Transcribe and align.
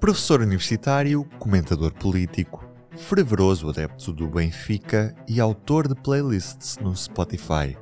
Professor 0.00 0.40
universitário, 0.40 1.24
comentador 1.40 1.92
político, 1.92 2.64
fervoroso 2.96 3.68
adepto 3.68 4.12
do 4.12 4.28
Benfica 4.28 5.12
e 5.26 5.40
autor 5.40 5.88
de 5.88 5.94
playlists 5.96 6.78
no 6.78 6.94
Spotify, 6.94 7.76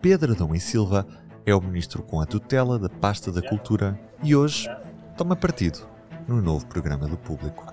Pedro 0.00 0.32
Adão 0.32 0.52
e 0.54 0.60
Silva 0.60 1.06
é 1.46 1.54
o 1.54 1.60
ministro 1.60 2.02
com 2.02 2.20
a 2.20 2.26
tutela 2.26 2.80
da 2.80 2.88
pasta 2.88 3.30
da 3.30 3.40
cultura 3.40 3.96
e 4.24 4.34
hoje 4.34 4.68
toma 5.16 5.36
partido 5.36 5.86
no 6.26 6.42
novo 6.42 6.66
programa 6.66 7.06
do 7.06 7.16
público. 7.16 7.72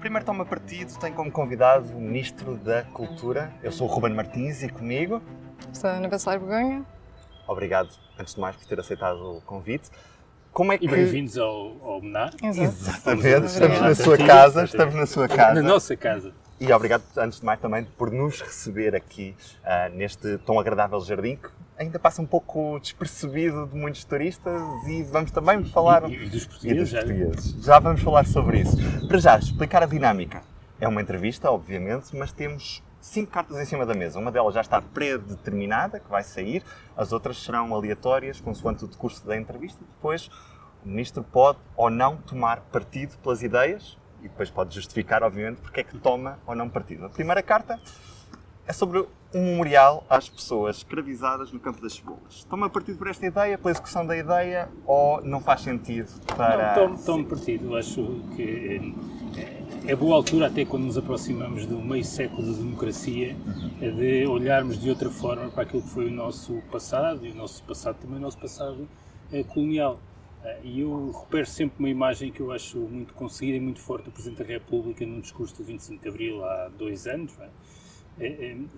Primeiro 0.00 0.26
toma 0.26 0.44
partido, 0.44 0.98
tem 0.98 1.12
como 1.12 1.32
convidado 1.32 1.96
o 1.96 2.00
Ministro 2.00 2.56
da 2.56 2.82
Cultura. 2.84 3.52
Eu 3.62 3.72
sou 3.72 3.88
o 3.88 3.90
Ruben 3.90 4.14
Martins 4.14 4.62
e 4.62 4.68
comigo. 4.68 5.22
Sou 5.72 5.88
a 5.88 5.94
Ana 5.94 6.08
Bacelar 6.08 6.38
Begonha. 6.38 6.84
Obrigado, 7.48 7.88
antes 8.18 8.34
de 8.34 8.40
mais, 8.40 8.54
por 8.54 8.64
ter 8.66 8.78
aceitado 8.78 9.38
o 9.38 9.40
convite. 9.40 9.90
Como 10.52 10.72
é 10.72 10.78
que... 10.78 10.84
E 10.84 10.88
bem-vindos 10.88 11.38
ao, 11.38 11.76
ao 11.82 12.02
Menar. 12.02 12.32
Exatamente, 12.42 13.46
estamos 13.46 13.80
na 13.80 13.94
sua 13.94 14.18
casa, 14.18 14.64
estamos 14.64 14.94
na 14.94 15.06
sua 15.06 15.28
casa. 15.28 15.62
Na 15.62 15.68
nossa 15.68 15.96
casa. 15.96 16.32
E 16.58 16.70
obrigado, 16.72 17.02
antes 17.16 17.38
de 17.38 17.46
mais, 17.46 17.60
também 17.60 17.84
por 17.96 18.10
nos 18.10 18.40
receber 18.40 18.94
aqui 18.96 19.34
uh, 19.62 19.96
neste 19.96 20.38
tão 20.38 20.58
agradável 20.58 21.00
jardim 21.00 21.36
que 21.36 21.48
ainda 21.78 21.98
passa 21.98 22.20
um 22.20 22.26
pouco 22.26 22.78
despercebido 22.80 23.68
de 23.68 23.76
muitos 23.76 24.04
turistas 24.04 24.60
e 24.88 25.04
vamos 25.04 25.30
também 25.30 25.64
falar... 25.64 26.10
E, 26.10 26.14
e 26.14 26.28
dos 26.28 26.44
portugueses. 26.46 26.92
E 26.92 26.94
dos 26.96 27.04
portugueses. 27.04 27.64
Já 27.64 27.78
vamos 27.78 28.02
falar 28.02 28.26
sobre 28.26 28.60
isso. 28.60 28.76
Para 29.06 29.18
já, 29.18 29.38
explicar 29.38 29.84
a 29.84 29.86
dinâmica. 29.86 30.42
É 30.80 30.88
uma 30.88 31.00
entrevista, 31.00 31.50
obviamente, 31.50 32.14
mas 32.16 32.32
temos 32.32 32.82
cinco 33.10 33.32
cartas 33.32 33.58
em 33.58 33.64
cima 33.64 33.84
da 33.84 33.92
mesa. 33.92 34.18
Uma 34.18 34.30
delas 34.30 34.54
já 34.54 34.60
está 34.60 34.80
predeterminada, 34.80 35.98
que 35.98 36.08
vai 36.08 36.22
sair, 36.22 36.62
as 36.96 37.12
outras 37.12 37.42
serão 37.42 37.74
aleatórias, 37.74 38.40
consoante 38.40 38.84
o 38.84 38.88
decurso 38.88 39.26
da 39.26 39.36
entrevista. 39.36 39.84
Depois, 39.96 40.30
o 40.84 40.88
ministro 40.88 41.24
pode 41.24 41.58
ou 41.76 41.90
não 41.90 42.16
tomar 42.16 42.60
partido 42.72 43.18
pelas 43.18 43.42
ideias 43.42 43.98
e 44.20 44.28
depois 44.28 44.48
pode 44.48 44.74
justificar, 44.74 45.24
obviamente, 45.24 45.60
porque 45.60 45.80
é 45.80 45.82
que 45.82 45.98
toma 45.98 46.38
ou 46.46 46.54
não 46.54 46.68
partido. 46.68 47.06
A 47.06 47.08
primeira 47.08 47.42
carta 47.42 47.80
é 48.70 48.72
sobre 48.72 49.04
um 49.34 49.42
memorial 49.42 50.04
às 50.08 50.28
pessoas 50.28 50.76
escravizadas 50.78 51.50
no 51.50 51.58
campo 51.58 51.82
das 51.82 51.94
cebolas. 51.94 52.44
Toma 52.48 52.70
partido 52.70 52.98
por 52.98 53.08
esta 53.08 53.26
ideia, 53.26 53.58
pela 53.58 53.72
execução 53.72 54.06
da 54.06 54.16
ideia, 54.16 54.68
ou 54.86 55.20
não 55.22 55.40
faz 55.40 55.62
sentido 55.62 56.08
para... 56.36 56.68
Não, 56.68 56.74
tomo, 56.74 57.04
tomo 57.04 57.24
partido. 57.24 57.76
Acho 57.76 58.22
que 58.36 58.94
é 59.86 59.96
boa 59.96 60.14
altura, 60.14 60.46
até 60.46 60.64
quando 60.64 60.84
nos 60.84 60.96
aproximamos 60.96 61.66
do 61.66 61.80
meio 61.80 62.04
século 62.04 62.44
de 62.44 62.58
democracia, 62.58 63.36
uhum. 63.44 63.96
de 63.96 64.26
olharmos 64.26 64.80
de 64.80 64.88
outra 64.88 65.10
forma 65.10 65.50
para 65.50 65.64
aquilo 65.64 65.82
que 65.82 65.88
foi 65.88 66.06
o 66.06 66.12
nosso 66.12 66.62
passado, 66.70 67.26
e 67.26 67.32
o 67.32 67.34
nosso 67.34 67.64
passado 67.64 67.96
também 68.00 68.18
o 68.18 68.20
nosso 68.20 68.38
passado 68.38 68.88
é, 69.32 69.42
colonial. 69.42 69.98
Eh, 70.44 70.60
e 70.62 70.80
eu 70.80 71.06
recupero 71.08 71.46
sempre 71.46 71.80
uma 71.80 71.88
imagem 71.88 72.30
que 72.30 72.40
eu 72.40 72.52
acho 72.52 72.78
muito 72.78 73.14
conseguida 73.14 73.56
e 73.56 73.60
muito 73.60 73.80
forte 73.80 74.04
do 74.04 74.12
Presidente 74.12 74.38
da 74.38 74.44
República 74.44 75.04
num 75.04 75.20
discurso 75.20 75.56
do 75.56 75.64
25 75.64 76.00
de 76.00 76.08
Abril 76.08 76.44
há 76.44 76.68
dois 76.78 77.08
anos, 77.08 77.32
é? 77.40 77.44
É, 77.44 77.50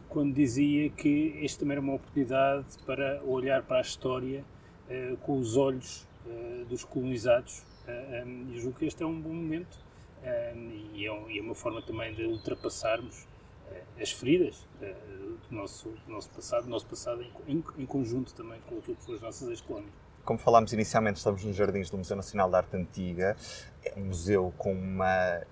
quando 0.08 0.34
dizia 0.34 0.90
que 0.90 1.38
este 1.42 1.58
também 1.58 1.72
era 1.72 1.80
uma 1.80 1.94
oportunidade 1.94 2.66
para 2.86 3.22
olhar 3.24 3.62
para 3.62 3.78
a 3.78 3.80
história 3.80 4.44
é, 4.88 5.16
com 5.22 5.38
os 5.38 5.56
olhos 5.56 6.06
dos 6.68 6.84
colonizados. 6.84 7.64
E 8.52 8.60
julgo 8.60 8.78
que 8.78 8.86
este 8.86 9.02
é 9.02 9.06
um 9.06 9.20
bom 9.20 9.32
momento 9.32 9.76
e 10.94 11.06
é, 11.06 11.42
uma 11.42 11.54
forma 11.54 11.82
também 11.82 12.14
de 12.14 12.24
ultrapassarmos 12.24 13.26
as 14.00 14.12
feridas 14.12 14.66
do 15.48 15.56
nosso, 15.56 15.88
do 16.06 16.12
nosso 16.12 16.30
passado, 16.30 16.64
do 16.64 16.70
nosso 16.70 16.86
passado 16.86 17.24
em, 17.48 17.64
em 17.78 17.86
conjunto 17.86 18.32
também 18.34 18.60
com 18.68 18.78
aquilo 18.78 18.96
que 18.96 19.02
foram 19.02 19.16
as 19.16 19.22
nossas 19.22 19.48
ex-colónias. 19.48 19.92
Como 20.24 20.38
falámos 20.38 20.72
inicialmente, 20.72 21.16
estamos 21.16 21.44
nos 21.44 21.56
jardins 21.56 21.90
do 21.90 21.98
Museu 21.98 22.16
Nacional 22.16 22.48
de 22.48 22.56
Arte 22.56 22.76
Antiga. 22.76 23.36
É 23.84 23.98
um 23.98 24.04
museu 24.04 24.54
com 24.56 24.72
uma 24.72 25.42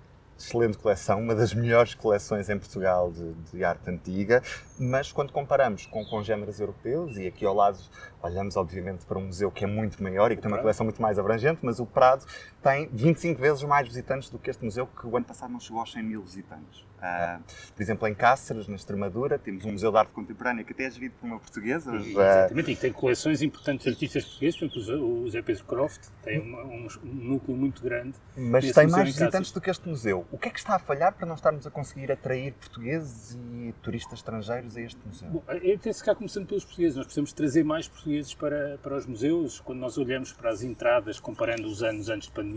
excelente 0.40 0.78
coleção, 0.78 1.20
uma 1.20 1.34
das 1.34 1.52
melhores 1.52 1.94
coleções 1.94 2.48
em 2.48 2.58
Portugal 2.58 3.12
de, 3.12 3.32
de, 3.52 3.62
arte 3.62 3.90
antiga, 3.90 4.42
mas 4.78 5.12
quando 5.12 5.32
comparamos 5.32 5.84
com 5.86 6.04
congêneres 6.06 6.58
europeus, 6.58 7.18
e 7.18 7.26
aqui 7.26 7.44
ao 7.44 7.54
lado 7.54 7.78
olhamos 8.22 8.56
obviamente 8.56 9.04
para 9.04 9.18
um 9.18 9.26
museu 9.26 9.50
que 9.50 9.64
é 9.64 9.66
muito 9.66 10.02
maior 10.02 10.32
e 10.32 10.36
que 10.36 10.42
tem 10.42 10.50
uma 10.50 10.58
coleção 10.58 10.84
muito 10.84 11.00
mais 11.00 11.18
abrangente, 11.18 11.60
mas 11.62 11.78
o 11.78 11.84
Prado 11.84 12.24
tem 12.62 12.88
25 12.92 13.40
vezes 13.40 13.62
mais 13.62 13.88
visitantes 13.88 14.28
do 14.28 14.38
que 14.38 14.50
este 14.50 14.64
museu, 14.64 14.86
que 14.86 15.06
o 15.06 15.16
ano 15.16 15.26
passado 15.26 15.50
não 15.52 15.60
chegou 15.60 15.80
aos 15.80 15.92
100 15.92 16.02
mil 16.02 16.22
visitantes. 16.22 16.84
Uh, 17.00 17.42
por 17.74 17.82
exemplo, 17.82 18.06
em 18.06 18.14
Cáceres, 18.14 18.68
na 18.68 18.76
Extremadura, 18.76 19.38
temos 19.38 19.64
um 19.64 19.72
Museu 19.72 19.90
de 19.90 19.96
Arte 19.96 20.12
Contemporânea 20.12 20.62
que 20.62 20.72
até 20.72 20.84
é 20.84 20.90
gerido 20.90 21.14
por 21.18 21.26
uma 21.26 21.38
portuguesa. 21.38 21.96
Exatamente, 21.96 22.72
e 22.72 22.74
que 22.74 22.80
tem 22.80 22.92
coleções 22.92 23.40
importantes 23.40 23.84
de 23.84 23.90
artistas 23.90 24.24
portugueses, 24.24 24.58
por 24.58 24.66
exemplo, 24.66 25.22
o 25.22 25.30
Zé 25.30 25.40
Pedro 25.40 25.64
Croft 25.64 26.08
tem 26.22 26.40
um, 26.40 26.86
um, 26.86 26.88
núcleo 27.02 27.56
muito 27.56 27.82
grande. 27.82 28.14
Mas 28.36 28.70
tem 28.72 28.86
mais 28.86 29.06
visitantes 29.06 29.50
do 29.50 29.60
que 29.60 29.70
este 29.70 29.88
museu. 29.88 30.26
O 30.30 30.36
que 30.36 30.48
é 30.48 30.50
que 30.50 30.58
está 30.58 30.76
a 30.76 30.78
falhar 30.78 31.14
para 31.14 31.26
não 31.26 31.34
estarmos 31.34 31.66
a 31.66 31.70
conseguir 31.70 32.12
atrair 32.12 32.52
portugueses 32.52 33.38
e 33.54 33.72
turistas 33.80 34.18
estrangeiros 34.18 34.76
a 34.76 34.80
este 34.82 35.00
museu? 35.06 35.30
Bom, 35.30 35.42
até 35.48 35.92
se 35.92 36.04
cá 36.04 36.14
começando 36.14 36.46
pelos 36.46 36.64
portugueses. 36.64 36.96
Nós 36.96 37.06
precisamos 37.06 37.32
trazer 37.32 37.64
mais 37.64 37.88
portugueses 37.88 38.34
para, 38.34 38.76
para 38.82 38.96
os 38.96 39.06
museus. 39.06 39.58
Quando 39.60 39.78
nós 39.78 39.96
olhamos 39.96 40.32
para 40.32 40.50
as 40.50 40.62
entradas, 40.62 41.18
comparando 41.18 41.66
os 41.66 41.82
anos 41.82 42.10
antes 42.10 42.28
de 42.28 42.34
pandemia, 42.34 42.49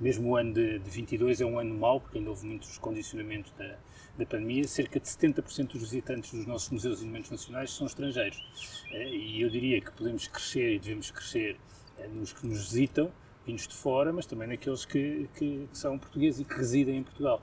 mesmo 0.00 0.30
o 0.30 0.36
ano 0.36 0.52
de, 0.52 0.78
de 0.78 0.90
22 0.90 1.40
é 1.40 1.46
um 1.46 1.58
ano 1.58 1.74
mau, 1.74 2.00
porque 2.00 2.18
ainda 2.18 2.30
houve 2.30 2.46
muitos 2.46 2.78
condicionamentos 2.78 3.52
da, 3.52 3.76
da 4.18 4.26
pandemia, 4.26 4.66
cerca 4.66 5.00
de 5.00 5.06
70% 5.06 5.72
dos 5.72 5.82
visitantes 5.82 6.32
dos 6.32 6.46
nossos 6.46 6.70
museus 6.70 7.00
e 7.00 7.04
monumentos 7.04 7.30
nacionais 7.30 7.72
são 7.72 7.86
estrangeiros. 7.86 8.84
Eh, 8.92 9.10
e 9.10 9.42
eu 9.42 9.50
diria 9.50 9.80
que 9.80 9.90
podemos 9.92 10.26
crescer 10.28 10.74
e 10.74 10.78
devemos 10.78 11.10
crescer 11.10 11.56
eh, 11.98 12.08
nos 12.08 12.32
que 12.32 12.46
nos 12.46 12.58
visitam, 12.58 13.10
vindos 13.46 13.66
de 13.68 13.74
fora, 13.74 14.12
mas 14.12 14.26
também 14.26 14.48
naqueles 14.48 14.84
que, 14.84 15.28
que, 15.34 15.68
que 15.70 15.78
são 15.78 15.98
portugueses 15.98 16.40
e 16.40 16.44
que 16.44 16.54
residem 16.54 16.98
em 16.98 17.02
Portugal. 17.02 17.42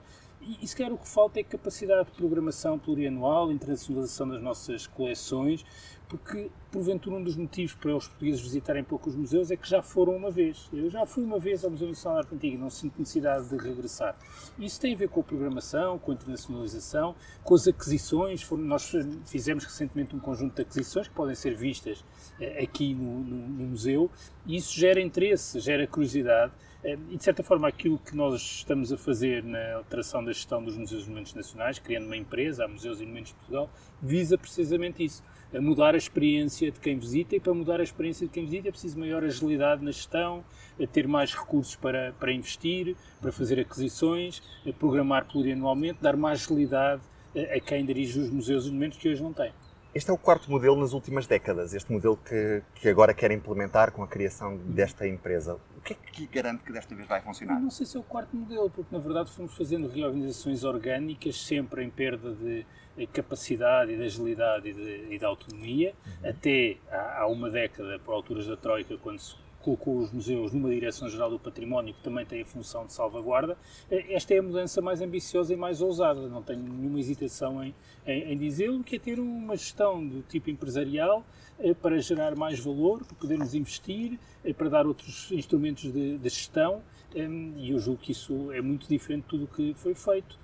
E, 0.62 0.68
se 0.68 0.76
calhar 0.76 0.92
o 0.92 0.98
que 0.98 1.08
falta 1.08 1.40
é 1.40 1.44
capacidade 1.44 2.10
de 2.10 2.18
programação 2.18 2.78
plurianual, 2.78 3.52
internacionalização 3.52 4.28
das 4.28 4.42
nossas 4.42 4.88
coleções, 4.88 5.66
porque 6.10 6.52
porventura 6.72 7.16
um 7.16 7.24
dos 7.24 7.36
motivos 7.36 7.74
para 7.74 7.96
os 7.96 8.08
portugueses 8.08 8.42
visitarem 8.42 8.84
poucos 8.84 9.16
museus 9.16 9.50
é 9.52 9.56
que 9.56 9.68
já 9.68 9.82
foram 9.82 10.16
uma 10.16 10.30
vez. 10.30 10.70
Eu 10.74 10.90
já 10.90 11.06
fui 11.06 11.24
uma 11.24 11.40
vez 11.40 11.64
ao 11.64 11.72
Museu 11.72 11.88
Nacional 11.88 12.20
de 12.20 12.26
Arte 12.26 12.36
Antiga 12.36 12.58
não 12.58 12.70
sinto 12.70 13.00
necessidade 13.00 13.50
de 13.50 13.58
regressar. 13.58 14.16
Isso 14.60 14.80
tem 14.80 14.94
a 14.94 14.98
ver 14.98 15.10
com 15.10 15.22
a 15.22 15.24
programação, 15.24 15.98
com 15.98 16.12
a 16.12 16.14
internacionalização, 16.14 17.16
com 17.44 17.56
as 17.56 17.68
aquisições. 17.68 18.48
Nós 18.52 18.92
fizemos 19.26 19.64
recentemente 19.64 20.16
um 20.16 20.20
conjunto 20.20 20.56
de 20.56 20.62
aquisições 20.62 21.08
que 21.08 21.16
podem 21.16 21.36
ser 21.36 21.56
vistas 21.56 22.04
eh, 22.40 22.64
aqui 22.64 22.94
no, 22.94 23.20
no, 23.20 23.48
no 23.48 23.64
museu 23.70 24.12
e 24.46 24.58
isso 24.58 24.78
gera 24.78 25.00
interesse, 25.02 25.60
gera 25.60 25.88
curiosidade 25.88 26.52
e, 26.84 27.18
de 27.18 27.24
certa 27.24 27.42
forma, 27.44 27.68
aquilo 27.68 27.98
que 27.98 28.16
nós 28.16 28.42
estamos 28.42 28.92
a 28.92 28.98
fazer 28.98 29.44
na 29.44 29.76
alteração 29.76 30.24
da 30.24 30.32
gestão 30.32 30.64
dos 30.64 30.78
Museus 30.78 31.04
e 31.04 31.06
Monumentos 31.06 31.34
Nacionais, 31.34 31.80
criando 31.80 32.06
uma 32.06 32.18
empresa, 32.18 32.66
a 32.66 32.68
Museus 32.68 33.00
e 33.00 33.04
Monumentos 33.04 33.32
de 33.32 33.36
Portugal, 33.36 33.70
visa 34.02 34.38
precisamente 34.38 35.04
isso, 35.04 35.24
a 35.56 35.62
mudar 35.62 35.94
a 35.94 35.98
experiência 35.98 36.72
de 36.72 36.80
quem 36.80 36.98
visita 36.98 37.36
e 37.36 37.40
para 37.40 37.54
mudar 37.54 37.80
a 37.80 37.84
experiência 37.84 38.28
de 38.28 38.34
quem 38.34 38.46
visita 38.46 38.68
é 38.68 38.72
preciso 38.72 39.00
maior 39.00 39.24
agilidade 39.24 39.84
na 39.84 39.92
gestão, 39.92 40.44
ter 40.92 41.08
mais 41.08 41.34
recursos 41.34 41.76
para, 41.76 42.14
para 42.20 42.34
investir, 42.34 42.96
para 43.22 43.32
fazer 43.32 43.60
aquisições, 43.60 44.42
programar 44.78 45.26
plurianualmente, 45.26 46.00
dar 46.02 46.18
mais 46.18 46.44
agilidade 46.44 47.02
a, 47.36 47.60
quem 47.60 47.86
dirige 47.86 48.20
os 48.20 48.30
museus 48.30 48.66
e 48.66 48.70
monumentos 48.70 48.98
que 48.98 49.10
hoje 49.10 49.22
não 49.22 49.32
têm. 49.32 49.54
Este 49.94 50.10
é 50.10 50.14
o 50.14 50.18
quarto 50.18 50.50
modelo 50.50 50.76
nas 50.76 50.92
últimas 50.92 51.28
décadas, 51.28 51.74
este 51.74 51.92
modelo 51.92 52.18
que, 52.18 52.64
que 52.76 52.90
agora 52.90 53.14
quer 53.14 53.30
implementar 53.30 53.92
com 53.92 54.02
a 54.02 54.08
criação 54.08 54.58
desta 54.58 55.08
empresa. 55.08 55.60
O 55.84 55.86
que 55.86 55.92
é 55.92 55.96
que 55.98 56.26
garante 56.28 56.64
que 56.64 56.72
desta 56.72 56.96
vez 56.96 57.06
vai 57.06 57.22
funcionar? 57.22 57.60
Não 57.60 57.70
sei 57.70 57.86
se 57.86 57.98
é 57.98 58.00
o 58.00 58.04
quarto 58.04 58.34
modelo, 58.34 58.70
porque 58.70 58.96
na 58.96 59.02
verdade 59.02 59.30
fomos 59.30 59.54
fazendo 59.54 59.90
reorganizações 59.90 60.64
orgânicas, 60.64 61.36
sempre 61.36 61.84
em 61.84 61.90
perda 61.90 62.32
de 62.32 62.66
capacidade 63.08 63.92
e 63.92 63.98
de 63.98 64.04
agilidade 64.04 64.70
e 64.70 64.74
de, 64.74 65.14
e 65.14 65.20
de 65.20 65.26
autonomia, 65.26 65.94
uhum. 66.06 66.30
até 66.30 66.78
há, 66.90 67.20
há, 67.20 67.28
uma 67.28 67.50
década, 67.50 68.00
por 68.00 68.14
alturas 68.14 68.48
da 68.48 68.56
Troika, 68.56 68.98
quando 68.98 69.20
se 69.20 69.36
colocou 69.64 69.98
os 69.98 70.12
museus 70.12 70.52
numa 70.52 70.70
Direção-Geral 70.70 71.30
do 71.30 71.40
Património, 71.40 71.94
que 71.94 72.02
também 72.02 72.26
tem 72.26 72.42
a 72.42 72.46
função 72.46 72.86
de 72.86 72.94
salvaguarda. 72.94 73.58
Eh, 73.90 74.14
esta 74.14 74.34
é 74.34 74.40
a 74.40 74.44
mudança 74.44 74.82
mais 74.82 75.02
ambiciosa 75.02 75.54
e 75.54 75.56
mais 75.56 75.82
ousada, 75.82 76.28
não 76.28 76.44
tenho 76.44 76.62
nenhuma 76.62 77.00
hesitação 77.00 77.64
em, 77.64 77.74
em, 78.06 78.34
em 78.34 78.38
dizê-lo, 78.38 78.84
que 78.84 78.98
é 78.98 79.00
ter 79.00 79.20
uma 79.20 79.56
gestão 79.56 80.06
do 80.06 80.22
tipo 80.22 80.50
empresarial 80.50 81.26
eh, 81.60 81.74
para 81.74 82.00
gerar 82.00 82.36
mais 82.36 82.60
valor, 82.60 83.06
para 83.06 83.16
podermos 83.16 83.56
investir, 83.56 84.20
eh, 84.44 84.54
para 84.54 84.70
dar 84.70 84.86
outros 84.86 85.32
instrumentos 85.32 85.92
de, 85.92 86.18
de 86.18 86.30
gestão, 86.30 86.82
e 87.16 87.70
eu 87.70 87.78
julgo 87.78 88.02
que 88.02 88.12
isso 88.12 88.52
é 88.52 88.60
muito 88.60 88.88
diferente 88.88 89.22
de 89.22 89.30
tudo 89.30 89.44
o 89.44 89.48
que 89.48 89.76
foi 89.76 89.94
feito 89.94 90.43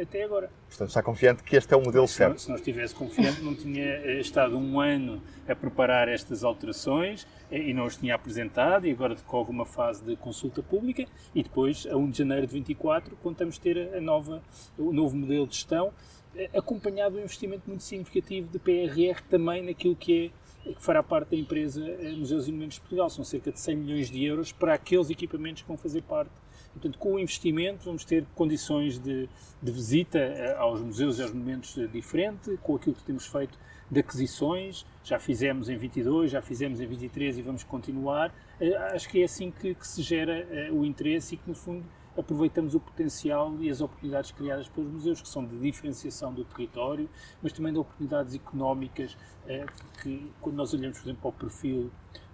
até 0.00 0.24
agora. 0.24 0.50
Portanto, 0.68 0.88
está 0.88 1.02
confiante 1.02 1.42
que 1.42 1.56
este 1.56 1.72
é 1.74 1.76
o 1.76 1.82
modelo 1.82 2.06
se 2.06 2.14
certo? 2.14 2.40
se 2.40 2.48
não 2.48 2.56
estivesse 2.56 2.94
confiante, 2.94 3.42
não 3.42 3.54
tinha 3.54 4.18
estado 4.20 4.56
um 4.56 4.80
ano 4.80 5.22
a 5.48 5.54
preparar 5.54 6.08
estas 6.08 6.44
alterações 6.44 7.26
e 7.50 7.74
não 7.74 7.86
os 7.86 7.96
tinha 7.96 8.14
apresentado, 8.14 8.86
e 8.86 8.90
agora 8.90 9.14
decorre 9.14 9.50
uma 9.50 9.66
fase 9.66 10.02
de 10.02 10.16
consulta 10.16 10.62
pública, 10.62 11.04
e 11.34 11.42
depois, 11.42 11.86
a 11.86 11.96
1 11.96 12.10
de 12.10 12.18
janeiro 12.18 12.46
de 12.46 12.52
24, 12.54 13.16
contamos 13.16 13.58
ter 13.58 13.94
a 13.94 14.00
nova, 14.00 14.42
o 14.78 14.92
novo 14.92 15.16
modelo 15.16 15.46
de 15.46 15.56
gestão, 15.56 15.92
acompanhado 16.54 17.16
de 17.16 17.20
um 17.20 17.24
investimento 17.24 17.64
muito 17.66 17.82
significativo 17.82 18.48
de 18.48 18.58
PRR 18.58 19.20
também 19.28 19.62
naquilo 19.62 19.94
que 19.94 20.26
é 20.26 20.42
que 20.72 20.82
fará 20.82 21.02
parte 21.02 21.30
da 21.30 21.36
empresa 21.36 21.80
Museus 22.16 22.46
e 22.46 22.50
Monumentos 22.52 22.76
de 22.76 22.82
Portugal. 22.82 23.10
São 23.10 23.24
cerca 23.24 23.50
de 23.50 23.58
100 23.58 23.76
milhões 23.76 24.10
de 24.10 24.24
euros 24.24 24.52
para 24.52 24.74
aqueles 24.74 25.10
equipamentos 25.10 25.62
que 25.62 25.68
vão 25.68 25.76
fazer 25.76 26.02
parte 26.02 26.30
Portanto, 26.72 26.98
com 26.98 27.14
o 27.14 27.18
investimento 27.18 27.84
vamos 27.84 28.04
ter 28.04 28.24
condições 28.34 28.98
de, 28.98 29.28
de 29.62 29.72
visita 29.72 30.18
eh, 30.18 30.56
aos 30.56 30.80
museus 30.80 31.18
e 31.18 31.22
aos 31.22 31.30
monumentos 31.30 31.76
eh, 31.76 31.86
diferente, 31.86 32.58
com 32.62 32.76
aquilo 32.76 32.94
que 32.94 33.04
temos 33.04 33.26
feito 33.26 33.58
de 33.90 34.00
aquisições, 34.00 34.86
já 35.04 35.18
fizemos 35.18 35.68
em 35.68 35.76
22, 35.76 36.30
já 36.30 36.40
fizemos 36.40 36.80
em 36.80 36.86
23 36.86 37.38
e 37.38 37.42
vamos 37.42 37.62
continuar. 37.62 38.34
Eh, 38.58 38.74
acho 38.94 39.06
que 39.08 39.20
é 39.20 39.24
assim 39.24 39.50
que, 39.50 39.74
que 39.74 39.86
se 39.86 40.02
gera 40.02 40.46
o 40.72 40.84
interesse 40.84 41.34
e 41.34 41.38
que, 41.38 41.46
no 41.46 41.54
fundo, 41.54 41.84
aproveitamos 42.16 42.74
o 42.74 42.80
potencial 42.80 43.54
e 43.60 43.68
as 43.68 43.82
oportunidades 43.82 44.30
criadas 44.30 44.66
pelos 44.68 44.90
museus, 44.90 45.20
que 45.20 45.28
são 45.28 45.44
de 45.44 45.58
diferenciação 45.58 46.32
do 46.32 46.44
território, 46.44 47.08
mas 47.42 47.52
também 47.52 47.72
de 47.72 47.78
oportunidades 47.78 48.34
económicas, 48.34 49.16
que 50.02 50.30
quando 50.40 50.56
nós 50.56 50.74
olhamos, 50.74 50.98
por 50.98 51.04
exemplo, 51.04 51.22
para 51.22 51.30
o 51.30 51.32
perfil 51.32 51.90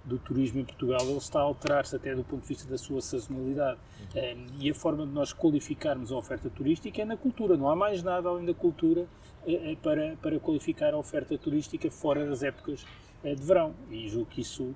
do 0.08 0.18
turismo 0.18 0.60
em 0.60 0.64
Portugal, 0.64 1.00
ele 1.02 1.18
está 1.18 1.38
a 1.38 1.42
alterar-se 1.42 1.94
até 1.94 2.14
do 2.14 2.24
ponto 2.24 2.42
de 2.42 2.48
vista 2.48 2.68
da 2.68 2.78
sua 2.78 3.00
sazonalidade. 3.00 3.78
Uhum. 4.14 4.46
e 4.58 4.70
a 4.70 4.74
forma 4.74 5.06
de 5.06 5.12
nós 5.12 5.32
qualificarmos 5.32 6.10
a 6.10 6.16
oferta 6.16 6.48
turística 6.48 7.02
é 7.02 7.04
na 7.04 7.16
cultura. 7.16 7.56
Não 7.56 7.68
há 7.68 7.76
mais 7.76 8.02
nada 8.02 8.28
além 8.28 8.46
da 8.46 8.54
cultura 8.54 9.06
eh, 9.46 9.76
para, 9.82 10.16
para 10.16 10.40
qualificar 10.40 10.94
a 10.94 10.96
oferta 10.96 11.36
turística 11.36 11.90
fora 11.90 12.26
das 12.26 12.42
épocas 12.42 12.86
eh, 13.22 13.34
de 13.34 13.42
verão. 13.42 13.74
E 13.90 14.08
julgo 14.08 14.26
que 14.26 14.40
isso 14.40 14.74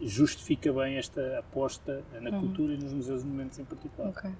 justifica 0.00 0.72
bem 0.72 0.96
esta 0.96 1.38
aposta 1.38 2.02
na 2.20 2.30
uhum. 2.30 2.40
cultura 2.40 2.72
e 2.72 2.76
nos 2.76 2.92
museus 2.92 3.22
e 3.22 3.26
monumentos 3.26 3.58
em 3.58 3.64
particular. 3.64 4.10
Okay. 4.10 4.30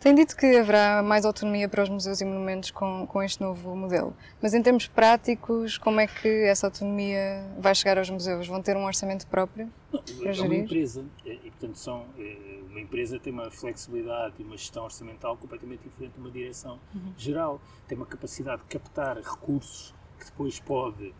Tem 0.00 0.14
dito 0.14 0.34
que 0.34 0.46
haverá 0.56 1.02
mais 1.02 1.26
autonomia 1.26 1.68
para 1.68 1.82
os 1.82 1.90
museus 1.90 2.22
e 2.22 2.24
monumentos 2.24 2.70
com, 2.70 3.06
com 3.06 3.22
este 3.22 3.38
novo 3.42 3.76
modelo, 3.76 4.16
mas 4.40 4.54
em 4.54 4.62
termos 4.62 4.88
práticos, 4.88 5.76
como 5.76 6.00
é 6.00 6.06
que 6.06 6.26
essa 6.44 6.68
autonomia 6.68 7.46
vai 7.58 7.74
chegar 7.74 7.98
aos 7.98 8.08
museus? 8.08 8.46
Vão 8.46 8.62
ter 8.62 8.78
um 8.78 8.86
orçamento 8.86 9.26
próprio 9.26 9.70
Não, 9.92 10.02
para 10.02 10.30
é 10.30 10.32
gerir? 10.32 10.50
uma 10.50 10.64
empresa, 10.64 11.04
e 11.26 11.50
portanto 11.50 11.76
são, 11.76 12.06
uma 12.70 12.80
empresa 12.80 13.18
tem 13.18 13.30
uma 13.30 13.50
flexibilidade 13.50 14.36
e 14.38 14.42
uma 14.42 14.56
gestão 14.56 14.84
orçamental 14.84 15.36
completamente 15.36 15.82
diferente 15.82 16.14
de 16.14 16.20
uma 16.20 16.30
direção 16.30 16.80
uhum. 16.94 17.12
geral. 17.18 17.60
Tem 17.86 17.94
uma 17.94 18.06
capacidade 18.06 18.62
de 18.62 18.68
captar 18.68 19.18
recursos 19.18 19.94
que 20.18 20.24
depois 20.24 20.58
pode 20.60 21.08
uh, 21.08 21.14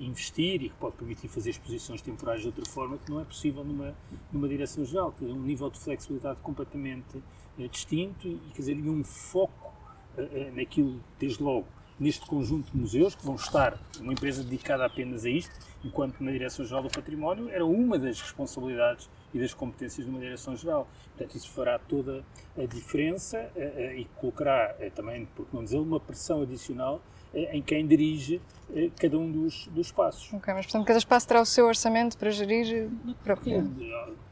investir 0.00 0.62
e 0.62 0.70
que 0.70 0.76
pode 0.76 0.96
permitir 0.96 1.28
fazer 1.28 1.50
exposições 1.50 2.02
temporais 2.02 2.40
de 2.40 2.48
outra 2.48 2.64
forma 2.66 2.98
que 2.98 3.10
não 3.10 3.20
é 3.20 3.24
possível 3.24 3.62
numa, 3.62 3.94
numa 4.32 4.48
direção 4.48 4.84
geral. 4.84 5.12
Tem 5.12 5.30
um 5.30 5.40
nível 5.40 5.70
de 5.70 5.78
flexibilidade 5.78 6.40
completamente 6.40 7.22
distinto 7.66 8.28
e, 8.28 8.38
quer 8.54 8.60
dizer, 8.60 8.76
e 8.76 8.88
um 8.88 9.02
foco 9.02 9.74
uh, 10.16 10.54
naquilo, 10.54 11.00
desde 11.18 11.42
logo, 11.42 11.66
neste 11.98 12.24
conjunto 12.26 12.70
de 12.70 12.76
museus, 12.76 13.14
que 13.14 13.24
vão 13.24 13.34
estar 13.34 13.76
uma 13.98 14.12
empresa 14.12 14.44
dedicada 14.44 14.84
apenas 14.84 15.24
a 15.24 15.30
isto, 15.30 15.52
enquanto 15.84 16.20
na 16.20 16.30
Direção-Geral 16.30 16.84
do 16.84 16.90
Património 16.90 17.48
era 17.48 17.66
uma 17.66 17.98
das 17.98 18.20
responsabilidades 18.20 19.10
e 19.34 19.40
das 19.40 19.52
competências 19.52 20.06
de 20.06 20.10
uma 20.10 20.20
Direção-Geral. 20.20 20.88
Portanto, 21.16 21.36
isso 21.36 21.50
fará 21.50 21.78
toda 21.78 22.24
a 22.56 22.66
diferença 22.66 23.50
e 23.96 24.04
colocará 24.16 24.74
também, 24.94 25.26
por 25.26 25.46
não 25.52 25.64
dizer, 25.64 25.78
uma 25.78 25.98
pressão 25.98 26.42
adicional 26.42 27.02
eh, 27.34 27.56
em 27.56 27.62
quem 27.62 27.86
dirige 27.86 28.40
eh, 28.74 28.90
cada 28.98 29.18
um 29.18 29.30
dos, 29.30 29.66
dos 29.68 29.88
espaços. 29.88 30.32
Ok, 30.32 30.54
mas 30.54 30.64
portanto 30.66 30.86
cada 30.86 30.98
espaço 30.98 31.28
terá 31.28 31.40
o 31.40 31.46
seu 31.46 31.66
orçamento 31.66 32.16
para 32.16 32.30
gerir 32.30 32.88
próprio? 33.22 33.70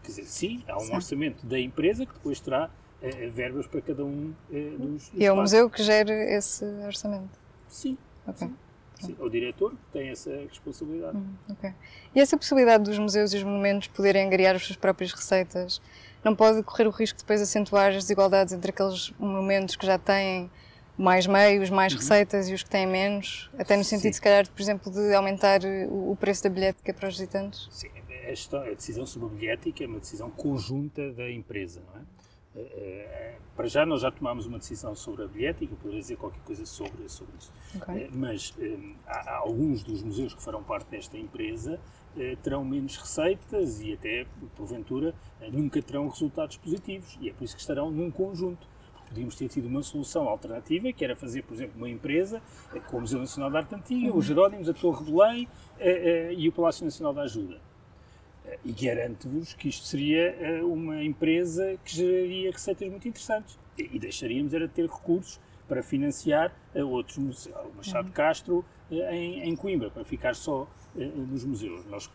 Quer 0.02 0.08
dizer, 0.08 0.24
sim, 0.24 0.62
há 0.66 0.76
um 0.76 0.80
sim. 0.80 0.94
orçamento 0.94 1.46
da 1.46 1.58
empresa 1.58 2.06
que 2.06 2.14
depois 2.14 2.40
terá 2.40 2.64
eh, 2.64 2.85
verbas 3.30 3.66
para 3.66 3.80
cada 3.80 4.04
um 4.04 4.34
dos, 4.50 5.08
dos 5.08 5.10
E 5.14 5.24
é 5.24 5.32
o 5.32 5.36
museu 5.36 5.68
que 5.70 5.82
gera 5.82 6.12
esse 6.12 6.64
orçamento? 6.86 7.38
Sim. 7.68 7.96
Ok. 8.26 8.46
Sim. 8.46 8.56
Sim, 9.00 9.14
o 9.18 9.28
diretor 9.28 9.74
tem 9.92 10.08
essa 10.08 10.30
responsabilidade. 10.48 11.18
Hum, 11.18 11.34
okay. 11.50 11.74
E 12.14 12.20
essa 12.20 12.36
possibilidade 12.36 12.84
dos 12.84 12.98
museus 12.98 13.34
e 13.34 13.36
os 13.36 13.42
monumentos 13.42 13.88
poderem 13.88 14.26
angariar 14.26 14.56
as 14.56 14.62
suas 14.62 14.76
próprias 14.76 15.12
receitas 15.12 15.82
não 16.24 16.34
pode 16.34 16.62
correr 16.62 16.86
o 16.86 16.90
risco 16.90 17.18
de 17.18 17.22
depois 17.22 17.40
acentuar 17.42 17.88
as 17.90 17.96
desigualdades 17.96 18.54
entre 18.54 18.70
aqueles 18.70 19.12
monumentos 19.18 19.76
que 19.76 19.84
já 19.84 19.98
têm 19.98 20.50
mais 20.96 21.26
meios, 21.26 21.68
mais 21.68 21.92
uhum. 21.92 21.98
receitas 21.98 22.48
e 22.48 22.54
os 22.54 22.62
que 22.62 22.70
têm 22.70 22.86
menos, 22.86 23.50
até 23.58 23.76
no 23.76 23.84
sentido, 23.84 24.12
Sim. 24.12 24.12
se 24.14 24.22
calhar, 24.22 24.48
por 24.50 24.62
exemplo, 24.62 24.90
de 24.90 25.14
aumentar 25.14 25.60
o, 25.90 26.16
preço 26.16 26.44
da 26.44 26.48
bilhética 26.48 26.94
para 26.94 27.08
os 27.08 27.18
visitantes? 27.18 27.68
Sim, 27.70 27.90
esta, 28.08 28.62
a 28.62 28.74
decisão 28.74 29.06
sobre 29.06 29.28
a 29.28 29.30
bilhética 29.30 29.84
é 29.84 29.86
uma 29.86 30.00
decisão 30.00 30.30
conjunta 30.30 31.12
da 31.12 31.30
empresa, 31.30 31.82
não 31.86 32.00
é? 32.00 32.04
Eh, 32.56 32.60
eh, 32.60 33.38
para 33.54 33.66
já, 33.68 33.86
nós 33.86 34.02
já 34.02 34.10
tomámos 34.10 34.46
uma 34.46 34.58
decisão 34.58 34.94
sobre 34.94 35.24
a 35.24 35.26
bilhética, 35.26 35.74
poderia 35.76 36.00
dizer 36.00 36.16
qualquer 36.16 36.42
coisa 36.42 36.64
sobre, 36.66 37.08
sobre 37.08 37.34
isso. 37.38 37.52
Okay. 37.76 38.04
Eh, 38.04 38.10
mas 38.12 38.54
há, 39.06 39.30
há 39.30 39.36
alguns 39.36 39.82
dos 39.82 40.02
museus 40.02 40.34
que 40.34 40.42
farão 40.42 40.62
parte 40.62 40.88
desta 40.90 41.16
empresa 41.16 41.80
terão 42.42 42.64
menos 42.64 42.96
receitas 42.96 43.82
e 43.82 43.92
até, 43.92 44.26
porventura, 44.56 45.14
nunca 45.52 45.82
terão 45.82 46.08
resultados 46.08 46.56
positivos. 46.56 47.18
E 47.20 47.28
é 47.28 47.32
por 47.34 47.44
isso 47.44 47.54
que 47.54 47.60
estarão 47.60 47.90
num 47.90 48.10
conjunto 48.10 48.66
podíamos 49.06 49.36
ter 49.36 49.48
tido 49.48 49.66
uma 49.66 49.82
solução 49.82 50.28
alternativa, 50.28 50.92
que 50.92 51.04
era 51.04 51.16
fazer, 51.16 51.42
por 51.42 51.54
exemplo, 51.54 51.74
uma 51.76 51.88
empresa 51.88 52.42
eh, 52.74 52.80
com 52.80 52.98
o 52.98 53.00
Museu 53.00 53.18
Nacional 53.18 53.50
da 53.50 53.60
Arte 53.60 53.74
Antiga, 53.74 54.14
os 54.14 54.24
Jerónimos, 54.24 54.68
a 54.68 54.74
Torre 54.74 55.04
de 55.04 55.12
Belém 55.12 55.48
eh, 55.78 56.30
eh, 56.30 56.34
e 56.34 56.48
o 56.48 56.52
Palácio 56.52 56.84
Nacional 56.84 57.14
da 57.14 57.22
Ajuda. 57.22 57.60
E 58.64 58.72
garanto-vos 58.72 59.54
que 59.54 59.68
isto 59.68 59.86
seria 59.86 60.64
uma 60.64 61.02
empresa 61.02 61.78
que 61.84 61.96
geraria 61.96 62.50
receitas 62.50 62.88
muito 62.88 63.08
interessantes. 63.08 63.58
E 63.78 63.98
deixaríamos 63.98 64.54
era 64.54 64.66
de 64.66 64.74
ter 64.74 64.88
recursos 64.88 65.40
para 65.68 65.82
financiar 65.82 66.54
outros 66.74 67.18
museus, 67.18 67.56
o 67.56 67.76
Machado 67.76 68.06
uhum. 68.06 68.12
Castro 68.12 68.64
em, 68.90 69.48
em 69.48 69.56
Coimbra, 69.56 69.90
para 69.90 70.04
ficar 70.04 70.34
só 70.34 70.68
nos 70.94 71.44
museus. 71.44 71.84
Nós 71.86 72.10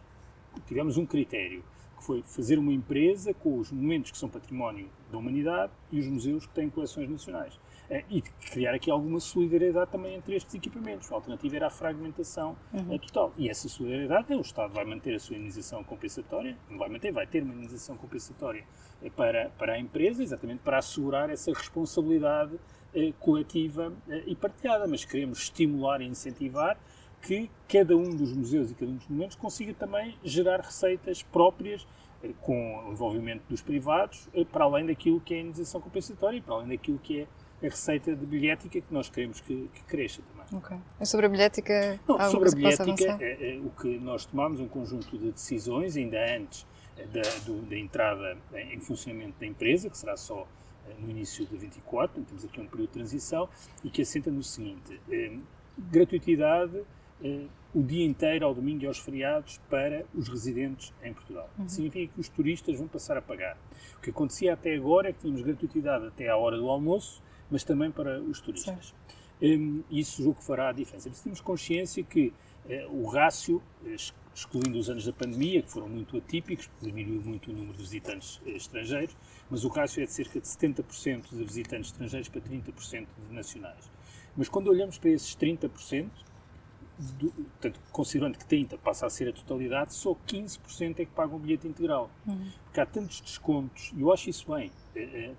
tivemos 0.65 0.97
um 0.97 1.05
critério 1.05 1.63
que 1.97 2.03
foi 2.03 2.23
fazer 2.23 2.57
uma 2.57 2.73
empresa 2.73 3.33
com 3.33 3.59
os 3.59 3.71
monumentos 3.71 4.11
que 4.11 4.17
são 4.17 4.27
património 4.27 4.89
da 5.11 5.17
humanidade 5.17 5.71
e 5.91 5.99
os 5.99 6.07
museus 6.07 6.45
que 6.45 6.53
têm 6.53 6.69
coleções 6.69 7.09
nacionais. 7.09 7.59
Eh, 7.91 8.05
e 8.09 8.21
criar 8.21 8.73
aqui 8.73 8.89
alguma 8.89 9.19
solidariedade 9.19 9.91
também 9.91 10.15
entre 10.15 10.33
estes 10.33 10.55
equipamentos. 10.55 11.11
A 11.11 11.15
alternativa 11.15 11.57
era 11.57 11.67
a 11.67 11.69
fragmentação 11.69 12.55
uhum. 12.73 12.97
total. 12.97 13.33
E 13.37 13.49
essa 13.49 13.67
solidariedade, 13.67 14.33
o 14.33 14.39
Estado 14.39 14.73
vai 14.73 14.85
manter 14.85 15.13
a 15.13 15.19
sua 15.19 15.35
indenização 15.35 15.83
compensatória, 15.83 16.57
não 16.69 16.77
vai 16.77 16.87
manter, 16.87 17.11
vai 17.11 17.27
ter 17.27 17.43
uma 17.43 17.53
indenização 17.53 17.97
compensatória 17.97 18.63
eh, 19.03 19.09
para, 19.09 19.49
para 19.57 19.73
a 19.73 19.79
empresa, 19.79 20.23
exatamente 20.23 20.61
para 20.61 20.77
assegurar 20.77 21.29
essa 21.29 21.51
responsabilidade 21.51 22.57
eh, 22.95 23.11
coletiva 23.19 23.91
eh, 24.07 24.23
e 24.25 24.35
partilhada. 24.37 24.87
Mas 24.87 25.03
queremos 25.03 25.39
estimular 25.39 25.99
e 25.99 26.05
incentivar 26.05 26.79
que 27.21 27.49
cada 27.67 27.95
um 27.95 28.09
dos 28.09 28.33
museus 28.33 28.71
e 28.71 28.73
cada 28.73 28.89
um 28.89 28.95
dos 28.95 29.07
monumentos 29.07 29.35
consiga 29.35 29.73
também 29.73 30.17
gerar 30.23 30.61
receitas 30.61 31.21
próprias 31.21 31.85
eh, 32.23 32.31
com 32.41 32.87
o 32.87 32.91
envolvimento 32.91 33.43
dos 33.49 33.61
privados, 33.61 34.27
eh, 34.33 34.45
para 34.45 34.65
além 34.65 34.85
daquilo 34.85 35.19
que 35.19 35.33
é 35.33 35.37
a 35.37 35.39
indenização 35.41 35.79
compensatória 35.79 36.37
e 36.37 36.41
para 36.41 36.55
além 36.55 36.69
daquilo 36.69 36.97
que 36.99 37.21
é 37.21 37.27
a 37.61 37.65
receita 37.65 38.15
de 38.15 38.25
bilhética 38.25 38.81
que 38.81 38.93
nós 38.93 39.09
queremos 39.09 39.39
que, 39.41 39.69
que 39.73 39.83
cresça 39.83 40.21
também. 40.21 40.59
Ok. 40.59 40.77
E 40.99 41.05
sobre 41.05 41.25
a 41.27 41.29
bilhética? 41.29 41.99
Não, 42.07 42.19
sobre 42.29 42.49
a 42.49 42.51
bilhética, 42.51 43.17
é, 43.21 43.55
é, 43.55 43.59
o 43.59 43.69
que 43.69 43.99
nós 43.99 44.25
tomamos 44.25 44.59
um 44.59 44.67
conjunto 44.67 45.17
de 45.17 45.31
decisões, 45.31 45.95
ainda 45.95 46.17
antes 46.35 46.65
da, 47.11 47.21
do, 47.45 47.61
da 47.61 47.77
entrada 47.77 48.37
em 48.71 48.79
funcionamento 48.79 49.39
da 49.39 49.45
empresa, 49.45 49.89
que 49.89 49.97
será 49.97 50.17
só 50.17 50.47
no 50.99 51.09
início 51.09 51.45
de 51.45 51.57
24, 51.57 52.19
então 52.19 52.23
temos 52.25 52.45
aqui 52.45 52.59
um 52.59 52.67
período 52.67 52.87
de 52.87 52.93
transição, 52.93 53.47
e 53.83 53.89
que 53.89 54.01
assenta 54.01 54.31
no 54.31 54.43
seguinte: 54.43 54.99
eh, 55.09 55.37
gratuitidade 55.77 56.77
uh, 56.77 57.49
o 57.73 57.81
dia 57.81 58.05
inteiro, 58.05 58.45
ao 58.45 58.53
domingo 58.53 58.83
e 58.83 58.87
aos 58.87 58.99
feriados, 58.99 59.59
para 59.69 60.05
os 60.13 60.27
residentes 60.27 60.93
em 61.03 61.13
Portugal. 61.13 61.49
Uhum. 61.57 61.69
Significa 61.69 62.13
que 62.13 62.19
os 62.19 62.27
turistas 62.27 62.77
vão 62.77 62.87
passar 62.87 63.17
a 63.17 63.21
pagar. 63.21 63.57
O 63.97 64.01
que 64.01 64.09
acontecia 64.09 64.53
até 64.53 64.75
agora 64.75 65.09
é 65.09 65.13
que 65.13 65.19
tínhamos 65.19 65.41
gratuidade 65.41 66.07
até 66.07 66.27
à 66.27 66.35
hora 66.35 66.57
do 66.57 66.69
almoço, 66.69 67.23
mas 67.51 67.63
também 67.63 67.91
para 67.91 68.19
os 68.21 68.39
turistas. 68.39 68.95
Um, 69.41 69.83
isso 69.89 70.23
julgo 70.23 70.39
que 70.39 70.45
fará 70.45 70.69
a 70.69 70.71
diferença. 70.71 71.09
Mas 71.09 71.19
temos 71.19 71.41
consciência 71.41 72.03
que 72.03 72.31
uh, 72.65 72.95
o 72.95 73.07
rácio, 73.07 73.61
excluindo 74.33 74.77
os 74.79 74.89
anos 74.89 75.05
da 75.05 75.11
pandemia, 75.11 75.61
que 75.61 75.69
foram 75.69 75.89
muito 75.89 76.15
atípicos, 76.15 76.69
diminuiu 76.81 77.21
muito 77.21 77.51
o 77.51 77.53
número 77.53 77.73
de 77.73 77.83
visitantes 77.83 78.37
uh, 78.37 78.49
estrangeiros, 78.49 79.15
mas 79.49 79.65
o 79.65 79.67
rácio 79.67 80.01
é 80.01 80.05
de 80.05 80.11
cerca 80.11 80.39
de 80.39 80.47
70% 80.47 81.29
de 81.31 81.43
visitantes 81.43 81.91
estrangeiros 81.91 82.29
para 82.29 82.41
30% 82.41 83.07
de 83.27 83.35
nacionais. 83.35 83.91
Mas 84.37 84.47
quando 84.47 84.69
olhamos 84.69 84.97
para 84.97 85.09
esses 85.09 85.35
30%, 85.35 86.09
do, 87.17 87.31
portanto, 87.31 87.79
considerando 87.91 88.37
que 88.37 88.45
30% 88.45 88.77
passa 88.77 89.07
a 89.07 89.09
ser 89.09 89.27
a 89.27 89.33
totalidade, 89.33 89.93
só 89.93 90.13
15% 90.13 90.99
é 90.99 91.05
que 91.05 91.11
pagam 91.11 91.37
o 91.37 91.39
bilhete 91.39 91.67
integral. 91.67 92.11
Uhum. 92.27 92.51
Porque 92.65 92.79
há 92.79 92.85
tantos 92.85 93.19
descontos, 93.21 93.91
e 93.97 94.01
eu 94.01 94.13
acho 94.13 94.29
isso 94.29 94.53
bem, 94.53 94.71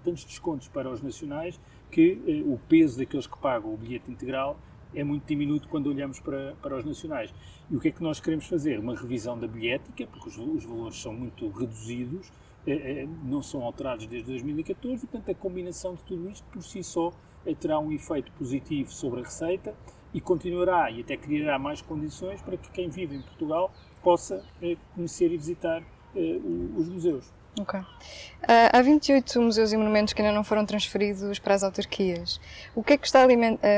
tantos 0.02 0.24
descontos 0.24 0.66
para 0.68 0.90
os 0.90 1.00
nacionais 1.00 1.60
que 1.92 2.18
é, 2.26 2.50
o 2.50 2.58
peso 2.68 2.98
daqueles 2.98 3.26
que 3.26 3.38
pagam 3.38 3.72
o 3.72 3.76
bilhete 3.76 4.10
integral 4.10 4.58
é 4.94 5.04
muito 5.04 5.26
diminuto 5.26 5.68
quando 5.68 5.86
olhamos 5.86 6.18
para, 6.18 6.54
para 6.60 6.76
os 6.76 6.84
nacionais. 6.84 7.32
E 7.70 7.76
o 7.76 7.80
que 7.80 7.88
é 7.88 7.90
que 7.90 8.02
nós 8.02 8.18
queremos 8.18 8.46
fazer? 8.46 8.78
Uma 8.78 8.96
revisão 8.96 9.38
da 9.38 9.46
bilhética, 9.46 10.06
porque 10.06 10.28
os, 10.28 10.38
os 10.38 10.64
valores 10.64 11.00
são 11.00 11.12
muito 11.12 11.48
reduzidos, 11.50 12.32
não 13.24 13.42
são 13.42 13.62
alterados 13.62 14.06
desde 14.06 14.30
2014, 14.30 15.04
e 15.04 15.06
portanto 15.06 15.30
a 15.30 15.34
combinação 15.34 15.94
de 15.94 16.02
tudo 16.02 16.30
isto 16.30 16.44
por 16.50 16.62
si 16.62 16.82
só 16.82 17.12
terá 17.60 17.78
um 17.78 17.92
efeito 17.92 18.30
positivo 18.32 18.90
sobre 18.92 19.20
a 19.20 19.24
receita 19.24 19.74
e 20.14 20.20
continuará 20.20 20.90
e 20.90 21.00
até 21.00 21.16
criará 21.16 21.58
mais 21.58 21.82
condições 21.82 22.40
para 22.40 22.56
que 22.56 22.70
quem 22.70 22.88
vive 22.88 23.16
em 23.16 23.22
Portugal 23.22 23.72
possa 24.02 24.44
conhecer 24.94 25.32
e 25.32 25.36
visitar 25.36 25.82
os 26.76 26.88
museus. 26.88 27.32
Ok. 27.58 27.78
Uh, 27.78 27.86
há 28.72 28.82
28 28.82 29.40
museus 29.40 29.72
e 29.72 29.76
monumentos 29.76 30.12
que 30.12 30.22
ainda 30.22 30.34
não 30.34 30.42
foram 30.42 30.64
transferidos 30.64 31.38
para 31.38 31.54
as 31.54 31.62
autarquias. 31.62 32.40
O 32.74 32.82
que 32.82 32.94
é 32.94 32.96
que 32.96 33.06
está 33.06 33.22
a, 33.22 33.26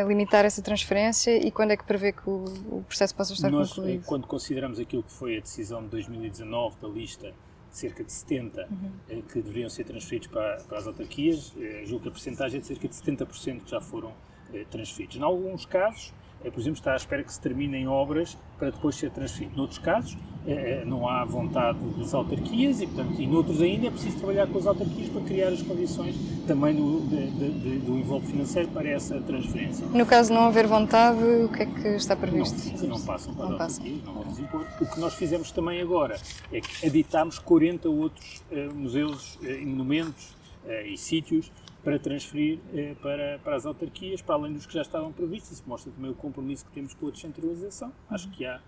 limitar 0.07 0.45
essa 0.45 0.63
transferência 0.63 1.37
e 1.37 1.51
quando 1.51 1.73
é 1.73 1.77
que 1.77 1.85
prevê 1.85 2.13
que 2.13 2.29
o, 2.29 2.45
o 2.71 2.85
processo 2.87 3.15
possa 3.15 3.33
estar 3.33 3.51
Nós, 3.51 3.73
concluído? 3.73 4.05
Quando 4.07 4.27
consideramos 4.27 4.79
aquilo 4.79 5.03
que 5.03 5.13
foi 5.13 5.39
a 5.39 5.41
decisão 5.41 5.83
de 5.83 5.89
2019 5.89 6.77
da 6.81 6.89
lista 6.89 7.33
de 7.75 7.79
cerca 7.79 8.05
de 8.05 8.13
70 8.13 8.69
uhum. 8.71 8.93
eh, 9.09 9.23
que 9.31 9.43
deveriam 9.43 9.69
ser 9.69 9.85
transferidos 9.85 10.29
para, 10.29 10.59
para 10.69 10.79
as 10.79 10.87
autarquias, 10.87 11.53
eh, 11.59 11.83
julgo 11.85 12.05
que 12.05 12.09
a 12.09 12.13
percentagem 12.13 12.59
é 12.59 12.61
de 12.61 12.69
cerca 12.69 12.87
de 12.87 12.95
70% 12.95 13.65
que 13.65 13.71
já 13.71 13.81
foram 13.81 14.13
eh, 14.55 14.65
transferidos. 14.71 15.17
Em 15.17 15.23
alguns 15.23 15.67
casos, 15.67 16.15
é, 16.45 16.51
por 16.51 16.61
exemplo, 16.61 16.79
está 16.79 16.93
à 16.93 16.97
espera 16.97 17.23
que 17.23 17.33
se 17.33 17.41
terminem 17.41 17.89
obras 17.89 18.37
para 18.59 18.71
depois 18.71 18.95
ser 18.97 19.11
transferido. 19.11 19.57
Noutros 19.57 19.79
casos, 19.79 20.17
é, 20.47 20.53
é, 20.53 20.85
não 20.85 21.09
há 21.09 21.25
vontade 21.25 21.79
das 21.99 22.13
autarquias 22.13 22.83
e, 22.83 22.87
portanto, 22.87 23.19
e 23.19 23.27
noutros 23.27 23.63
ainda 23.63 23.87
é 23.87 23.91
preciso 23.91 24.19
trabalhar 24.19 24.47
com 24.47 24.59
as 24.59 24.67
autarquias 24.67 25.09
para 25.09 25.23
criar 25.23 25.49
as 25.49 25.63
condições 25.63 26.15
também 26.47 26.75
do, 26.75 27.01
de, 27.09 27.31
de, 27.31 27.79
do 27.79 27.97
envolvimento 27.97 28.31
financeiro 28.31 28.69
para 28.69 28.89
essa 28.89 29.19
transferência. 29.23 29.87
No 29.87 30.05
caso 30.05 30.29
de 30.29 30.35
não 30.35 30.47
haver 30.47 30.67
vontade, 30.67 31.19
o 31.23 31.49
que 31.49 31.63
é 31.63 31.67
que 31.67 31.89
está 31.89 32.15
previsto? 32.15 32.79
Não, 32.83 32.99
não 32.99 33.01
passam 33.01 33.35
para 33.35 33.47
não 33.47 33.57
as 33.57 33.61
autarquias, 33.63 34.05
não 34.05 34.15
vamos 34.15 34.39
impor. 34.39 34.67
O 34.81 34.87
que 34.87 35.01
nós 35.01 35.15
fizemos 35.15 35.51
também 35.51 35.81
agora 35.81 36.21
é 36.53 36.61
que 36.61 36.87
editámos 36.87 37.39
40 37.39 37.89
outros 37.89 38.43
uh, 38.51 38.75
museus 38.75 39.37
uh, 39.37 39.47
e 39.47 39.65
monumentos 39.65 40.37
uh, 40.67 40.87
e 40.87 40.99
sítios 40.99 41.51
para 41.85 41.99
transferir 41.99 42.59
eh, 42.73 42.97
para, 43.03 43.39
para 43.41 43.57
as 43.57 43.67
autarquias, 43.67 44.23
para 44.23 44.37
além 44.37 44.55
dos 44.55 44.65
que 44.65 44.73
já 44.73 44.81
estavam 44.81 45.13
previstos. 45.13 45.53
Isso 45.53 45.65
mostra 45.67 45.93
também 45.93 46.11
o 46.11 46.15
compromisso 46.15 46.65
que 46.65 46.73
temos 46.73 46.95
com 46.95 47.09
a 47.09 47.11
descentralização. 47.11 47.93
Acho 48.09 48.31
que 48.31 48.47
há 48.47 48.61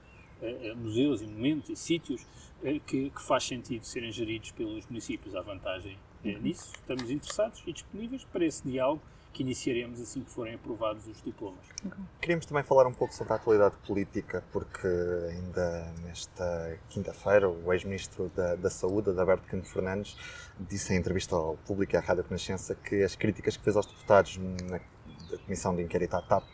eh, 0.42 0.68
eh, 0.68 0.74
museus 0.74 1.22
e 1.22 1.26
monumentos 1.26 1.70
e 1.70 1.76
sítios 1.76 2.26
que, 2.86 3.10
que, 3.10 3.22
faz 3.22 3.44
sentido 3.44 3.84
serem 3.84 4.12
geridos 4.12 4.50
pelos 4.50 4.86
municípios. 4.86 5.34
Há 5.34 5.40
vantagem 5.40 5.98
nisso. 6.22 6.72
Estamos 6.74 7.10
interessados 7.10 7.62
e 7.66 7.72
disponíveis 7.72 8.24
para 8.24 8.44
esse 8.44 8.62
diálogo 8.68 9.00
que 9.36 9.42
iniciaremos 9.42 10.00
assim 10.00 10.22
que 10.22 10.30
forem 10.30 10.54
aprovados 10.54 11.06
os 11.06 11.22
diplomas. 11.22 11.60
Queríamos 12.22 12.46
também 12.46 12.64
falar 12.64 12.86
um 12.86 12.92
pouco 12.94 13.12
sobre 13.12 13.34
a 13.34 13.36
atualidade 13.36 13.76
política, 13.86 14.42
porque 14.50 14.88
ainda 15.28 15.92
nesta 16.02 16.78
quinta-feira 16.88 17.46
o 17.46 17.70
ex-ministro 17.70 18.32
da, 18.34 18.54
da, 18.54 18.70
Saúde, 18.70 19.10
Adalberto 19.10 19.46
Cano 19.46 19.62
Fernandes, 19.62 20.16
disse 20.58 20.94
em 20.94 20.96
entrevista 20.96 21.36
ao 21.36 21.58
público 21.66 21.94
e 21.94 21.98
à 21.98 22.00
Rádio 22.00 22.24
Renascença 22.24 22.74
que 22.74 23.02
as 23.02 23.14
críticas 23.14 23.58
que 23.58 23.62
fez 23.62 23.76
aos 23.76 23.84
deputados 23.84 24.38
na 24.38 24.80
Comissão 25.44 25.76
de 25.76 25.82
Inquérito 25.82 26.14
à 26.14 26.22
TAP 26.22 26.44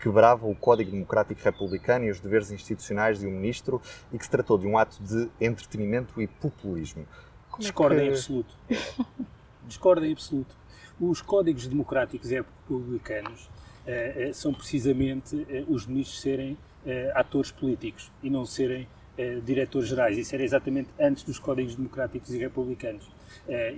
quebravam 0.00 0.48
o 0.48 0.54
Código 0.54 0.92
Democrático 0.92 1.40
Republicano 1.42 2.04
e 2.04 2.10
os 2.12 2.20
deveres 2.20 2.52
institucionais 2.52 3.18
de 3.18 3.26
um 3.26 3.32
ministro 3.32 3.82
e 4.12 4.18
que 4.18 4.24
se 4.24 4.30
tratou 4.30 4.56
de 4.56 4.64
um 4.64 4.78
ato 4.78 5.02
de 5.02 5.28
entretenimento 5.40 6.22
e 6.22 6.28
populismo. 6.28 7.04
Discordo 7.58 7.96
é 7.96 7.98
que... 7.98 8.04
em 8.04 8.08
absoluto. 8.10 8.54
Discordo 9.66 10.06
em 10.06 10.12
absoluto 10.12 10.56
os 11.00 11.22
códigos 11.22 11.66
democráticos 11.66 12.30
republicanos 12.30 13.44
uh, 13.44 14.34
são 14.34 14.52
precisamente 14.52 15.36
uh, 15.36 15.72
os 15.72 15.86
ministros 15.86 16.20
serem 16.20 16.56
atores 17.14 17.50
políticos 17.50 18.10
e 18.22 18.30
não 18.30 18.46
serem 18.46 18.88
diretores 19.44 19.88
gerais. 19.88 20.16
Isso 20.16 20.34
era 20.34 20.42
exatamente 20.42 20.88
antes 20.98 21.22
dos 21.22 21.38
códigos 21.38 21.74
democráticos 21.74 22.32
e 22.32 22.38
republicanos. 22.38 23.10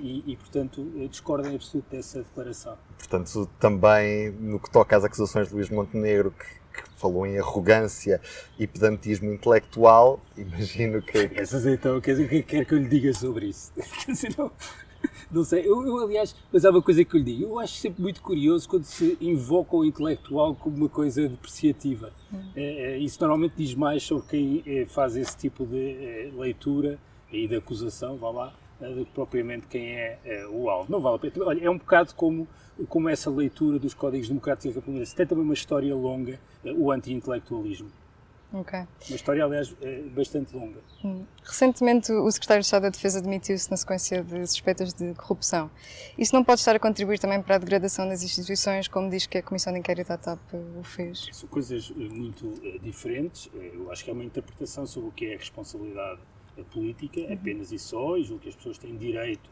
E, 0.01 0.23
e, 0.27 0.37
portanto, 0.37 0.85
discordo 1.09 1.49
em 1.49 1.57
absoluto 1.57 1.91
dessa 1.91 2.23
declaração. 2.23 2.77
Portanto, 2.99 3.51
também 3.59 4.31
no 4.31 4.61
que 4.61 4.71
toca 4.71 4.97
às 4.97 5.03
acusações 5.03 5.49
de 5.49 5.55
Luís 5.55 5.71
Montenegro, 5.71 6.31
que, 6.31 6.83
que 6.83 7.01
falou 7.01 7.27
em 7.27 7.39
arrogância 7.39 8.21
e 8.59 8.67
pedantismo 8.67 9.33
intelectual, 9.33 10.21
imagino 10.37 11.03
que. 11.03 11.31
Essas 11.35 11.67
então, 11.67 12.01
quer 12.01 12.13
dizer, 12.13 12.27
o 12.27 12.29
que 12.29 12.43
quer 12.43 12.65
que 12.65 12.75
eu 12.75 12.79
lhe 12.79 12.89
diga 12.89 13.13
sobre 13.13 13.47
isso? 13.47 13.73
Dizer, 14.07 14.37
não, 15.31 15.45
sei, 15.45 15.67
eu, 15.67 15.85
eu, 15.87 15.99
aliás, 15.99 16.35
mas 16.53 16.65
há 16.65 16.71
uma 16.71 16.83
coisa 16.83 17.05
que 17.05 17.15
eu 17.15 17.19
lhe 17.19 17.25
digo, 17.25 17.43
eu 17.45 17.59
acho 17.59 17.75
sempre 17.75 18.03
muito 18.03 18.23
curioso 18.23 18.69
quando 18.69 18.85
se 18.85 19.17
invoca 19.21 19.77
o 19.77 19.85
intelectual 19.85 20.55
como 20.55 20.77
uma 20.77 20.89
coisa 20.89 21.29
depreciativa. 21.29 22.13
Hum. 22.33 22.39
É, 22.55 22.99
isso 22.99 23.19
normalmente 23.21 23.55
diz 23.57 23.75
mais 23.75 24.03
sobre 24.03 24.27
quem 24.29 24.63
é, 24.67 24.87
faz 24.87 25.17
esse 25.17 25.37
tipo 25.37 25.67
de 25.67 25.79
é, 25.79 26.31
leitura 26.37 26.99
e 27.33 27.47
de 27.47 27.57
acusação, 27.57 28.17
vá 28.17 28.31
lá, 28.31 28.55
é, 28.81 28.89
do 28.93 29.05
que 29.05 29.13
propriamente 29.13 29.67
quem 29.67 29.93
é, 29.93 30.19
é, 30.25 30.47
o 30.47 30.69
alvo. 30.69 30.91
Não 30.91 31.01
vale 31.01 31.17
a 31.17 31.19
pena. 31.19 31.45
Olha, 31.45 31.65
é 31.65 31.71
um 31.71 31.79
bocado 31.79 32.15
como, 32.15 32.49
como 32.89 33.09
essa 33.09 33.31
leitura 33.31 33.79
dos 33.79 33.95
códigos 33.95 34.29
democráticos 34.29 34.73
e 34.73 34.75
republicanos. 34.75 35.13
Tem 35.13 35.27
também 35.27 35.45
uma 35.45 35.55
história 35.55 35.95
longa, 35.95 36.41
é, 36.65 36.73
o 36.73 36.91
anti-intelectualismo. 36.91 37.91
Okay. 38.53 38.81
Uma 39.09 39.17
história, 39.17 39.45
aliás, 39.45 39.75
é 39.81 40.03
bastante 40.03 40.57
longa. 40.57 40.81
Hum. 41.05 41.25
Recentemente, 41.45 42.11
o 42.11 42.29
Secretário 42.31 42.63
de 42.63 42.67
Estado 42.67 42.83
da 42.83 42.89
Defesa 42.89 43.23
demitiu-se 43.23 43.71
na 43.71 43.77
sequência 43.77 44.25
de 44.25 44.45
suspeitas 44.47 44.93
de 44.93 45.15
corrupção. 45.15 45.71
Isso 46.19 46.35
não 46.35 46.43
pode 46.43 46.59
estar 46.59 46.75
a 46.75 46.79
contribuir 46.81 47.21
também 47.21 47.41
para 47.41 47.55
a 47.55 47.59
degradação 47.59 48.09
das 48.09 48.25
instituições, 48.25 48.89
como 48.89 49.09
diz 49.09 49.27
que 49.27 49.39
a 49.39 49.43
Comissão 49.43 49.73
de 49.73 49.79
Inquérito 49.79 50.13
à 50.13 50.17
TAP 50.17 50.41
o 50.53 50.83
fez? 50.83 51.29
São 51.33 51.49
coisas 51.49 51.93
eh, 51.97 52.01
muito 52.01 52.53
eh, 52.65 52.79
diferentes. 52.83 53.49
Eh, 53.55 53.71
eu 53.75 53.91
acho 53.93 54.05
que 54.05 54.11
é 54.11 54.13
uma 54.13 54.25
interpretação 54.25 54.85
sobre 54.85 55.11
o 55.11 55.13
que 55.13 55.27
é 55.27 55.35
a 55.35 55.39
responsabilidade 55.39 56.21
política, 56.73 57.21
uhum. 57.21 57.33
apenas 57.33 57.71
e 57.71 57.79
só, 57.79 58.17
e 58.17 58.25
julgo 58.25 58.43
que 58.43 58.49
as 58.49 58.57
pessoas 58.57 58.79
têm 58.79 58.97
direito 58.97 59.49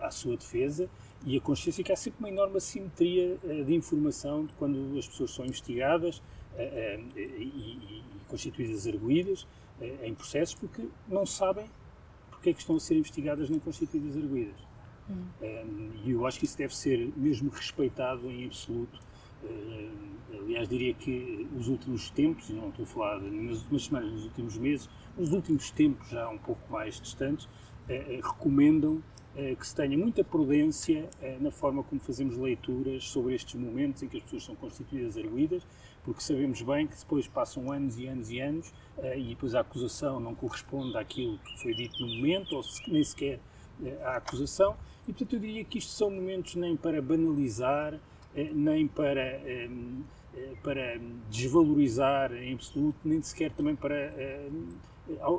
à 0.00 0.10
sua 0.10 0.36
defesa 0.36 0.90
e 1.24 1.36
a 1.36 1.40
consciência 1.40 1.82
que 1.82 1.90
há 1.90 1.96
sempre 1.96 2.18
uma 2.18 2.28
enorme 2.28 2.58
assimetria 2.58 3.38
de 3.66 3.74
informação 3.74 4.44
de 4.44 4.52
quando 4.54 4.98
as 4.98 5.08
pessoas 5.08 5.30
são 5.32 5.44
investigadas 5.44 6.22
e 7.16 8.02
constituídas 8.30 8.86
arguídas 8.86 9.46
eh, 9.80 10.06
em 10.06 10.14
processos 10.14 10.54
porque 10.54 10.88
não 11.08 11.26
sabem 11.26 11.66
porque 12.30 12.50
é 12.50 12.52
que 12.54 12.60
estão 12.60 12.76
a 12.76 12.80
ser 12.80 12.96
investigadas 12.96 13.50
nem 13.50 13.58
constituídas 13.58 14.16
arguídas. 14.16 14.56
Hum. 15.10 15.24
Um, 15.42 15.90
e 16.04 16.10
eu 16.12 16.26
acho 16.26 16.38
que 16.38 16.46
isso 16.46 16.56
deve 16.56 16.74
ser 16.74 17.12
mesmo 17.16 17.50
respeitado 17.50 18.30
em 18.30 18.46
absoluto. 18.46 18.98
Uh, 19.42 20.38
aliás, 20.38 20.68
diria 20.68 20.94
que 20.94 21.46
os 21.54 21.68
últimos 21.68 22.08
tempos, 22.10 22.48
e 22.48 22.54
não 22.54 22.70
estou 22.70 22.84
a 22.84 22.88
falar 22.88 23.20
nas 23.20 23.58
últimas 23.58 23.84
semanas, 23.84 24.12
nos 24.12 24.24
últimos 24.24 24.56
meses, 24.56 24.88
os 25.18 25.32
últimos 25.32 25.70
tempos 25.70 26.08
já 26.08 26.28
um 26.30 26.38
pouco 26.38 26.72
mais 26.72 26.98
distantes, 27.00 27.48
recomendam 28.22 29.02
que 29.58 29.66
se 29.66 29.74
tenha 29.74 29.98
muita 29.98 30.22
prudência 30.22 31.10
na 31.40 31.50
forma 31.50 31.82
como 31.82 32.00
fazemos 32.00 32.36
leituras 32.36 33.08
sobre 33.08 33.34
estes 33.34 33.60
momentos 33.60 34.02
em 34.02 34.08
que 34.08 34.18
as 34.18 34.22
pessoas 34.22 34.44
são 34.44 34.54
constituídas 34.54 35.16
arguídas 35.16 35.66
porque 36.04 36.22
sabemos 36.22 36.62
bem 36.62 36.86
que 36.86 36.96
depois 36.96 37.26
passam 37.28 37.70
anos 37.70 37.98
e 37.98 38.06
anos 38.06 38.30
e 38.30 38.40
anos 38.40 38.68
uh, 38.98 39.16
e 39.16 39.30
depois 39.30 39.54
a 39.54 39.60
acusação 39.60 40.18
não 40.18 40.34
corresponde 40.34 40.96
àquilo 40.96 41.38
que 41.38 41.58
foi 41.60 41.74
dito 41.74 42.00
no 42.00 42.08
momento, 42.16 42.56
ou 42.56 42.62
nem 42.88 43.04
sequer 43.04 43.38
uh, 43.80 44.04
à 44.04 44.16
acusação, 44.16 44.76
e 45.06 45.12
portanto 45.12 45.34
eu 45.34 45.40
diria 45.40 45.64
que 45.64 45.78
isto 45.78 45.92
são 45.92 46.10
momentos 46.10 46.54
nem 46.54 46.76
para 46.76 47.00
banalizar, 47.02 47.94
uh, 47.94 48.00
nem 48.54 48.86
para, 48.86 49.40
um, 49.70 50.02
para 50.62 50.98
desvalorizar 51.30 52.32
em 52.32 52.54
absoluto, 52.54 52.98
nem 53.04 53.22
sequer 53.22 53.50
também 53.52 53.76
para 53.76 54.12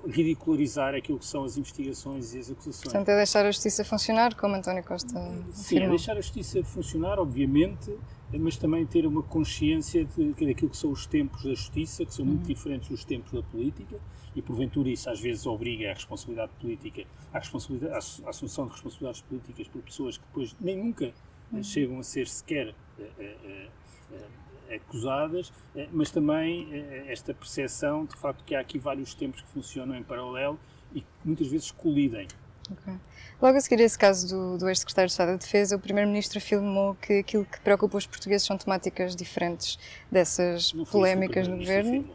ridicularizar 0.06 0.94
aquilo 0.94 1.18
que 1.18 1.26
são 1.26 1.46
as 1.46 1.58
investigações 1.58 2.34
e 2.34 2.40
as 2.40 2.52
acusações. 2.52 2.84
Portanto, 2.84 3.08
é 3.08 3.16
deixar 3.16 3.46
a 3.46 3.52
justiça 3.52 3.86
funcionar, 3.86 4.36
como 4.36 4.56
António 4.56 4.84
Costa 4.84 5.18
Sim, 5.54 5.80
é 5.80 5.88
deixar 5.88 6.18
a 6.18 6.22
justiça 6.22 6.62
funcionar, 6.62 7.18
obviamente, 7.20 7.98
mas 8.40 8.58
também 8.58 8.86
ter 8.86 9.06
uma 9.06 9.22
consciência 9.22 10.06
de, 10.06 10.32
daquilo 10.34 10.70
que 10.70 10.78
são 10.78 10.92
os 10.92 11.06
tempos 11.06 11.44
da 11.44 11.50
justiça, 11.50 12.06
que 12.06 12.14
são 12.14 12.26
muito 12.26 12.42
uhum. 12.42 12.48
diferentes 12.48 12.90
dos 12.90 13.04
tempos 13.04 13.32
da 13.32 13.44
política, 13.44 14.00
e 14.36 14.42
porventura 14.42 14.90
isso 14.90 15.10
às 15.10 15.20
vezes 15.20 15.46
obriga 15.46 15.92
a 15.92 15.94
responsabilidade 15.94 16.52
política, 16.60 17.06
a 17.34 17.40
responsabilidade, 17.40 17.94
a 18.24 18.30
assunção 18.30 18.66
de 18.66 18.72
responsabilidades 18.72 19.22
políticas 19.22 19.68
por 19.68 19.82
pessoas 19.82 20.18
que 20.18 20.26
depois 20.26 20.56
nem 20.60 20.78
nunca 20.78 21.06
eh, 21.06 21.14
uhum. 21.52 21.64
chegam 21.64 22.00
a 22.00 22.04
ser 22.04 22.28
sequer 22.28 22.74
uh, 22.98 23.04
uh, 23.04 24.74
acusadas, 24.74 25.52
mas 25.92 26.12
também 26.12 26.70
esta 27.08 27.34
percepção 27.34 28.06
de 28.06 28.16
facto 28.16 28.42
que 28.46 28.56
há 28.56 28.62
aqui 28.62 28.80
vários 28.80 29.14
tempos 29.14 29.42
que 29.42 29.48
funcionam 29.50 29.94
em 29.98 30.04
paralelo 30.04 30.58
e 30.96 31.02
que 31.02 31.08
muitas 31.26 31.48
vezes 31.48 31.72
colidem. 31.72 32.26
Okay. 32.70 32.94
Logo 33.42 33.58
a 33.58 33.62
seguir 33.62 33.82
a 33.82 33.86
esse 33.86 33.98
caso 33.98 34.28
do, 34.28 34.58
do 34.60 34.70
ex-secretário 34.70 35.08
de 35.08 35.14
Estado 35.14 35.32
da 35.32 35.38
Defesa, 35.38 35.76
o 35.76 35.80
Primeiro-Ministro 35.80 36.38
afirmou 36.38 36.96
que 36.96 37.20
aquilo 37.20 37.44
que 37.44 37.60
preocupa 37.62 37.98
os 37.98 38.06
portugueses 38.06 38.46
são 38.46 38.56
temáticas 38.56 39.16
diferentes 39.16 39.80
dessas 40.12 40.72
polémicas 40.92 41.48
no 41.48 41.58
governo. 41.58 42.08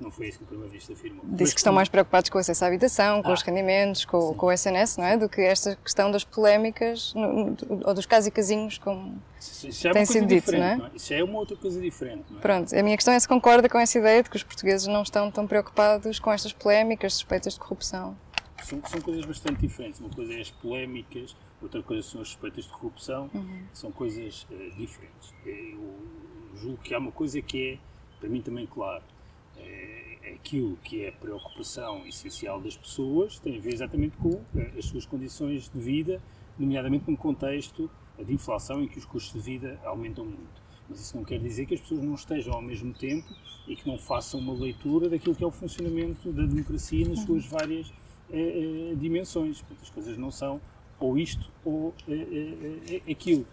Não 0.00 0.10
foi 0.10 0.28
isso 0.28 0.38
que 0.38 0.44
o 0.44 0.46
Primeiro-Ministro 0.46 0.94
afirmou. 0.94 1.24
Disse 1.24 1.54
que 1.54 1.60
estão 1.60 1.72
mais 1.72 1.88
preocupados 1.88 2.30
com 2.30 2.38
o 2.38 2.40
acesso 2.40 2.64
à 2.64 2.68
habitação, 2.68 3.22
com 3.22 3.30
ah, 3.30 3.34
os 3.34 3.42
rendimentos, 3.42 4.04
com, 4.04 4.34
com, 4.34 4.46
o 4.46 4.52
SNS, 4.52 4.96
não 4.96 5.04
é? 5.04 5.16
Do 5.16 5.28
que 5.28 5.40
esta 5.40 5.76
questão 5.76 6.10
das 6.10 6.24
polémicas, 6.24 7.14
no, 7.14 7.56
ou 7.84 7.94
dos 7.94 8.06
casos 8.06 8.28
e 8.28 8.30
casinhos, 8.30 8.78
como 8.78 9.20
é 9.84 9.92
tem 9.92 10.04
sido 10.04 10.26
dito, 10.26 10.50
não 10.52 10.64
é? 10.64 10.76
não 10.76 10.86
é? 10.86 10.90
Isso 10.94 11.14
é 11.14 11.22
uma 11.22 11.38
outra 11.38 11.56
coisa 11.56 11.80
diferente. 11.80 12.24
É? 12.36 12.40
Pronto, 12.40 12.76
a 12.76 12.82
minha 12.82 12.96
questão 12.96 13.14
é 13.14 13.18
se 13.18 13.26
concorda 13.26 13.68
com 13.68 13.78
essa 13.78 13.98
ideia 13.98 14.22
de 14.22 14.30
que 14.30 14.36
os 14.36 14.42
portugueses 14.42 14.86
não 14.86 15.02
estão 15.02 15.30
tão 15.30 15.46
preocupados 15.46 16.18
com 16.18 16.32
estas 16.32 16.52
polémicas, 16.52 17.14
suspeitas 17.14 17.54
de 17.54 17.60
corrupção 17.60 18.16
são, 18.68 18.82
são 18.84 19.00
coisas 19.00 19.24
bastante 19.24 19.60
diferentes. 19.60 19.98
Uma 20.00 20.10
coisa 20.10 20.34
é 20.34 20.40
as 20.40 20.50
polémicas, 20.50 21.34
outra 21.60 21.82
coisa 21.82 22.02
são 22.02 22.20
as 22.20 22.28
suspeitas 22.28 22.64
de 22.64 22.70
corrupção, 22.70 23.30
uhum. 23.34 23.62
são 23.72 23.90
coisas 23.90 24.46
uh, 24.50 24.76
diferentes. 24.76 25.34
Eu 25.44 25.96
julgo 26.54 26.78
que 26.78 26.94
há 26.94 26.98
uma 26.98 27.12
coisa 27.12 27.40
que 27.40 27.72
é, 27.72 27.78
para 28.20 28.28
mim 28.28 28.42
também 28.42 28.66
claro, 28.66 29.02
é, 29.56 30.34
aquilo 30.34 30.76
que 30.84 31.04
é 31.04 31.08
a 31.08 31.12
preocupação 31.12 32.06
essencial 32.06 32.60
das 32.60 32.76
pessoas 32.76 33.38
tem 33.38 33.56
a 33.56 33.60
ver 33.60 33.72
exatamente 33.72 34.16
com 34.18 34.40
as 34.76 34.84
suas 34.84 35.06
condições 35.06 35.68
de 35.68 35.80
vida, 35.80 36.22
nomeadamente 36.58 37.04
num 37.08 37.16
contexto 37.16 37.90
de 38.18 38.32
inflação 38.32 38.82
em 38.82 38.88
que 38.88 38.98
os 38.98 39.04
custos 39.04 39.32
de 39.32 39.40
vida 39.40 39.80
aumentam 39.84 40.24
muito. 40.24 40.68
Mas 40.88 41.00
isso 41.00 41.16
não 41.16 41.24
quer 41.24 41.38
dizer 41.38 41.66
que 41.66 41.74
as 41.74 41.80
pessoas 41.80 42.02
não 42.02 42.14
estejam 42.14 42.54
ao 42.54 42.62
mesmo 42.62 42.92
tempo 42.94 43.28
e 43.66 43.76
que 43.76 43.86
não 43.86 43.98
façam 43.98 44.40
uma 44.40 44.54
leitura 44.54 45.08
daquilo 45.08 45.34
que 45.34 45.44
é 45.44 45.46
o 45.46 45.50
funcionamento 45.50 46.32
da 46.32 46.46
democracia 46.46 47.06
nas 47.06 47.20
suas 47.20 47.44
várias 47.46 47.92
eh, 48.32 48.94
dimensões. 48.96 49.60
Portanto, 49.60 49.82
as 49.82 49.90
coisas 49.90 50.16
não 50.16 50.30
são 50.30 50.60
ou 50.98 51.18
isto 51.18 51.50
ou 51.64 51.94
eh, 52.08 53.02
aquilo. 53.10 53.46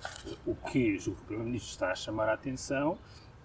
O 0.46 0.56
que 0.56 0.98
o 1.08 1.12
Primeiro-Ministro 1.12 1.72
está 1.72 1.92
a 1.92 1.96
chamar 1.96 2.30
a 2.30 2.34
atenção 2.34 2.98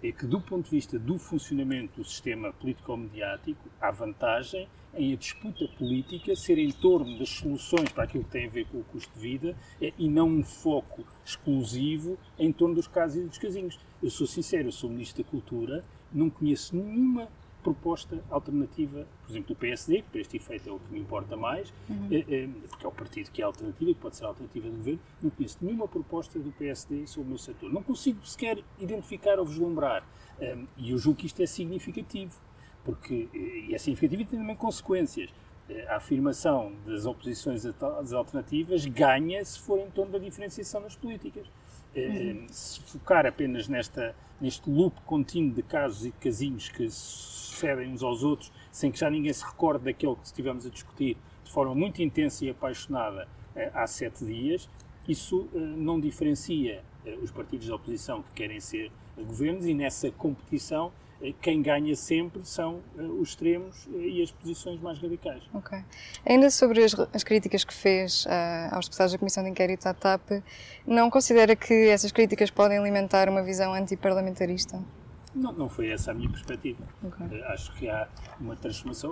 é 0.03 0.11
que, 0.11 0.25
do 0.25 0.41
ponto 0.41 0.65
de 0.65 0.71
vista 0.71 0.97
do 0.97 1.19
funcionamento 1.19 2.01
do 2.01 2.03
sistema 2.03 2.51
político-mediático, 2.53 3.69
há 3.79 3.91
vantagem 3.91 4.67
em 4.95 5.13
a 5.13 5.15
disputa 5.15 5.67
política 5.77 6.35
ser 6.35 6.57
em 6.57 6.71
torno 6.71 7.17
das 7.19 7.29
soluções 7.29 7.89
para 7.91 8.03
aquilo 8.03 8.23
que 8.23 8.31
tem 8.31 8.47
a 8.47 8.49
ver 8.49 8.65
com 8.65 8.79
o 8.79 8.83
custo 8.83 9.13
de 9.13 9.19
vida 9.19 9.55
é, 9.79 9.93
e 9.97 10.09
não 10.09 10.27
um 10.27 10.43
foco 10.43 11.05
exclusivo 11.23 12.17
em 12.37 12.51
torno 12.51 12.75
dos 12.75 12.87
casos 12.87 13.23
e 13.23 13.27
dos 13.27 13.37
casinhos. 13.37 13.79
Eu 14.01 14.09
sou 14.09 14.25
sincero, 14.25 14.67
eu 14.67 14.71
sou 14.71 14.89
Ministro 14.89 15.23
da 15.23 15.29
Cultura, 15.29 15.85
não 16.11 16.29
conheço 16.29 16.75
nenhuma 16.75 17.29
proposta 17.63 18.23
alternativa, 18.29 19.07
por 19.23 19.31
exemplo, 19.31 19.49
do 19.49 19.55
PSD, 19.55 20.01
que 20.01 20.09
para 20.09 20.21
este 20.21 20.37
efeito 20.37 20.69
é 20.69 20.71
o 20.71 20.79
que 20.79 20.93
me 20.93 20.99
importa 20.99 21.37
mais, 21.37 21.73
uhum. 21.89 22.07
é, 22.11 22.19
é, 22.19 22.49
porque 22.69 22.85
é 22.85 22.89
o 22.89 22.91
partido 22.91 23.31
que 23.31 23.41
é 23.41 23.45
alternativa 23.45 23.91
e 23.91 23.93
que 23.93 23.99
pode 24.01 24.15
ser 24.15 24.25
alternativa 24.25 24.69
do 24.69 24.77
governo, 24.77 24.99
não 25.21 25.29
conheço 25.29 25.57
nenhuma 25.61 25.87
proposta 25.87 26.39
do 26.39 26.51
PSD 26.51 27.07
sobre 27.07 27.27
o 27.27 27.29
meu 27.29 27.37
setor. 27.37 27.71
Não 27.71 27.83
consigo 27.83 28.25
sequer 28.25 28.63
identificar 28.79 29.39
ou 29.39 29.45
vislumbrar. 29.45 30.03
Um, 30.39 30.65
e 30.77 30.91
eu 30.91 30.97
julgo 30.97 31.19
que 31.19 31.27
isto 31.27 31.41
é 31.41 31.45
significativo 31.45 32.33
porque 32.83 33.29
e 33.33 33.73
é 33.73 33.77
significativo 33.77 34.21
e 34.21 34.25
tem 34.25 34.39
também 34.39 34.55
consequências. 34.55 35.29
A 35.87 35.97
afirmação 35.97 36.73
das 36.85 37.05
oposições 37.05 37.65
às 37.65 38.11
alternativas 38.11 38.85
ganha 38.85 39.43
se 39.45 39.57
for 39.57 39.79
em 39.79 39.89
torno 39.91 40.11
da 40.11 40.19
diferenciação 40.19 40.81
das 40.81 40.95
políticas. 40.95 41.47
Uhum. 41.95 42.47
Se 42.49 42.79
focar 42.81 43.25
apenas 43.25 43.67
nesta, 43.67 44.15
neste 44.39 44.69
loop 44.69 44.99
contínuo 45.01 45.53
de 45.53 45.61
casos 45.61 46.05
e 46.05 46.11
casinhos 46.11 46.69
que 46.69 46.89
sucedem 46.89 47.91
uns 47.91 48.01
aos 48.01 48.23
outros, 48.23 48.51
sem 48.71 48.91
que 48.91 48.99
já 48.99 49.09
ninguém 49.09 49.33
se 49.33 49.43
recorde 49.43 49.85
daquele 49.85 50.15
que 50.15 50.25
estivemos 50.25 50.65
a 50.65 50.69
discutir 50.69 51.17
de 51.43 51.51
forma 51.51 51.75
muito 51.75 52.01
intensa 52.01 52.45
e 52.45 52.49
apaixonada 52.49 53.27
eh, 53.55 53.69
há 53.73 53.85
sete 53.85 54.23
dias, 54.25 54.69
isso 55.07 55.49
eh, 55.53 55.59
não 55.59 55.99
diferencia 55.99 56.83
os 57.21 57.31
partidos 57.31 57.67
da 57.67 57.75
oposição 57.75 58.21
que 58.21 58.31
querem 58.33 58.59
ser 58.59 58.91
governos 59.17 59.65
e 59.65 59.73
nessa 59.73 60.11
competição 60.11 60.91
quem 61.41 61.61
ganha 61.61 61.95
sempre 61.95 62.43
são 62.43 62.79
eh, 62.97 63.01
os 63.01 63.29
extremos 63.29 63.87
eh, 63.93 64.07
e 64.07 64.23
as 64.23 64.31
posições 64.31 64.79
mais 64.81 64.99
radicais. 64.99 65.43
Ok. 65.53 65.77
Ainda 66.25 66.49
sobre 66.49 66.83
as, 66.83 66.93
as 67.13 67.23
críticas 67.23 67.63
que 67.63 67.73
fez 67.73 68.25
uh, 68.25 68.75
aos 68.75 68.85
deputados 68.85 69.11
da 69.13 69.17
Comissão 69.19 69.43
de 69.43 69.49
Inquérito 69.49 69.85
à 69.87 69.93
TAP, 69.93 70.43
não 70.85 71.09
considera 71.09 71.55
que 71.55 71.89
essas 71.89 72.11
críticas 72.11 72.49
podem 72.49 72.77
alimentar 72.77 73.29
uma 73.29 73.43
visão 73.43 73.73
antiparlamentarista? 73.73 74.81
Não, 75.33 75.53
não 75.53 75.69
foi 75.69 75.89
essa 75.89 76.11
a 76.11 76.13
minha 76.13 76.29
perspectiva. 76.29 76.83
Okay. 77.03 77.41
Acho 77.43 77.73
que 77.75 77.87
há 77.87 78.07
uma 78.39 78.55
transformação, 78.55 79.11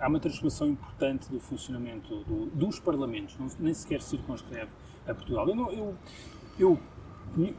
há 0.00 0.08
uma 0.08 0.18
transformação 0.18 0.68
importante 0.68 1.30
do 1.30 1.38
funcionamento 1.38 2.24
do, 2.24 2.46
dos 2.46 2.80
parlamentos, 2.80 3.36
não, 3.38 3.46
nem 3.60 3.72
sequer 3.72 4.02
circunscreve 4.02 4.70
a 5.06 5.14
Portugal. 5.14 5.48
Eu, 5.48 5.54
não, 5.54 5.70
eu, 5.72 5.94
eu 6.58 6.78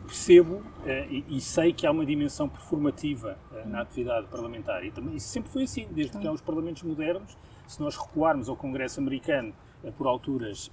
percebo 0.05 0.55
uh, 0.55 0.63
e, 1.09 1.25
e, 1.29 1.41
sei 1.41 1.73
que 1.73 1.87
há 1.87 1.91
uma 1.91 2.05
dimensão 2.05 2.47
performativa 2.47 3.37
uh, 3.51 3.67
na 3.67 3.81
atividade 3.81 4.27
parlamentar 4.27 4.83
e 4.85 4.91
também 4.91 5.15
isso 5.15 5.27
sempre 5.27 5.51
foi 5.51 5.63
assim, 5.63 5.87
desde 5.91 6.17
que 6.17 6.27
há 6.27 6.31
os 6.31 6.41
parlamentos 6.41 6.83
modernos. 6.83 7.37
Se 7.67 7.79
nós 7.79 7.97
recuarmos 7.97 8.49
ao 8.49 8.55
Congresso 8.55 8.99
americano 8.99 9.53
uh, 9.83 9.91
por 9.93 10.07
alturas 10.07 10.71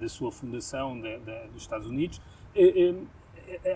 da 0.00 0.08
sua 0.08 0.30
fundação 0.30 1.00
da, 1.00 1.16
da, 1.18 1.46
dos 1.46 1.62
Estados 1.62 1.86
Unidos, 1.86 2.20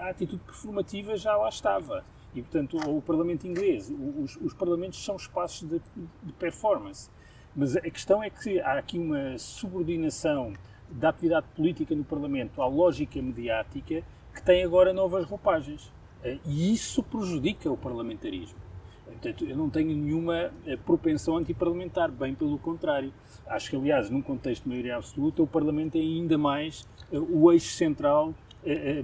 a 0.01 0.09
atitude 0.09 0.43
performativa 0.45 1.17
já 1.17 1.37
lá 1.37 1.49
estava. 1.49 2.05
E, 2.35 2.43
portanto, 2.43 2.77
o 2.77 3.01
Parlamento 3.01 3.47
inglês, 3.47 3.91
os, 3.91 4.37
os 4.37 4.53
parlamentos 4.53 5.03
são 5.03 5.17
espaços 5.17 5.67
de, 5.67 5.81
de 6.23 6.33
performance. 6.35 7.11
Mas 7.57 7.77
a 7.77 7.81
questão 7.81 8.23
é 8.23 8.29
que 8.29 8.61
há 8.61 8.79
aqui 8.79 8.99
uma 8.99 9.39
subordinação 9.39 10.53
da 10.91 11.09
atividade 11.09 11.47
política 11.57 11.95
no 11.95 12.05
Parlamento 12.05 12.63
à 12.63 12.67
lógica 12.67 13.21
mediática 13.21 14.05
que 14.39 14.45
tem 14.45 14.63
agora 14.63 14.93
novas 14.93 15.25
roupagens. 15.25 15.93
Eh, 16.23 16.39
e 16.47 16.73
isso 16.73 17.03
prejudica 17.03 17.71
o 17.71 17.77
parlamentarismo. 17.77 18.57
Portanto, 19.05 19.45
eu 19.45 19.57
não 19.57 19.69
tenho 19.69 19.89
nenhuma 19.97 20.53
eh, 20.65 20.77
propensão 20.77 21.37
antiparlamentar, 21.37 22.11
bem 22.11 22.35
pelo 22.35 22.57
contrário. 22.59 23.13
Acho 23.49 23.71
que, 23.71 23.77
aliás, 23.77 24.09
num 24.09 24.23
contexto 24.23 24.63
de 24.63 24.69
maioria 24.69 24.97
absoluta, 24.97 25.43
o 25.43 25.47
Parlamento 25.47 25.97
é 25.97 26.01
ainda 26.01 26.39
mais 26.39 26.87
eh, 27.13 27.19
o 27.19 27.51
eixo 27.53 27.73
central 27.73 28.35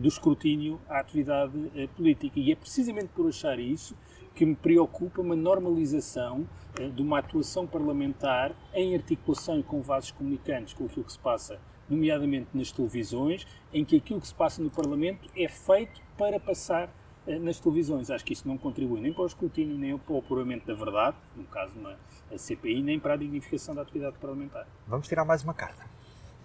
do 0.00 0.08
escrutínio 0.08 0.80
à 0.88 0.98
atividade 0.98 1.52
política. 1.96 2.38
E 2.38 2.50
é 2.50 2.56
precisamente 2.56 3.06
por 3.14 3.28
achar 3.28 3.58
isso 3.58 3.96
que 4.34 4.44
me 4.44 4.54
preocupa 4.54 5.22
uma 5.22 5.36
normalização 5.36 6.44
de 6.92 7.00
uma 7.00 7.20
atuação 7.20 7.64
parlamentar 7.64 8.52
em 8.74 8.94
articulação 8.94 9.62
com 9.62 9.80
vasos 9.80 10.10
comunicantes 10.10 10.74
com 10.74 10.84
aquilo 10.84 11.04
que 11.04 11.12
se 11.12 11.18
passa 11.20 11.58
nomeadamente 11.88 12.48
nas 12.54 12.70
televisões, 12.70 13.46
em 13.72 13.84
que 13.84 13.96
aquilo 13.96 14.20
que 14.20 14.28
se 14.28 14.34
passa 14.34 14.62
no 14.62 14.70
Parlamento 14.70 15.28
é 15.36 15.48
feito 15.48 16.00
para 16.16 16.38
passar 16.38 16.88
eh, 17.26 17.38
nas 17.38 17.58
televisões. 17.58 18.10
Acho 18.10 18.24
que 18.24 18.32
isso 18.32 18.46
não 18.46 18.56
contribui 18.56 19.00
nem 19.00 19.12
para 19.12 19.22
o 19.22 19.26
escrutínio, 19.26 19.76
nem 19.76 19.96
para 19.96 20.14
o 20.14 20.18
apuramento 20.18 20.66
da 20.66 20.74
verdade, 20.74 21.16
no 21.36 21.44
caso 21.44 21.72
uma 21.78 21.96
CPI, 22.36 22.82
nem 22.82 22.98
para 22.98 23.14
a 23.14 23.16
dignificação 23.16 23.74
da 23.74 23.82
atividade 23.82 24.16
parlamentar. 24.20 24.66
Vamos 24.86 25.08
tirar 25.08 25.24
mais 25.24 25.42
uma 25.42 25.54
carta. 25.54 25.84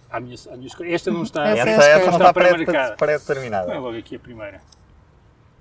À 0.10 0.20
minha, 0.20 0.36
à 0.52 0.58
minha 0.58 0.70
esta 0.86 1.12
não 1.12 1.24
está, 1.24 1.48
essa, 1.50 1.70
essa, 1.70 1.84
essa 1.84 2.06
não 2.12 2.18
está, 2.18 2.30
está 2.30 2.96
pré-determinada. 2.96 3.68
Não 3.68 3.74
é 3.76 3.80
logo 3.80 3.98
aqui 3.98 4.16
a 4.16 4.20
primeira. 4.20 4.62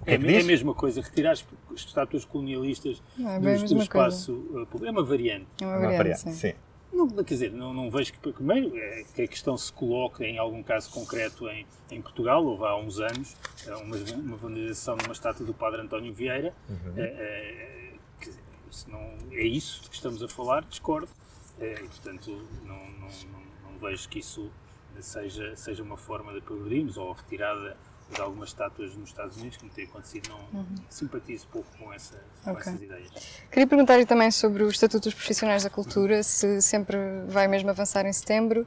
É, 0.06 0.14
é, 0.14 0.16
a 0.16 0.44
mesma 0.44 0.74
coisa, 0.74 1.02
retirar 1.02 1.32
as 1.32 1.44
estátuas 1.74 2.24
colonialistas 2.24 3.02
é 3.18 3.38
do, 3.38 3.74
do 3.74 3.82
espaço 3.82 4.32
público. 4.70 4.86
É 4.86 4.90
uma 4.90 5.04
variante. 5.04 5.46
É 5.60 5.66
uma 5.66 5.74
variante, 5.74 5.92
uma 5.92 5.96
variante 5.98 6.20
sim. 6.20 6.32
sim. 6.32 6.54
Não, 6.92 7.08
quer 7.08 7.24
dizer, 7.24 7.52
não, 7.52 7.72
não 7.72 7.90
vejo 7.90 8.12
que, 8.12 8.32
primeiro, 8.32 8.76
é, 8.76 9.04
que 9.14 9.22
a 9.22 9.28
questão 9.28 9.56
se 9.56 9.72
coloque 9.72 10.24
em 10.24 10.38
algum 10.38 10.62
caso 10.62 10.90
concreto 10.90 11.48
em, 11.48 11.66
em 11.90 12.00
Portugal. 12.00 12.44
Houve 12.44 12.64
há 12.64 12.76
uns 12.76 12.98
anos 12.98 13.36
é, 13.66 13.74
uma, 13.76 13.96
uma 13.96 14.36
vandalização 14.36 14.96
de 14.96 15.04
uma 15.04 15.12
estátua 15.12 15.44
do 15.44 15.54
Padre 15.54 15.82
António 15.82 16.12
Vieira. 16.12 16.54
Uhum. 16.68 16.94
É, 16.96 17.02
é, 17.02 17.94
que, 18.20 18.32
se 18.70 18.90
não 18.90 19.00
é 19.32 19.44
isso 19.44 19.82
de 19.82 19.90
que 19.90 19.96
estamos 19.96 20.22
a 20.22 20.28
falar, 20.28 20.64
discordo. 20.64 21.08
É, 21.60 21.74
e, 21.74 21.88
portanto, 21.88 22.30
não, 22.64 22.76
não, 22.76 23.08
não, 23.08 23.70
não, 23.70 23.78
vejo 23.78 24.08
que 24.08 24.20
isso 24.20 24.50
seja, 25.00 25.54
seja 25.56 25.82
uma 25.82 25.96
forma 25.96 26.32
de 26.32 26.40
progredirmos 26.40 26.96
ou 26.96 27.12
retirada 27.12 27.76
de 28.12 28.20
algumas 28.20 28.48
estátuas 28.48 28.94
nos 28.96 29.10
Estados 29.10 29.36
Unidos, 29.36 29.58
como 29.58 29.70
tem 29.70 29.84
acontecido, 29.84 30.30
não 30.30 30.60
uhum. 30.60 30.66
simpatizo 30.88 31.46
pouco 31.48 31.68
com, 31.78 31.92
essa, 31.92 32.16
com 32.42 32.52
okay. 32.52 32.62
essas 32.62 32.82
ideias. 32.82 33.10
Queria 33.50 33.66
perguntar-lhe 33.66 34.06
também 34.06 34.30
sobre 34.30 34.62
o 34.62 34.68
Estatuto 34.68 35.04
dos 35.04 35.14
Profissionais 35.14 35.64
da 35.64 35.70
Cultura, 35.70 36.16
uhum. 36.16 36.22
se 36.22 36.62
sempre 36.62 36.96
vai 37.28 37.46
mesmo 37.46 37.68
avançar 37.68 38.06
em 38.06 38.12
setembro 38.12 38.66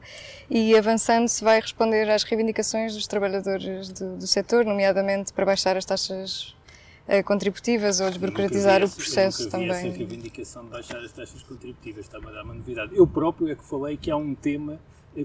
e, 0.49 0.77
avançando, 0.77 1.27
se 1.27 1.43
vai 1.43 1.59
responder 1.59 2.09
às 2.09 2.23
reivindicações 2.23 2.93
dos 2.93 3.07
trabalhadores 3.07 3.89
do, 3.89 4.17
do 4.17 4.27
setor, 4.27 4.63
nomeadamente 4.63 5.33
para 5.33 5.45
baixar 5.45 5.75
as 5.75 5.85
taxas 5.85 6.55
uh, 7.07 7.23
contributivas 7.23 7.99
ou 7.99 8.09
desburocratizar 8.09 8.83
o 8.83 8.89
processo 8.89 9.41
eu 9.41 9.45
nunca 9.45 9.57
vi 9.57 9.67
também. 9.67 9.87
Essa 9.87 9.97
reivindicação 9.97 10.63
de 10.65 10.69
baixar 10.69 10.99
as 10.99 11.11
taxas 11.11 11.41
contributivas 11.43 12.05
está-me 12.05 12.27
a 12.27 12.31
dar 12.31 12.43
uma 12.43 12.53
novidade. 12.53 12.95
Eu 12.95 13.07
próprio 13.07 13.49
é 13.49 13.55
que 13.55 13.63
falei 13.63 13.97
que 13.97 14.11
há 14.11 14.15
um 14.15 14.35
tema 14.35 14.79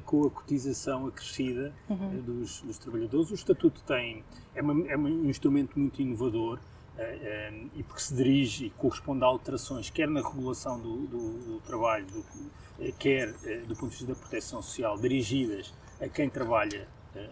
com 0.05 0.25
a 0.27 0.31
cotização 0.31 1.07
acrescida 1.07 1.73
uhum. 1.89 2.19
Eh, 2.19 2.23
dos, 2.23 2.61
dos, 2.63 2.79
trabalhadores. 2.79 3.31
O 3.31 3.35
Estatuto 3.35 3.83
tem, 3.83 4.25
é, 4.55 4.63
uma, 4.63 4.89
é 4.89 4.97
um 4.97 5.29
instrumento 5.29 5.79
muito 5.79 6.03
inovador 6.03 6.59
uh, 6.59 7.01
uh, 7.01 7.71
e 7.75 7.83
porque 7.83 8.03
se 8.03 8.15
dirige 8.15 8.67
e 8.67 8.71
corresponde 8.71 9.23
a 9.23 9.27
alterações, 9.27 9.91
quer 9.91 10.09
na 10.09 10.21
regulação 10.21 10.81
do, 10.81 11.07
do, 11.07 11.33
do 11.39 11.61
trabalho, 11.61 12.07
do, 12.07 12.25
quer 12.99 13.29
uh, 13.29 13.67
do 13.67 13.77
ponto 13.77 13.91
de 13.91 13.97
vista 13.99 14.07
da 14.07 14.15
proteção 14.15 14.61
social, 14.61 14.99
dirigidas 14.99 15.73
a 16.01 16.09
quem 16.09 16.29
trabalha 16.29 16.89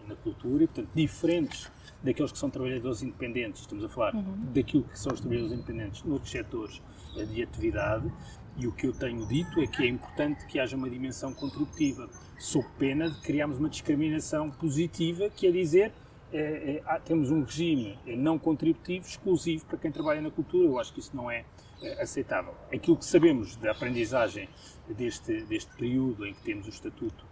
na 0.09 0.17
cultura, 0.17 0.65
e, 0.65 0.67
portanto, 0.67 0.89
diferentes 0.95 1.71
daqueles 2.03 2.33
que 2.33 2.39
são 2.39 2.49
trabalhadores 2.49 3.03
independentes, 3.03 3.61
estamos 3.61 3.85
a 3.85 3.89
falar 3.91 4.15
uhum. 4.15 4.47
daquilo 4.55 4.85
que 4.85 4.99
são 4.99 5.13
os 5.13 5.21
trabalhadores 5.21 5.59
independentes 5.59 6.03
noutros 6.05 6.31
setores 6.31 6.81
de 7.15 7.43
atividade, 7.43 8.11
e 8.57 8.67
o 8.67 8.73
que 8.73 8.87
eu 8.87 8.93
tenho 8.93 9.27
dito 9.27 9.61
é 9.61 9.67
que 9.67 9.83
é 9.83 9.87
importante 9.87 10.47
que 10.47 10.59
haja 10.59 10.77
uma 10.77 10.89
dimensão 10.89 11.33
contributiva, 11.33 12.09
sob 12.39 12.67
pena 12.79 13.11
de 13.11 13.21
criarmos 13.21 13.59
uma 13.59 13.69
discriminação 13.69 14.51
positiva, 14.51 15.29
que 15.31 15.47
é 15.47 15.51
dizer 15.51 15.93
é, 16.33 16.83
é, 16.85 16.99
temos 17.01 17.31
um 17.31 17.43
regime 17.43 17.99
não 18.07 18.39
contributivo 18.39 19.07
exclusivo 19.07 19.65
para 19.67 19.79
quem 19.79 19.91
trabalha 19.91 20.21
na 20.21 20.31
cultura. 20.31 20.67
Eu 20.67 20.79
acho 20.79 20.93
que 20.93 21.01
isso 21.01 21.15
não 21.15 21.31
é, 21.31 21.45
é 21.81 22.03
aceitável. 22.03 22.55
Aquilo 22.73 22.97
que 22.97 23.05
sabemos 23.05 23.57
da 23.57 23.71
aprendizagem 23.71 24.49
deste, 24.89 25.43
deste 25.45 25.73
período 25.77 26.27
em 26.27 26.35
que 26.35 26.43
temos 26.43 26.67
o 26.67 26.71
Estatuto 26.71 27.25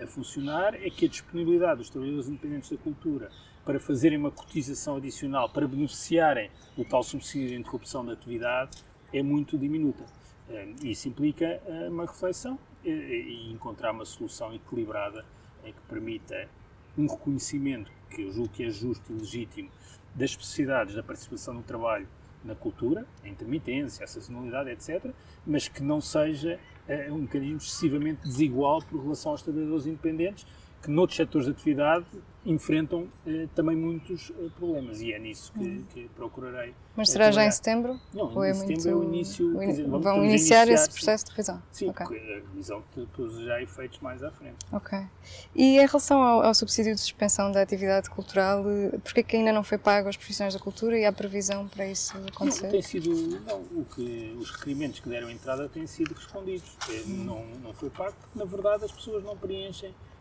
a 0.00 0.06
funcionar 0.06 0.74
é 0.74 0.88
que 0.88 1.04
a 1.04 1.08
disponibilidade 1.08 1.78
dos 1.78 1.90
trabalhadores 1.90 2.28
independentes 2.28 2.70
da 2.70 2.76
cultura 2.76 3.30
para 3.64 3.78
fazerem 3.78 4.18
uma 4.18 4.30
cotização 4.30 4.96
adicional, 4.96 5.48
para 5.48 5.68
beneficiarem 5.68 6.50
do 6.76 6.84
tal 6.84 7.02
subsídio 7.02 7.48
de 7.48 7.56
interrupção 7.56 8.04
da 8.04 8.12
atividade, 8.12 8.82
é 9.12 9.22
muito 9.22 9.58
diminuta. 9.58 10.04
Isso 10.82 11.08
implica 11.08 11.60
uma 11.88 12.04
reflexão 12.04 12.58
e 12.84 13.50
encontrar 13.52 13.92
uma 13.92 14.04
solução 14.04 14.52
equilibrada 14.52 15.24
que 15.64 15.80
permita 15.88 16.48
um 16.96 17.06
reconhecimento 17.06 17.90
que 18.10 18.22
eu 18.22 18.32
julgo 18.32 18.50
que 18.50 18.64
é 18.64 18.70
justo 18.70 19.12
e 19.12 19.16
legítimo 19.16 19.70
das 20.14 20.30
especificidades 20.30 20.94
da 20.94 21.02
participação 21.02 21.54
no 21.54 21.62
trabalho 21.62 22.06
na 22.44 22.54
cultura, 22.54 23.06
a 23.22 23.28
intermitência, 23.28 24.04
a 24.04 24.06
sazonalidade, 24.06 24.70
etc., 24.70 25.12
mas 25.46 25.68
que 25.68 25.82
não 25.82 26.00
seja 26.00 26.58
uh, 26.88 27.14
um 27.14 27.18
mecanismo 27.18 27.58
excessivamente 27.58 28.22
desigual 28.22 28.82
por 28.82 29.00
relação 29.00 29.32
aos 29.32 29.42
trabalhadores 29.42 29.86
independentes, 29.86 30.46
que 30.82 30.90
noutros 30.90 31.16
setores 31.16 31.46
de 31.46 31.52
atividade 31.52 32.06
enfrentam 32.44 33.06
eh, 33.24 33.46
também 33.54 33.76
muitos 33.76 34.32
eh, 34.36 34.48
problemas 34.56 35.00
e 35.00 35.12
é 35.12 35.18
nisso 35.18 35.52
que, 35.52 35.60
uhum. 35.60 35.84
que 35.94 36.08
procurarei. 36.16 36.74
Mas 36.96 37.10
será 37.10 37.30
já 37.30 37.46
em 37.46 37.50
setembro? 37.50 38.00
Não, 38.12 38.34
Ou 38.34 38.44
em 38.44 38.50
é 38.50 38.54
setembro 38.54 38.74
muito... 38.74 38.88
é 38.88 38.94
o 38.94 39.04
início. 39.04 39.56
O 39.56 39.62
in... 39.62 39.68
dizer, 39.68 39.88
vão 39.88 40.24
iniciar, 40.24 40.66
iniciar, 40.66 40.68
esse 40.68 40.90
processo 40.90 41.24
de 41.26 41.30
revisão? 41.30 41.62
Sim, 41.70 41.90
okay. 41.90 42.04
a 42.04 42.34
revisão 42.48 42.82
depois 42.96 43.32
já 43.38 43.62
efeitos 43.62 44.00
mais 44.00 44.22
à 44.24 44.30
frente. 44.32 44.56
Ok. 44.72 44.98
E 45.54 45.78
em 45.78 45.86
relação 45.86 46.20
ao, 46.20 46.42
ao, 46.42 46.54
subsídio 46.54 46.94
de 46.94 47.00
suspensão 47.00 47.52
da 47.52 47.62
atividade 47.62 48.10
cultural, 48.10 48.64
eh, 48.68 48.98
porquê 48.98 49.20
é 49.20 49.22
que 49.22 49.36
ainda 49.36 49.52
não 49.52 49.62
foi 49.62 49.78
pago 49.78 50.08
aos 50.08 50.16
profissionais 50.16 50.52
da 50.52 50.60
cultura 50.60 50.98
e 50.98 51.04
há 51.04 51.12
previsão 51.12 51.68
para 51.68 51.86
isso 51.86 52.16
acontecer? 52.26 52.64
Não, 52.64 52.70
tem 52.72 52.82
sido, 52.82 53.40
não, 53.46 53.60
o 53.60 53.86
que, 53.94 54.36
os 54.36 54.50
requerimentos 54.50 54.98
que 54.98 55.08
deram 55.08 55.30
entrada 55.30 55.68
têm 55.68 55.86
sido 55.86 56.12
respondidos. 56.12 56.76
Hum. 57.06 57.24
Não, 57.24 57.44
não 57.62 57.72
foi 57.72 57.88
pago 57.88 58.14
porque, 58.20 58.36
na 58.36 58.44
verdade, 58.44 58.84
as 58.84 58.90
pessoas 58.90 59.22
não 59.22 59.36
preenchem 59.36 59.90
eh, 59.90 60.11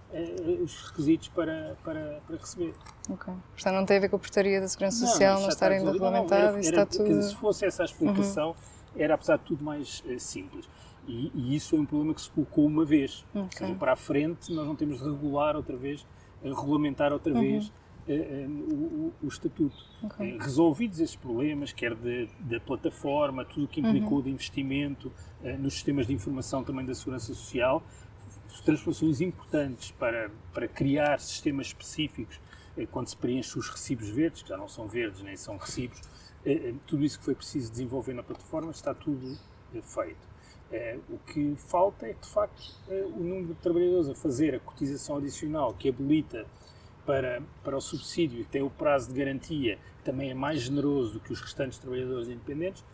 os 0.64 0.82
requisitos 0.88 1.30
para, 1.30 1.78
para, 1.84 2.22
para 2.28 2.38
receber. 2.38 2.74
Ok. 3.10 3.34
Portanto, 3.54 3.74
não 3.74 3.86
tem 3.86 3.98
a 3.98 4.00
ver 4.00 4.10
com 4.10 4.16
a 4.18 4.20
portaria 4.20 4.60
da 4.60 4.68
Segurança 4.68 5.06
não, 5.06 5.12
Social 5.12 5.42
não, 5.42 5.50
estar 5.50 5.72
ainda 5.72 5.92
regulamentado, 5.92 6.60
isso 6.60 6.70
está 6.70 6.86
tudo... 6.86 7.06
Dizer, 7.06 7.24
se 7.24 7.36
fosse 7.36 7.66
essa 7.66 7.84
a 7.84 7.86
explicação, 7.86 8.50
uhum. 8.50 8.56
era 8.96 9.14
apesar 9.14 9.38
de 9.38 9.44
tudo 9.44 9.64
mais 9.64 10.04
uh, 10.06 10.20
simples. 10.20 10.68
E, 11.08 11.32
e, 11.34 11.56
isso 11.56 11.76
é 11.76 11.80
um 11.80 11.86
problema 11.86 12.14
que 12.14 12.22
se 12.22 12.30
colocou 12.30 12.66
uma 12.66 12.86
vez. 12.86 13.26
Okay. 13.30 13.42
Ou 13.42 13.52
seja, 13.52 13.76
para 13.76 13.94
a 13.94 13.96
frente, 13.96 14.54
nós 14.54 14.68
não 14.68 14.76
temos 14.76 15.00
de 15.00 15.10
regular 15.10 15.56
outra 15.56 15.78
vez, 15.78 16.06
uh, 16.44 16.54
regulamentar 16.54 17.14
outra 17.14 17.34
uhum. 17.34 17.40
vez 17.40 17.68
uh, 17.68 18.50
o, 18.50 19.14
o, 19.24 19.28
Estatuto. 19.28 19.76
Okay. 20.04 20.38
resolvidos 20.40 21.00
esses 21.00 21.16
problemas, 21.16 21.72
quer 21.72 21.96
da 21.96 22.60
plataforma, 22.60 23.46
tudo 23.46 23.66
o 23.66 23.68
que 23.68 23.80
implicou 23.80 24.18
uhum. 24.18 24.24
de 24.24 24.30
investimento 24.30 25.12
nos 25.60 25.74
sistemas 25.74 26.06
de 26.06 26.14
informação 26.14 26.64
também 26.64 26.86
da 26.86 26.94
Segurança 26.94 27.34
Social, 27.34 27.82
transformações 28.60 29.22
importantes 29.22 29.92
para, 29.92 30.30
para 30.54 30.68
criar 30.68 31.20
sistemas 31.20 31.68
específicos 31.68 32.40
eh, 32.78 32.88
quando 32.90 33.08
se 33.08 33.18
preenche 33.18 33.58
os 33.58 33.70
recibos 33.70 34.10
verdes, 34.10 34.42
que 34.42 34.50
já 34.50 34.58
não 34.58 34.68
são 34.68 34.88
verdes 34.88 35.22
nem 35.22 35.36
são 35.38 35.58
recibos, 35.58 36.00
eh, 36.46 36.54
eh, 36.54 36.74
tudo 36.88 37.04
isso 37.04 37.20
que 37.20 37.26
foi 37.26 37.36
preciso 37.36 37.72
desenvolver 37.72 38.14
na 38.14 38.24
plataforma 38.24 38.72
está 38.72 38.94
tudo 38.94 39.38
feito. 39.84 40.32
O 41.10 41.18
que 41.18 41.54
falta 41.58 42.06
é 42.06 42.14
de 42.14 42.28
facto, 42.30 42.74
o 42.88 43.20
número 43.22 43.48
de 43.48 43.56
trabalhadores 43.56 44.08
a 44.08 44.16
fazer 44.16 44.56
a 44.56 44.60
cotização 44.60 45.18
adicional 45.18 45.74
que 45.74 45.90
habilita 45.90 46.46
para, 47.06 47.44
para 47.62 47.76
o 47.76 47.82
subsídio 47.82 48.40
e 48.40 48.44
que 48.46 48.50
tem 48.52 48.62
o 48.62 48.70
prazo 48.70 49.12
de 49.12 49.20
garantia, 49.20 49.78
que 49.98 50.04
também 50.04 50.32
é 50.32 50.34
mais 50.34 50.62
generoso 50.62 51.14
do 51.14 51.20
que 51.20 51.34
os 51.34 51.42
restantes 51.42 51.78
trabalhadores 51.78 52.30
independentes, 52.30 52.86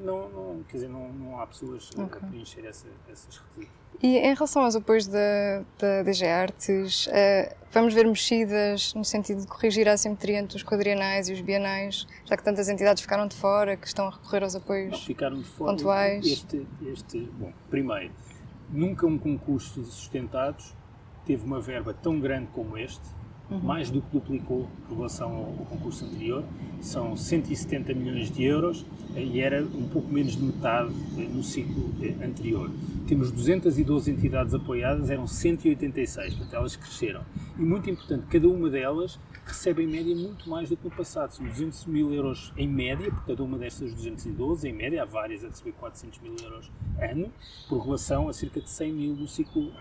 não, 0.00 0.28
não, 0.28 0.62
quer 0.64 0.78
dizer, 0.78 0.88
não, 0.88 1.12
não 1.12 1.40
há 1.40 1.46
pessoas 1.46 1.90
okay. 1.90 2.04
a 2.04 2.26
preencher 2.26 2.66
essa, 2.66 2.88
esses 3.08 3.36
requisitos. 3.36 3.79
E 4.02 4.16
em 4.16 4.34
relação 4.34 4.62
aos 4.62 4.74
apoios 4.74 5.06
da, 5.06 5.62
da 5.78 6.02
DG 6.02 6.26
Artes, 6.26 7.06
uh, 7.06 7.54
vamos 7.70 7.92
ver 7.92 8.06
mexidas 8.06 8.94
no 8.94 9.04
sentido 9.04 9.42
de 9.42 9.46
corrigir 9.46 9.88
a 9.88 9.92
assimetria 9.92 10.38
entre 10.38 10.56
os 10.56 10.62
quadrienais 10.62 11.28
e 11.28 11.34
os 11.34 11.40
bienais, 11.40 12.06
já 12.24 12.36
que 12.36 12.42
tantas 12.42 12.68
entidades 12.68 13.02
ficaram 13.02 13.26
de 13.26 13.36
fora, 13.36 13.76
que 13.76 13.86
estão 13.86 14.06
a 14.06 14.10
recorrer 14.10 14.42
aos 14.42 14.56
apoios 14.56 14.92
Não, 14.92 14.98
ficaram 14.98 15.38
de 15.38 15.44
fora, 15.44 15.72
pontuais? 15.72 16.26
Este, 16.26 16.66
este, 16.86 17.18
bom, 17.38 17.52
primeiro, 17.68 18.12
nunca 18.70 19.06
um 19.06 19.18
concurso 19.18 19.82
de 19.82 19.88
sustentados 19.88 20.74
teve 21.26 21.44
uma 21.44 21.60
verba 21.60 21.92
tão 21.92 22.18
grande 22.18 22.48
como 22.52 22.78
este, 22.78 23.06
uhum. 23.50 23.58
mais 23.58 23.90
do 23.90 24.00
que 24.00 24.12
duplicou 24.12 24.68
em 24.90 24.94
relação 24.94 25.34
ao, 25.34 25.66
concurso 25.66 26.04
anterior. 26.04 26.44
São 26.80 27.16
170 27.16 27.92
milhões 27.94 28.30
de 28.30 28.44
euros 28.44 28.86
eh, 29.14 29.22
e 29.22 29.40
era 29.40 29.62
um 29.62 29.88
pouco 29.88 30.12
menos 30.12 30.36
de 30.36 30.42
metade 30.42 30.92
eh, 31.18 31.22
no 31.22 31.42
ciclo 31.42 31.90
eh, 32.02 32.24
anterior. 32.24 32.70
Temos 33.06 33.30
212 33.30 34.10
entidades 34.10 34.54
apoiadas, 34.54 35.10
eram 35.10 35.26
186, 35.26 36.34
portanto 36.34 36.54
elas 36.54 36.76
cresceram. 36.76 37.22
E 37.58 37.62
muito 37.62 37.90
importante, 37.90 38.26
cada 38.26 38.48
uma 38.48 38.70
delas 38.70 39.18
recebe 39.44 39.82
em 39.82 39.86
média 39.86 40.14
muito 40.14 40.48
mais 40.48 40.68
do 40.68 40.76
que 40.76 40.84
no 40.84 40.90
passado. 40.90 41.32
São 41.32 41.44
200 41.44 41.86
mil 41.86 42.14
euros 42.14 42.52
em 42.56 42.68
média, 42.68 43.10
por 43.10 43.26
cada 43.26 43.42
uma 43.42 43.58
destas 43.58 43.92
212, 43.92 44.68
em 44.68 44.72
média, 44.72 45.02
há 45.02 45.04
várias 45.04 45.44
a 45.44 45.48
receber 45.48 45.72
400 45.72 46.20
mil 46.20 46.36
euros 46.42 46.70
ano, 47.00 47.32
por 47.68 47.82
relação 47.84 48.28
a 48.28 48.32
cerca 48.32 48.60
de 48.60 48.70
100 48.70 48.92
mil 48.92 49.14
do 49.16 49.26
ciclo 49.26 49.72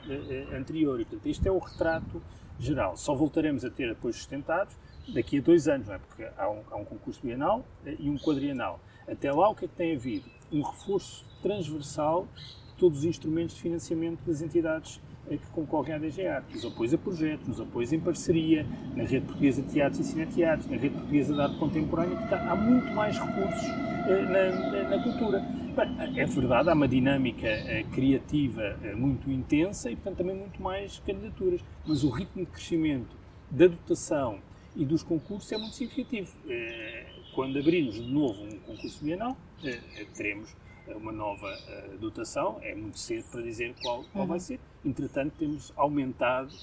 anterior. 0.58 1.00
E, 1.00 1.06
portanto, 1.06 1.28
este 1.28 1.48
é 1.48 1.52
o 1.52 1.60
retrato 1.60 2.22
geral. 2.60 2.98
Só 2.98 3.16
voltaremos 3.16 3.64
a 3.64 3.70
ter 3.70 3.90
apoios 3.92 4.18
sustentados 4.18 4.76
daqui 5.14 5.40
a 5.40 5.42
dois 5.42 5.68
anos, 5.68 5.88
não 5.88 5.96
é? 5.96 5.98
porque 5.98 6.28
há 6.38 6.50
um, 6.50 6.62
há 6.70 6.76
um 6.76 6.86
concurso 6.86 7.20
bienal 7.24 7.66
eh, 7.86 7.96
e 8.00 8.10
um 8.10 8.18
quadrienal. 8.18 8.80
Até 9.08 9.32
lá, 9.32 9.50
o 9.50 9.56
que 9.56 9.66
é 9.66 9.68
que 9.68 9.76
tem 9.76 9.96
havido? 9.96 10.30
Um 10.52 10.62
reforço 10.62 11.26
transversal 11.42 12.28
de 12.36 12.74
todos 12.78 13.00
os 13.00 13.06
instrumentos 13.06 13.56
de 13.56 13.62
financiamento 13.62 14.20
das 14.26 14.42
entidades 14.42 15.00
que 15.38 15.48
concorrem 15.48 15.96
à 15.96 15.98
DGA, 15.98 16.44
nos 16.52 16.66
apoios 16.66 16.94
a 16.94 16.98
projetos, 16.98 17.48
nos 17.48 17.62
apoios 17.62 17.94
em 17.94 18.00
parceria, 18.00 18.66
na 18.96 19.04
rede 19.04 19.26
portuguesa 19.26 19.62
de 19.62 19.70
teatros 19.70 20.00
e 20.00 20.04
cineteatros, 20.04 20.68
na 20.68 20.78
rede 20.78 20.96
portuguesa 20.96 21.34
de 21.34 21.42
arte 21.42 21.58
contemporânea, 21.58 22.18
que 22.18 22.24
está, 22.24 22.52
há 22.52 22.56
muito 22.56 22.92
mais 22.94 23.18
recursos 23.18 23.70
eh, 24.08 24.26
na, 24.26 24.90
na, 24.90 25.04
cultura. 25.04 25.46
É 26.16 26.26
verdade, 26.26 26.70
há 26.70 26.74
uma 26.74 26.88
dinâmica 26.88 27.48
eh, 27.48 27.86
criativa 27.94 28.78
eh, 28.84 28.96
muito 28.96 29.30
intensa 29.30 29.90
e, 29.92 29.96
portanto, 29.96 30.18
também 30.18 30.36
muito 30.36 30.62
mais 30.62 31.00
candidaturas. 31.00 31.62
Mas 31.86 32.04
o 32.04 32.10
ritmo 32.10 32.44
de 32.44 32.52
crescimento 32.52 33.16
da 33.52 33.68
dotação 33.68 34.40
e 34.76 34.84
dos 34.84 35.04
concursos 35.04 35.52
é 35.52 35.58
muito 35.58 35.76
significativo. 35.76 36.32
Quando 37.34 37.58
abrirmos 37.60 37.96
de 37.96 38.12
novo 38.12 38.44
um 38.44 38.60
concurso 38.60 39.04
bienal, 39.04 39.38
teremos 40.16 40.56
uma 40.88 41.12
nova 41.12 41.48
dotação. 42.00 42.58
É 42.62 42.76
muito 42.76 43.00
cedo 43.00 43.26
para 43.32 43.42
dizer 43.42 43.74
qual, 43.82 44.04
qual 44.12 44.28
vai 44.28 44.38
uhum. 44.38 44.44
ser. 44.44 44.60
Entretanto, 44.86 45.34
temos 45.38 45.74
aumentado 45.76 46.54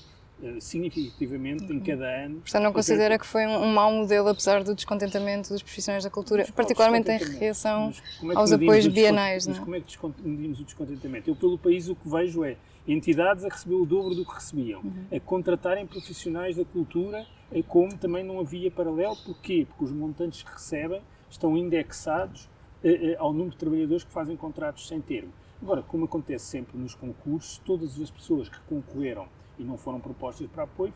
eh, 0.43 0.61
significativamente 0.61 1.65
uhum. 1.65 1.79
em 1.79 1.81
cada 1.81 2.25
ano. 2.25 2.41
Portanto, 2.41 2.63
não 2.63 2.73
considera 2.73 3.19
que 3.19 3.27
foi 3.27 3.47
um, 3.47 3.65
um 3.65 3.73
mau 3.73 3.91
modelo, 3.91 4.29
apesar 4.29 4.63
do 4.63 4.75
descontentamento 4.75 5.49
dos 5.49 5.63
profissionais 5.63 6.05
da 6.05 6.11
cultura, 6.11 6.45
mas, 6.47 6.51
particularmente 6.51 7.11
em 7.11 7.19
reação 7.39 7.93
é 8.23 8.35
aos 8.35 8.53
apoios 8.53 8.87
bienais? 8.87 9.47
Mas 9.47 9.59
como 9.59 9.75
é 9.75 9.81
que 9.81 9.99
medimos 10.23 10.61
o 10.61 10.65
descontentamento? 10.65 11.31
Eu, 11.31 11.37
pelo 11.37 11.57
país, 11.57 11.89
o 11.89 11.95
que 11.95 12.09
vejo 12.09 12.45
é 12.45 12.57
entidades 12.87 13.45
a 13.45 13.49
receber 13.49 13.75
o 13.75 13.87
dobro 13.87 14.15
do 14.15 14.25
que 14.25 14.35
recebiam, 14.35 14.81
uhum. 14.81 15.07
a 15.11 15.21
contratarem 15.21 15.87
profissionais 15.87 16.57
da 16.57 16.65
cultura, 16.65 17.27
como 17.67 17.97
também 17.97 18.23
não 18.23 18.39
havia 18.39 18.71
paralelo. 18.71 19.17
Porquê? 19.25 19.67
Porque 19.69 19.85
os 19.85 19.93
montantes 19.93 20.43
que 20.43 20.53
recebem 20.53 21.01
estão 21.31 21.57
indexados 21.57 22.49
eh, 22.85 23.13
eh, 23.13 23.17
ao 23.19 23.33
número 23.33 23.53
de 23.53 23.57
trabalhadores 23.57 24.05
que 24.05 24.13
fazem 24.13 24.37
contratos 24.37 24.87
sem 24.87 25.01
termo. 25.01 25.33
Agora, 25.63 25.83
como 25.83 26.05
acontece 26.05 26.45
sempre 26.45 26.79
nos 26.79 26.95
concursos, 26.95 27.59
todas 27.65 28.01
as 28.01 28.11
pessoas 28.11 28.49
que 28.49 28.59
concorreram 28.69 29.27
e 29.59 29.65
não 29.65 29.77
foram 29.77 30.01
propostas 30.01 30.47
para 30.49 30.65
apoio, 30.65 30.93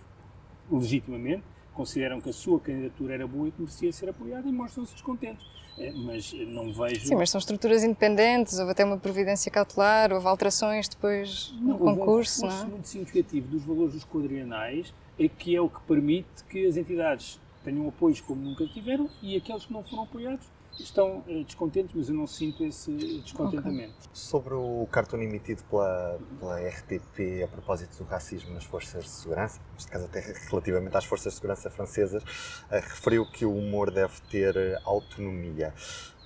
legitimamente, 0.70 1.42
consideram 1.72 2.20
que 2.20 2.28
a 2.28 2.32
sua 2.32 2.60
candidatura 2.60 3.14
era 3.14 3.26
boa 3.26 3.48
e 3.48 3.50
que 3.50 3.60
merecia 3.60 3.92
ser 3.92 4.10
apoiada 4.10 4.46
e 4.48 4.52
mostram-se 4.52 4.92
descontentes. 4.92 5.46
É, 5.78 5.90
mas 5.92 6.32
não 6.32 6.72
vejo. 6.72 7.06
Sim, 7.06 7.14
mas 7.14 7.30
são 7.30 7.38
estruturas 7.38 7.82
independentes, 7.82 8.58
houve 8.58 8.72
até 8.72 8.84
uma 8.84 8.98
providência 8.98 9.50
cautelar, 9.50 10.12
houve 10.12 10.26
alterações 10.26 10.88
depois 10.88 11.54
no 11.58 11.68
não, 11.68 11.78
concurso. 11.78 12.44
Um 12.44 12.48
não 12.48 12.60
é? 12.60 12.64
muito 12.66 12.88
significativo 12.88 13.48
dos 13.48 13.62
valores 13.62 13.94
dos 13.94 14.04
quadrienais, 14.04 14.92
é 15.18 15.28
que 15.28 15.56
é 15.56 15.60
o 15.60 15.70
que 15.70 15.80
permite 15.82 16.44
que 16.50 16.66
as 16.66 16.76
entidades 16.76 17.40
tenham 17.64 17.88
apoios 17.88 18.20
como 18.20 18.42
nunca 18.42 18.66
tiveram 18.66 19.08
e 19.22 19.36
aqueles 19.36 19.64
que 19.64 19.72
não 19.72 19.82
foram 19.82 20.02
apoiados 20.02 20.46
estão 20.78 21.24
eh, 21.28 21.42
descontentes, 21.44 21.94
mas 21.94 22.08
eu 22.08 22.14
não 22.14 22.26
sinto 22.26 22.64
esse 22.64 22.92
descontentamento. 23.22 23.94
Okay. 23.98 24.10
Sobre 24.12 24.54
o 24.54 24.86
cartoon 24.90 25.18
emitido 25.18 25.62
pela, 25.64 26.18
pela 26.38 26.60
RTP 26.60 27.44
a 27.44 27.48
propósito 27.48 27.96
do 28.02 28.04
racismo 28.04 28.52
nas 28.54 28.64
forças 28.64 29.04
de 29.04 29.10
segurança, 29.10 29.60
neste 29.74 29.90
caso 29.90 30.04
até 30.04 30.20
relativamente 30.20 30.96
às 30.96 31.04
forças 31.04 31.32
de 31.32 31.36
segurança 31.36 31.70
francesas, 31.70 32.22
uh, 32.22 32.72
referiu 32.72 33.26
que 33.26 33.44
o 33.44 33.54
humor 33.54 33.90
deve 33.90 34.20
ter 34.30 34.80
autonomia. 34.84 35.74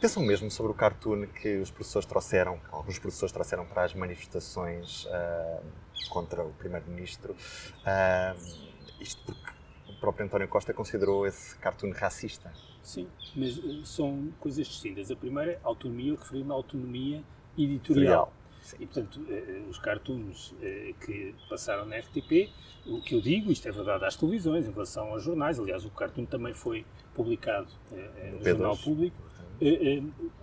Pensam 0.01 0.23
mesmo 0.23 0.51
sobre 0.51 0.73
o 0.73 0.75
cartoon 0.75 1.27
que 1.27 1.57
os 1.57 1.71
professores 1.71 2.07
trouxeram, 2.07 2.61
alguns 2.71 2.99
professores 2.99 3.33
trouxeram 3.33 3.65
para 3.65 3.85
as 3.85 3.95
manifestações 3.95 5.07
uh, 5.07 5.65
contra 6.11 6.45
o 6.45 6.53
primeiro-ministro, 6.53 7.33
uh, 7.33 8.65
isto 9.01 9.25
porque 9.25 9.51
o 9.89 10.01
próprio 10.01 10.27
António 10.27 10.49
Costa 10.49 10.75
considerou 10.75 11.27
esse 11.27 11.57
cartoon 11.57 11.91
racista. 11.93 12.53
Sim, 12.85 13.09
mas 13.35 13.59
eh, 13.59 13.81
são 13.83 14.29
coisas 14.39 14.67
distintas. 14.67 15.11
A 15.11 15.17
primeira, 15.17 15.59
autonomia, 15.65 16.11
eu 16.11 16.17
referi-me 16.17 16.51
à 16.51 16.55
autonomia 16.55 17.25
editorial. 17.57 18.31
Sim. 18.61 18.77
E, 18.79 18.87
portanto, 18.87 19.21
eh, 19.29 19.45
eh, 19.49 19.63
os 19.69 19.79
cartoons 19.79 20.55
que 21.01 21.35
passaram 21.49 21.87
na 21.87 21.97
RTP, 21.97 22.51
o 22.87 23.01
que 23.01 23.15
eu 23.15 23.23
digo, 23.23 23.51
isto 23.51 23.67
é 23.67 23.73
verdade 23.73 24.05
às 24.05 24.17
televisões, 24.17 24.67
em 24.67 24.71
relação 24.71 25.09
aos 25.13 25.23
jornais, 25.23 25.59
aliás, 25.59 25.85
o 25.87 25.91
cartoon 25.91 26.27
também 26.27 26.53
foi 26.53 26.85
publicado 27.15 27.69
no, 27.91 28.39
no 28.39 28.45
Jornal 28.45 28.77
Público, 28.77 29.17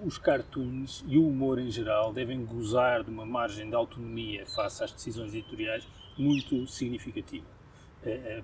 os 0.03 0.17
cartoons 0.17 1.03
e 1.07 1.17
o 1.17 1.27
humor 1.27 1.59
em 1.59 1.69
geral 1.69 2.11
devem 2.11 2.43
gozar 2.43 3.03
de 3.03 3.11
uma 3.11 3.25
margem 3.25 3.69
de 3.69 3.75
autonomia 3.75 4.47
face 4.47 4.83
às 4.83 4.91
decisões 4.91 5.33
editoriais 5.33 5.87
muito 6.17 6.65
significativa. 6.67 7.45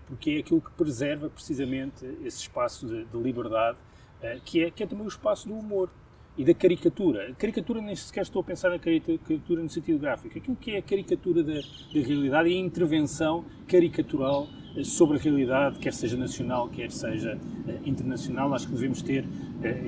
Porque 0.06 0.32
é 0.32 0.38
aquilo 0.40 0.62
que 0.62 0.72
preserva 0.72 1.30
precisamente 1.30 2.06
esse 2.24 2.42
espaço 2.42 2.86
de, 2.86 3.06
de 3.06 3.18
liberdade, 3.18 3.78
que 4.44 4.64
é, 4.64 4.72
que 4.72 4.84
é 4.84 4.88
também 4.88 5.06
o 5.06 5.10
espaço 5.10 5.48
do 5.48 5.54
humor 5.54 5.90
e 6.38 6.46
da 6.46 6.54
caricatura. 6.54 7.32
A 7.32 7.34
caricatura 7.34 7.82
nem 7.82 7.96
sequer 7.96 8.22
estou 8.22 8.42
a 8.42 8.44
pensar 8.44 8.70
na 8.70 8.78
caricatura 8.78 9.64
no 9.64 9.70
sentido 9.70 9.98
gráfico. 9.98 10.38
Aquilo 10.38 10.56
que 10.56 10.72
é 10.72 10.78
a 10.78 10.82
caricatura 10.82 11.44
da, 11.44 11.56
da 11.56 11.62
realidade 11.94 12.50
e 12.50 12.54
a 12.54 12.60
intervenção 12.60 13.44
caricatural 13.68 14.48
eh, 14.78 14.84
sobre 14.84 15.18
a 15.18 15.20
realidade, 15.20 15.80
quer 15.80 15.94
seja 15.94 16.16
nacional, 16.16 16.70
quer 16.70 16.92
seja 16.92 17.36
uh, 17.36 17.90
internacional. 17.90 18.54
Acho 18.54 18.68
que 18.68 18.74
devemos 18.74 19.02
ter 19.02 19.26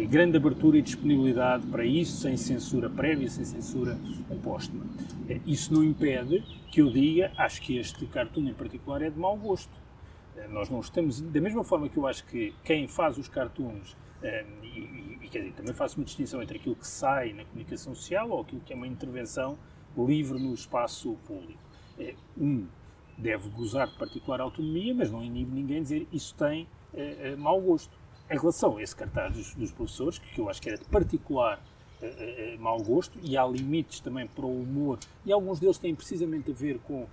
grande 0.09 0.37
abertura 0.37 0.79
e 0.79 0.81
disponibilidade 0.81 1.67
para 1.67 1.85
isso, 1.85 2.21
sem 2.21 2.35
censura 2.35 2.89
prévia, 2.89 3.29
sem 3.29 3.45
censura 3.45 3.99
póstuma. 4.41 4.85
Isso 5.45 5.71
não 5.71 5.83
impede 5.83 6.43
que 6.71 6.81
eu 6.81 6.89
diga, 6.89 7.31
acho 7.37 7.61
que 7.61 7.77
este 7.77 8.07
cartoon 8.07 8.47
em 8.47 8.53
particular 8.53 9.03
é 9.03 9.11
de 9.11 9.19
mau 9.19 9.37
gosto. 9.37 9.71
nós 10.49 10.69
não 10.71 10.79
estamos, 10.79 11.21
da 11.21 11.39
mesma 11.39 11.63
forma 11.63 11.87
que 11.87 11.97
eu 11.97 12.07
acho 12.07 12.25
que 12.25 12.51
quem 12.63 12.87
faz 12.87 13.19
os 13.19 13.27
cartoons 13.27 13.95
e, 14.63 15.19
e 15.21 15.29
quer 15.29 15.39
dizer, 15.39 15.53
também 15.53 15.73
faço 15.73 15.97
uma 15.97 16.05
distinção 16.05 16.41
entre 16.41 16.57
aquilo 16.57 16.75
que 16.75 16.87
sai 16.87 17.33
na 17.33 17.45
comunicação 17.45 17.95
social 17.95 18.29
ou 18.29 18.41
aquilo 18.41 18.61
que 18.61 18.73
é 18.73 18.75
uma 18.75 18.87
intervenção 18.87 19.57
livre 19.97 20.39
no 20.39 20.53
espaço 20.53 21.17
público. 21.25 21.59
É, 21.97 22.15
um 22.37 22.67
deve 23.17 23.49
gozar 23.49 23.87
de 23.87 23.97
particular 23.97 24.39
autonomia, 24.39 24.93
mas 24.95 25.11
não 25.11 25.21
inibe 25.21 25.51
ninguém 25.51 25.83
dizer 25.83 26.07
isso 26.11 26.33
tem 26.35 26.67
é, 26.93 27.31
é, 27.31 27.35
mau 27.35 27.59
gosto. 27.61 27.97
Em 28.29 28.37
relação 28.37 28.77
a 28.77 28.83
esse 28.83 28.95
cartaz 28.95 29.33
dos, 29.33 29.55
dos 29.55 29.71
professores, 29.71 30.19
que 30.19 30.39
eu 30.39 30.49
acho 30.49 30.61
que 30.61 30.69
era 30.69 30.77
de 30.77 30.85
particular 30.85 31.61
é, 32.01 32.55
mau 32.59 32.81
gosto, 32.81 33.19
e 33.21 33.35
há 33.35 33.45
limites 33.45 33.99
também 33.99 34.25
para 34.25 34.45
o 34.45 34.61
humor, 34.61 34.99
e 35.25 35.33
alguns 35.33 35.59
deles 35.59 35.77
têm 35.77 35.93
precisamente 35.93 36.51
a 36.51 36.53
ver 36.53 36.79
com 36.79 37.07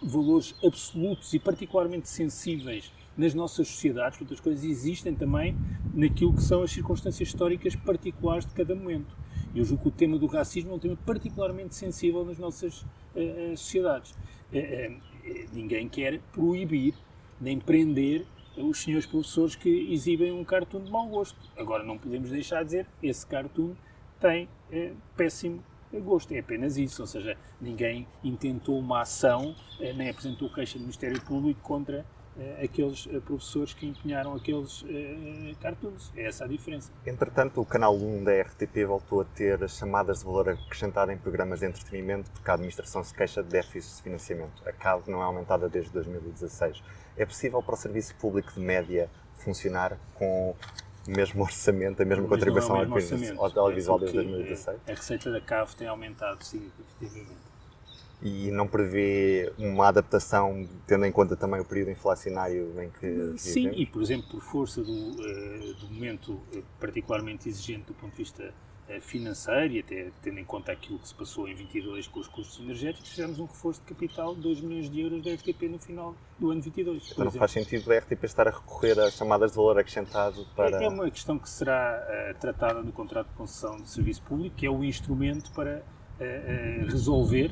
valores 0.00 0.54
absolutos 0.64 1.32
e 1.34 1.40
particularmente 1.40 2.08
sensíveis 2.08 2.92
nas 3.16 3.34
nossas 3.34 3.68
sociedades, 3.68 4.20
outras 4.20 4.40
coisas 4.40 4.64
existem 4.64 5.14
também 5.14 5.56
naquilo 5.92 6.32
que 6.32 6.42
são 6.42 6.62
as 6.62 6.70
circunstâncias 6.70 7.28
históricas 7.28 7.76
particulares 7.76 8.46
de 8.46 8.52
cada 8.52 8.74
momento. 8.74 9.14
Eu 9.54 9.64
julgo 9.64 9.82
que 9.82 9.88
o 9.88 9.92
tema 9.92 10.18
do 10.18 10.26
racismo 10.26 10.72
é 10.72 10.74
um 10.74 10.78
tema 10.78 10.98
particularmente 11.04 11.74
sensível 11.74 12.24
nas 12.24 12.38
nossas 12.38 12.80
uh, 12.80 13.56
sociedades. 13.56 14.12
Uh, 14.52 14.92
uh, 14.92 15.00
ninguém 15.52 15.88
quer 15.88 16.20
proibir 16.32 16.94
nem 17.38 17.58
prender 17.58 18.24
os 18.56 18.78
senhores 18.78 19.06
professores 19.06 19.54
que 19.54 19.92
exibem 19.92 20.32
um 20.32 20.44
cartoon 20.44 20.84
de 20.84 20.90
mau 20.90 21.06
gosto. 21.06 21.38
Agora, 21.56 21.82
não 21.82 21.98
podemos 21.98 22.30
deixar 22.30 22.60
de 22.60 22.64
dizer 22.66 22.86
esse 23.02 23.26
cartoon 23.26 23.74
tem 24.20 24.48
péssimo 25.16 25.60
gosto. 26.04 26.32
É 26.32 26.38
apenas 26.38 26.76
isso. 26.76 27.02
Ou 27.02 27.08
seja, 27.08 27.36
ninguém 27.60 28.06
intentou 28.22 28.78
uma 28.78 29.00
ação, 29.00 29.56
nem 29.96 30.10
apresentou 30.10 30.48
queixa 30.48 30.78
do 30.78 30.82
Ministério 30.82 31.20
Público 31.22 31.60
contra 31.62 32.06
uh, 32.36 32.64
aqueles 32.64 33.06
uh, 33.06 33.20
professores 33.20 33.74
que 33.74 33.86
empenharam 33.86 34.34
aqueles 34.34 34.82
uh, 34.82 34.86
cartoons. 35.60 36.12
É 36.16 36.26
essa 36.26 36.44
a 36.44 36.48
diferença. 36.48 36.90
Entretanto, 37.06 37.60
o 37.60 37.64
canal 37.64 37.94
1 37.94 38.24
da 38.24 38.40
RTP 38.40 38.84
voltou 38.86 39.20
a 39.20 39.24
ter 39.24 39.62
as 39.62 39.76
chamadas 39.76 40.20
de 40.20 40.24
valor 40.24 40.48
acrescentado 40.48 41.12
em 41.12 41.18
programas 41.18 41.60
de 41.60 41.66
entretenimento 41.66 42.30
porque 42.30 42.50
a 42.50 42.54
administração 42.54 43.02
se 43.02 43.14
queixa 43.14 43.42
de 43.42 43.48
déficit 43.48 43.96
de 43.96 44.02
financiamento. 44.02 44.62
A 44.66 44.72
CAV 44.72 45.08
não 45.08 45.20
é 45.20 45.24
aumentada 45.24 45.68
desde 45.68 45.90
2016. 45.92 46.82
É 47.16 47.26
possível 47.26 47.62
para 47.62 47.74
o 47.74 47.76
serviço 47.76 48.14
público 48.16 48.52
de 48.52 48.60
média 48.60 49.10
funcionar 49.36 49.98
com 50.14 50.54
o 51.06 51.10
mesmo 51.10 51.42
orçamento, 51.42 52.00
a 52.00 52.04
mesma 52.04 52.22
Mas 52.28 52.38
contribuição 52.38 52.76
é 52.76 52.84
ao 53.36 53.44
audiovisual 53.44 53.98
desde 53.98 54.16
2016? 54.16 54.80
A 54.86 54.90
receita 54.90 55.30
da 55.30 55.40
CAV 55.40 55.74
tem 55.74 55.88
aumentado 55.88 56.44
significativamente 56.44 57.51
e 58.22 58.52
não 58.52 58.68
prevê 58.68 59.52
uma 59.58 59.88
adaptação 59.88 60.68
tendo 60.86 61.04
em 61.04 61.10
conta 61.10 61.36
também 61.36 61.60
o 61.60 61.64
período 61.64 61.90
inflacionário 61.90 62.72
em 62.80 62.88
que 62.90 63.38
Sim, 63.38 63.54
vivemos? 63.64 63.80
e 63.80 63.86
por 63.86 64.02
exemplo, 64.02 64.28
por 64.30 64.40
força 64.40 64.82
do, 64.82 64.92
uh, 64.92 65.74
do 65.74 65.90
momento 65.90 66.40
eh, 66.54 66.62
particularmente 66.78 67.48
exigente 67.48 67.88
do 67.88 67.94
ponto 67.94 68.12
de 68.12 68.18
vista 68.18 68.54
uh, 68.88 69.00
financeiro 69.00 69.74
e 69.74 69.80
até 69.80 70.12
tendo 70.22 70.38
em 70.38 70.44
conta 70.44 70.70
aquilo 70.70 71.00
que 71.00 71.08
se 71.08 71.14
passou 71.16 71.48
em 71.48 71.54
22 71.54 72.06
com 72.06 72.20
os 72.20 72.28
custos 72.28 72.60
energéticos, 72.60 73.10
fizemos 73.10 73.40
um 73.40 73.46
reforço 73.46 73.80
de 73.80 73.86
capital 73.86 74.36
de 74.36 74.40
2 74.42 74.60
milhões 74.60 74.88
de 74.88 75.00
euros 75.00 75.20
da 75.20 75.32
RTP 75.32 75.62
no 75.62 75.80
final 75.80 76.14
do 76.38 76.52
ano 76.52 76.62
22. 76.62 77.10
Então 77.10 77.24
não 77.24 77.32
faz 77.32 77.50
sentido 77.50 77.92
a 77.92 77.98
RTP 77.98 78.22
estar 78.22 78.46
a 78.46 78.52
recorrer 78.52 79.00
a 79.00 79.10
chamadas 79.10 79.50
de 79.50 79.56
valor 79.56 79.80
acrescentado 79.80 80.46
para... 80.54 80.80
É, 80.80 80.84
é 80.84 80.88
uma 80.88 81.10
questão 81.10 81.40
que 81.40 81.50
será 81.50 82.00
uh, 82.08 82.38
tratada 82.38 82.82
no 82.82 82.92
contrato 82.92 83.26
de 83.30 83.34
concessão 83.34 83.78
de 83.78 83.90
serviço 83.90 84.22
público, 84.22 84.54
que 84.54 84.64
é 84.64 84.70
o 84.70 84.84
instrumento 84.84 85.50
para 85.50 85.82
resolver 86.88 87.50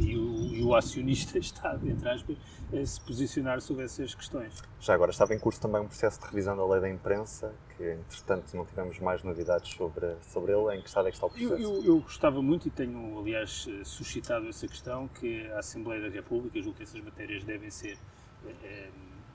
e 0.00 0.16
o, 0.16 0.54
e 0.54 0.62
o, 0.62 0.74
acionista 0.74 1.38
está, 1.38 1.78
entre 1.84 2.08
aspas, 2.08 2.36
a 2.72 2.84
se 2.84 3.00
posicionar 3.00 3.60
sobre 3.60 3.84
essas 3.84 4.14
questões. 4.14 4.54
Já 4.80 4.94
agora, 4.94 5.10
estava 5.10 5.34
em 5.34 5.38
curso 5.38 5.60
também 5.60 5.80
um 5.80 5.86
processo 5.86 6.20
de 6.20 6.26
revisão 6.26 6.56
da 6.56 6.66
lei 6.66 6.80
da 6.80 6.88
imprensa, 6.88 7.54
que 7.76 7.92
entretanto 7.92 8.56
não 8.56 8.64
tivemos 8.64 8.98
mais 9.00 9.22
novidades 9.22 9.72
sobre, 9.72 10.14
sobre 10.22 10.52
ele. 10.52 10.76
Em 10.76 10.82
que 10.82 10.88
estado 10.88 11.08
é 11.08 11.10
que 11.10 11.16
está 11.16 11.26
o 11.26 11.30
processo? 11.30 11.54
Eu, 11.54 11.74
eu, 11.76 11.84
eu 11.84 12.00
gostava 12.00 12.42
muito 12.42 12.68
e 12.68 12.70
tenho, 12.70 13.18
aliás, 13.18 13.68
suscitado 13.84 14.48
essa 14.48 14.66
questão, 14.66 15.08
que 15.08 15.46
a 15.52 15.58
Assembleia 15.58 16.02
da 16.02 16.08
República, 16.08 16.60
julgo 16.60 16.76
que 16.76 16.82
essas 16.82 17.00
matérias 17.00 17.44
devem 17.44 17.70
ser, 17.70 17.98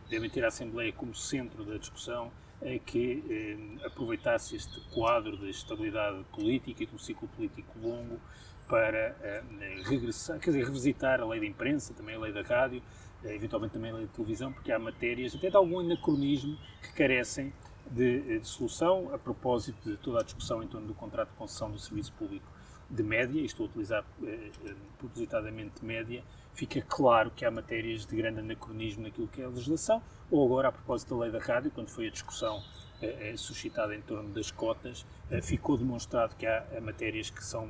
devem 0.09 0.29
ter 0.29 0.43
a 0.43 0.47
Assembleia 0.47 0.91
como 0.93 1.13
centro 1.15 1.63
da 1.63 1.77
discussão, 1.77 2.31
é 2.61 2.79
que 2.79 3.77
aproveitasse 3.85 4.55
este 4.55 4.79
quadro 4.91 5.37
de 5.37 5.49
estabilidade 5.49 6.23
política 6.31 6.83
e 6.83 6.85
de 6.85 6.95
um 6.95 6.99
ciclo 6.99 7.27
político 7.29 7.77
longo 7.81 8.19
para 8.67 9.15
uh, 9.19 9.89
regressar, 9.89 10.39
quer 10.39 10.51
dizer, 10.51 10.65
revisitar 10.65 11.21
a 11.21 11.25
lei 11.25 11.39
da 11.39 11.45
imprensa, 11.45 11.93
também 11.93 12.15
a 12.15 12.19
lei 12.19 12.31
da 12.31 12.41
rádio, 12.41 12.81
uh, 13.23 13.27
eventualmente 13.27 13.73
também 13.73 13.91
a 13.91 13.95
lei 13.95 14.05
da 14.05 14.11
televisão, 14.11 14.51
porque 14.51 14.71
há 14.71 14.79
matérias, 14.79 15.35
até 15.35 15.49
de 15.49 15.55
algum 15.55 15.79
anacronismo, 15.79 16.57
que 16.81 16.93
carecem 16.93 17.53
de, 17.89 18.39
de, 18.39 18.47
solução, 18.47 19.13
a 19.13 19.17
propósito 19.17 19.89
de 19.89 19.97
toda 19.97 20.19
a 20.19 20.23
discussão 20.23 20.63
em 20.63 20.67
torno 20.67 20.87
do 20.87 20.93
contrato 20.93 21.29
de 21.29 21.35
concessão 21.35 21.69
do 21.69 21.79
serviço 21.79 22.13
público 22.13 22.45
de 22.89 23.03
média, 23.03 23.39
e 23.39 23.45
estou 23.45 23.65
a 23.65 23.69
utilizar 23.69 24.03
uh, 24.21 24.75
propositadamente 24.97 25.83
média, 25.83 26.23
fica 26.53 26.81
claro 26.81 27.31
que 27.31 27.45
há 27.45 27.51
matérias 27.51 28.05
de 28.05 28.15
grande 28.15 28.39
anacronismo 28.39 29.03
naquilo 29.03 29.27
que 29.27 29.41
é 29.41 29.45
a 29.45 29.49
legislação, 29.49 30.01
ou 30.31 30.45
agora, 30.45 30.69
a 30.69 30.71
propósito 30.71 31.15
da 31.15 31.21
lei 31.23 31.31
da 31.31 31.39
rádio, 31.39 31.71
quando 31.71 31.89
foi 31.89 32.07
a 32.07 32.11
discussão 32.11 32.63
suscitada 33.35 33.95
em 33.95 34.01
torno 34.01 34.29
das 34.29 34.51
cotas, 34.51 35.05
ficou 35.41 35.77
demonstrado 35.77 36.35
que 36.35 36.45
há 36.45 36.65
matérias 36.81 37.29
que 37.29 37.43
são 37.43 37.69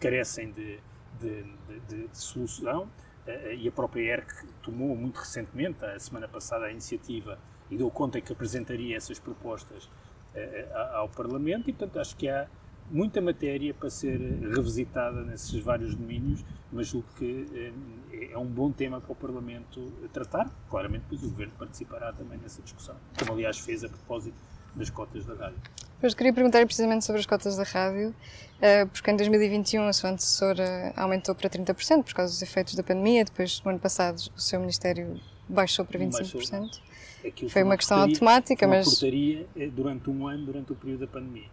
carecem 0.00 0.50
de, 0.50 0.78
de, 1.20 1.42
de, 1.88 2.06
de 2.06 2.18
solução. 2.18 2.88
Eh, 3.26 3.56
e 3.56 3.68
a 3.68 3.72
própria 3.72 4.14
ERC 4.14 4.46
tomou 4.62 4.94
muito 4.94 5.18
recentemente, 5.18 5.84
a 5.84 5.98
semana 5.98 6.28
passada, 6.28 6.66
a 6.66 6.70
iniciativa 6.70 7.38
e 7.70 7.76
deu 7.76 7.90
conta 7.90 8.20
que 8.20 8.32
apresentaria 8.32 8.96
essas 8.96 9.18
propostas 9.18 9.88
eh, 10.34 10.68
ao 10.92 11.08
Parlamento. 11.08 11.70
E, 11.70 11.72
portanto, 11.72 11.98
acho 11.98 12.16
que 12.16 12.28
há 12.28 12.46
muita 12.90 13.20
matéria 13.22 13.72
para 13.72 13.88
ser 13.88 14.18
revisitada 14.18 15.22
nesses 15.22 15.58
vários 15.62 15.94
domínios, 15.94 16.44
mas 16.70 16.88
julgo 16.88 17.08
que 17.16 17.72
eh, 18.12 18.30
é 18.32 18.38
um 18.38 18.46
bom 18.46 18.70
tema 18.70 19.00
para 19.00 19.12
o 19.12 19.16
Parlamento 19.16 19.90
tratar. 20.12 20.50
Claramente, 20.68 21.02
depois 21.02 21.22
o 21.22 21.30
Governo 21.30 21.54
participará 21.58 22.12
também 22.12 22.38
nessa 22.38 22.60
discussão, 22.60 22.96
como 23.18 23.32
aliás 23.32 23.58
fez 23.58 23.82
a 23.84 23.88
propósito 23.88 24.36
das 24.74 24.90
cotas 24.90 25.24
da 25.24 25.34
rádio. 25.34 25.58
Pois 26.00 26.14
queria 26.14 26.32
perguntar 26.32 26.64
precisamente 26.66 27.04
sobre 27.04 27.20
as 27.20 27.26
cotas 27.26 27.56
da 27.56 27.62
rádio, 27.62 28.14
eh, 28.60 28.84
porque 28.86 29.10
em 29.10 29.16
2021 29.16 29.86
a 29.86 29.92
sua 29.92 30.10
antecessora 30.10 30.92
aumentou 30.96 31.34
para 31.34 31.48
30% 31.48 32.04
por 32.04 32.14
causa 32.14 32.32
dos 32.32 32.42
efeitos 32.42 32.74
da 32.74 32.82
pandemia, 32.82 33.24
depois 33.24 33.62
no 33.62 33.70
ano 33.70 33.80
passado 33.80 34.18
o 34.36 34.40
seu 34.40 34.60
Ministério 34.60 35.18
baixou 35.48 35.84
para 35.84 35.98
25%. 35.98 36.80
Baixou, 37.22 37.48
foi 37.48 37.62
uma 37.62 37.76
questão 37.76 37.98
automática, 38.00 38.66
uma 38.66 38.76
mas. 38.76 38.86
portaria 38.86 39.46
eh, 39.56 39.68
durante 39.68 40.10
um 40.10 40.26
ano, 40.26 40.44
durante 40.44 40.72
o 40.72 40.74
período 40.74 41.00
da 41.00 41.06
pandemia. 41.06 41.48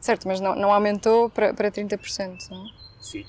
Certo, 0.00 0.28
mas 0.28 0.38
não, 0.38 0.54
não 0.54 0.72
aumentou 0.72 1.28
para, 1.30 1.52
para 1.52 1.70
30%, 1.70 2.50
não? 2.50 2.66
Sim. 3.00 3.24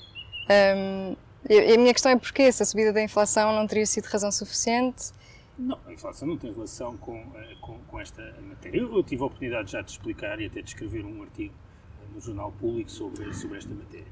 Um, 0.48 1.16
e 1.48 1.74
a 1.74 1.78
minha 1.78 1.92
questão 1.92 2.12
é 2.12 2.16
porquê? 2.16 2.50
Se 2.52 2.62
a 2.62 2.66
subida 2.66 2.92
da 2.92 3.02
inflação 3.02 3.52
não 3.52 3.66
teria 3.66 3.86
sido 3.86 4.04
razão 4.04 4.30
suficiente 4.30 5.12
não, 5.60 5.78
a 5.86 5.92
inflação 5.92 6.26
não 6.26 6.36
tem 6.36 6.52
relação 6.52 6.96
com, 6.96 7.16
eh, 7.34 7.56
com, 7.60 7.78
com 7.80 8.00
esta 8.00 8.22
matéria. 8.42 8.78
Eu, 8.78 9.02
tive 9.02 9.22
a 9.22 9.26
oportunidade 9.26 9.70
já 9.70 9.82
de 9.82 9.90
explicar 9.90 10.40
e 10.40 10.46
até 10.46 10.62
de 10.62 10.68
escrever 10.68 11.04
um 11.04 11.22
artigo 11.22 11.54
eh, 12.00 12.14
no 12.14 12.20
Jornal 12.20 12.50
Público 12.52 12.90
sobre, 12.90 13.32
sobre 13.34 13.58
esta 13.58 13.74
matéria. 13.74 14.06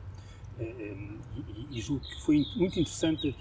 Eh, 0.59 0.95
e, 1.71 1.79
e 1.79 1.81
julgo 1.81 2.05
que 2.05 2.23
foi 2.23 2.45
muito 2.57 2.79
interessante 2.79 3.35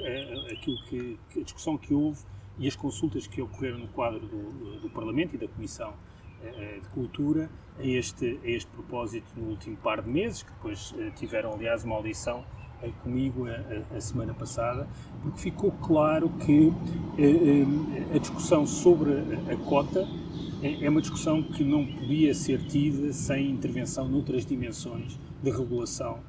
aquilo 0.52 0.78
que, 0.86 1.20
a 1.36 1.43
discussão 1.43 1.78
que 1.78 1.93
houve 1.93 2.20
e 2.58 2.67
as 2.67 2.76
consultas 2.76 3.28
que 3.28 3.41
ocorreram 3.41 3.78
no 3.78 3.88
quadro 3.89 4.22
do, 4.26 4.80
do 4.80 4.89
Parlamento 4.89 5.36
e 5.36 5.38
da 5.38 5.48
Comissão 5.48 5.93
de 6.82 6.88
Cultura 6.89 7.50
a 7.80 7.84
este, 7.84 8.39
a 8.43 8.48
este 8.48 8.70
propósito 8.70 9.28
no 9.36 9.50
último 9.50 9.76
par 9.78 10.04
de 10.04 10.10
meses, 10.10 10.43
que 10.43 10.52
depois 10.52 10.93
tiveram, 11.15 11.54
aliás, 11.54 11.84
uma 11.84 11.96
audição 11.96 12.46
comigo 13.04 13.48
a, 13.48 13.98
a, 13.98 14.02
semana 14.02 14.34
passada, 14.34 14.88
porque 15.22 15.40
ficou 15.40 15.72
claro 15.72 16.30
que 16.30 16.72
a, 17.18 17.22
eh, 17.22 17.66
eh, 18.12 18.16
a 18.16 18.20
discussão 18.20 18.66
sobre 18.66 19.12
a, 19.52 19.58
cota 19.66 20.08
é, 20.62 20.86
é 20.86 20.90
uma 20.90 21.02
discussão 21.02 21.42
que 21.42 21.63
não 21.63 21.86
podia 21.86 22.34
ser 22.34 22.66
tida 22.68 23.12
sem 23.13 23.50
intervenção 23.50 24.08
noutras 24.08 24.46
dimensões 24.46 25.20
de 25.42 25.52
regulação 25.52 26.20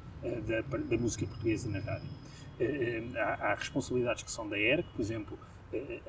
da, 0.47 0.61
da, 0.61 0.97
música 0.97 1.25
portuguesa 1.25 1.69
na 1.69 1.79
rádio. 1.79 2.09
Há, 3.15 3.51
há, 3.51 3.55
responsabilidades 3.55 4.23
que 4.23 4.31
são 4.31 4.47
da 4.49 4.59
ERC, 4.59 4.85
por 4.93 5.01
exemplo, 5.01 5.39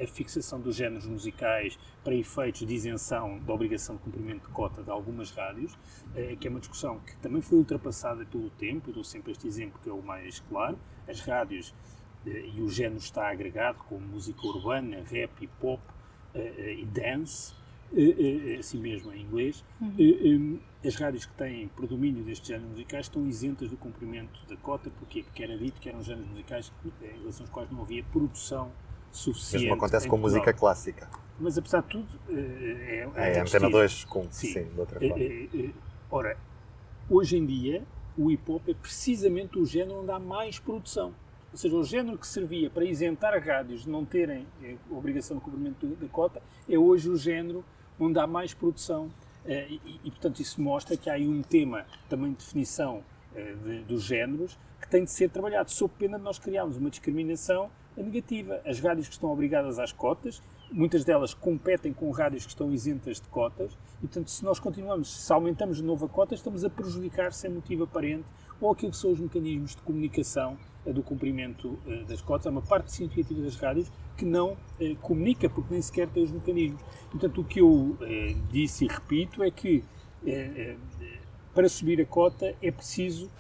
a 0.03 0.07
fixação 0.07 0.61
dos 0.61 0.77
géneros 0.77 1.07
musicais 1.07 1.79
para 2.03 2.15
efeitos 2.15 2.67
de 2.67 2.75
isenção 2.75 3.39
da 3.41 3.53
obrigação 3.53 3.97
de 3.97 4.03
cumprimento 4.03 4.47
de 4.47 4.53
cota 4.53 4.83
de 4.83 4.91
algumas 4.91 5.31
rádios, 5.31 5.77
que 6.41 6.47
é 6.47 6.51
uma 6.51 6.61
discussão 6.61 6.99
que 7.01 7.17
também 7.17 7.43
foi 7.43 7.59
ultrapassada 7.59 8.25
pelo 8.25 8.49
tempo, 8.51 8.91
eu 8.91 8.95
dou 8.95 9.05
sempre 9.05 9.33
este 9.33 9.47
exemplo 9.47 9.79
que 9.83 9.89
é 9.89 9.93
o 9.93 10.03
mais 10.03 10.41
claro, 10.41 10.79
as 11.07 11.21
rádios 11.21 11.75
e 12.25 12.61
o 12.61 12.69
género 12.69 12.99
está 12.99 13.31
agregado 13.31 13.79
com 13.89 13.99
música 13.99 14.47
urbana, 14.47 15.03
rap 15.11 15.31
e 15.41 15.47
pop 15.47 15.83
e 16.35 16.85
dance, 16.87 17.53
assim 18.59 18.79
mesmo 18.79 19.13
em 19.13 19.23
inglês, 19.23 19.65
uhum. 19.81 20.59
as 20.85 20.95
rádios 20.95 21.27
que 21.27 21.35
têm 21.35 21.69
predomínio 21.69 22.23
destes 22.25 22.49
géneros 22.49 22.71
musicais 22.71 23.07
estão 23.07 23.27
isentas 23.27 23.69
do 23.69 23.77
cumprimento 23.77 24.47
da 24.47 24.57
cota, 24.57 24.91
porquê? 24.99 25.23
Porque 25.23 25.43
era 25.43 25.59
dito 25.59 25.81
que 25.81 25.89
eram 25.89 26.03
géneros 26.03 26.31
musicais 26.31 26.73
em 27.03 27.19
relação 27.19 27.45
aos 27.45 27.51
quais 27.51 27.71
não 27.71 27.83
havia 27.83 28.03
produção 28.05 28.71
suficiente. 29.11 29.65
Mesmo 29.65 29.77
acontece 29.77 30.07
com 30.07 30.19
Portugal. 30.19 30.41
música 30.41 30.53
clássica. 30.53 31.09
Mas 31.39 31.57
apesar 31.57 31.83
de 31.83 31.89
tudo, 31.89 32.07
é, 32.29 33.09
é, 33.17 33.33
é 33.37 33.41
Antena 33.41 33.71
2 33.71 34.05
com, 34.05 34.31
sim, 34.31 34.53
sim, 34.53 34.65
de 34.65 34.81
outra 34.81 35.01
forma. 35.01 35.25
ora, 36.11 36.37
hoje 37.09 37.37
em 37.39 37.47
dia, 37.47 37.83
o 38.17 38.31
hip 38.31 38.51
hop 38.51 38.69
é 38.69 38.75
precisamente 38.75 39.59
o 39.59 39.65
género 39.65 40.01
onde 40.01 40.11
há 40.11 40.19
mais 40.19 40.59
produção. 40.59 41.15
Ou 41.51 41.59
seja, 41.59 41.75
o 41.75 41.85
género 41.85 42.17
que 42.17 42.27
servia 42.27 42.71
para 42.71 42.85
isentar 42.85 43.37
rádios 43.43 43.83
de 43.85 43.91
não 43.91 44.05
terem 44.05 44.47
a 44.63 44.95
obrigação 44.95 45.39
de 45.39 45.43
cumprimento 45.43 45.87
da 45.87 46.09
cota 46.09 46.41
é 46.69 46.79
hoje 46.79 47.09
o 47.09 47.17
género 47.17 47.65
onde 47.99 48.19
há 48.19 48.27
mais 48.27 48.55
produção 48.55 49.11
eh, 49.45 49.67
e, 49.71 50.01
e, 50.05 50.11
portanto, 50.11 50.41
isso 50.41 50.61
mostra 50.61 50.97
que 50.97 51.11
há 51.11 51.15
aí 51.15 51.27
um 51.27 51.43
tema 51.43 51.87
também 52.09 52.33
de 52.33 52.39
definição 52.39 53.03
eh, 53.35 53.55
de, 53.65 53.81
dos 53.83 54.05
géneros 54.05 54.59
que 54.81 54.89
tem 54.89 55.05
de 55.05 55.11
ser 55.11 55.31
trabalhado, 55.31 55.71
sob 55.71 55.93
pena 55.99 56.19
de 56.19 56.25
nós 56.25 56.39
criarmos 56.39 56.77
uma 56.77 56.89
discriminação 56.89 57.71
negativa. 58.03 58.61
As 58.65 58.81
rádios 58.81 59.09
que 59.09 59.15
estão 59.15 59.31
obrigadas 59.31 59.79
às 59.79 59.93
cotas, 59.93 60.43
muitas 60.71 61.05
delas 61.05 61.35
competem 61.35 61.93
com 61.93 62.11
rádios 62.11 62.45
que 62.45 62.51
estão 62.51 62.73
isentas 62.73 63.21
de 63.21 63.29
cotas, 63.29 63.73
e 63.99 64.07
portanto, 64.07 64.31
se 64.31 64.45
nós 64.45 64.59
continuamos, 64.59 65.25
se 65.25 65.33
aumentamos 65.33 65.79
de 65.79 65.83
novo 65.83 66.07
a 66.07 66.09
cota, 66.09 66.35
estamos 66.35 66.65
a 66.65 66.71
prejudicar 66.71 67.33
sem 67.33 67.51
motivo 67.51 67.85
aparente 67.85 68.25
ou 68.61 68.71
aquilo 68.71 68.93
que 68.93 68.99
são 68.99 69.11
os 69.13 69.19
mecanismos 69.19 69.75
de 69.75 69.83
comunicação 69.83 70.57
eh, 70.85 70.93
do 70.93 71.03
cumprimento 71.03 71.79
das 72.07 72.21
cotas. 72.21 72.47
Há 72.47 72.51
uma 72.51 72.63
parte 72.63 72.93
significativa 72.93 73.41
das 73.43 73.57
rádios 73.57 73.91
que 74.17 74.25
não 74.25 74.57
eh, 74.79 74.95
comunica, 75.01 75.49
porque 75.49 75.73
nem 75.73 75.83
sequer 75.83 76.09
tem 76.09 76.23
os 76.23 76.31
mecanismos. 76.31 76.83
Portanto, 77.11 77.41
o 77.41 77.45
que 77.45 77.61
eu 77.61 77.97
eh, 78.03 78.37
disse 78.51 78.85
e 78.85 78.89
repito 78.89 79.43
é 79.43 79.51
que 79.51 79.83
eh, 80.27 80.77
eh, 81.01 81.19
para 81.55 81.69
subir 81.69 82.01
a 82.01 82.05
cota 82.05 82.55
é 82.63 82.71
preciso 82.71 83.31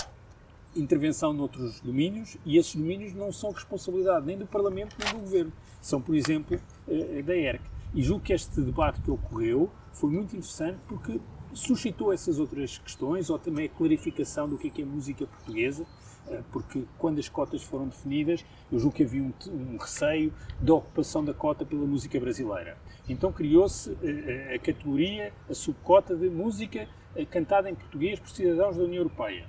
intervenção 0.74 1.32
noutros 1.32 1.80
domínios 1.80 2.36
e 2.44 2.56
esses 2.56 2.74
domínios 2.74 3.12
não 3.14 3.32
são 3.32 3.50
responsabilidade 3.50 4.24
nem 4.26 4.38
do 4.38 4.46
Parlamento 4.46 4.96
nem 4.98 5.14
do 5.14 5.20
Governo. 5.20 5.52
São, 5.80 6.00
por 6.00 6.14
exemplo, 6.14 6.60
eh, 6.88 7.22
da 7.22 7.36
ERC. 7.36 7.62
E 7.94 8.02
julgo 8.02 8.24
que 8.24 8.32
este 8.32 8.60
debate 8.60 9.00
que 9.00 9.10
ocorreu 9.10 9.70
foi 9.92 10.10
muito 10.10 10.36
interessante 10.36 10.78
porque 10.86 11.20
suscitou 11.52 12.12
essas 12.12 12.38
outras 12.38 12.78
questões, 12.78 13.30
ou 13.30 13.38
também 13.38 13.66
a 13.66 13.68
clarificação 13.68 14.48
do 14.48 14.56
que 14.56 14.68
é, 14.68 14.70
que 14.70 14.82
é 14.82 14.84
música 14.84 15.26
portuguesa, 15.26 15.84
eh, 16.28 16.42
porque 16.52 16.84
quando 16.98 17.18
as 17.18 17.28
cotas 17.28 17.62
foram 17.62 17.88
definidas, 17.88 18.44
eu 18.70 18.78
julgo 18.78 18.94
que 18.94 19.02
havia 19.02 19.22
um, 19.22 19.32
um 19.48 19.76
receio 19.76 20.32
da 20.60 20.74
ocupação 20.74 21.24
da 21.24 21.34
cota 21.34 21.64
pela 21.64 21.84
música 21.84 22.18
brasileira. 22.20 22.78
Então 23.08 23.32
criou-se 23.32 23.90
a, 23.90 23.94
eh, 24.02 24.54
a 24.54 24.58
categoria, 24.58 25.32
a 25.48 25.54
subcota 25.54 26.14
de 26.14 26.30
música 26.30 26.88
eh, 27.16 27.24
cantada 27.24 27.68
em 27.68 27.74
português 27.74 28.20
por 28.20 28.30
cidadãos 28.30 28.76
da 28.76 28.84
União 28.84 28.98
Europeia. 28.98 29.46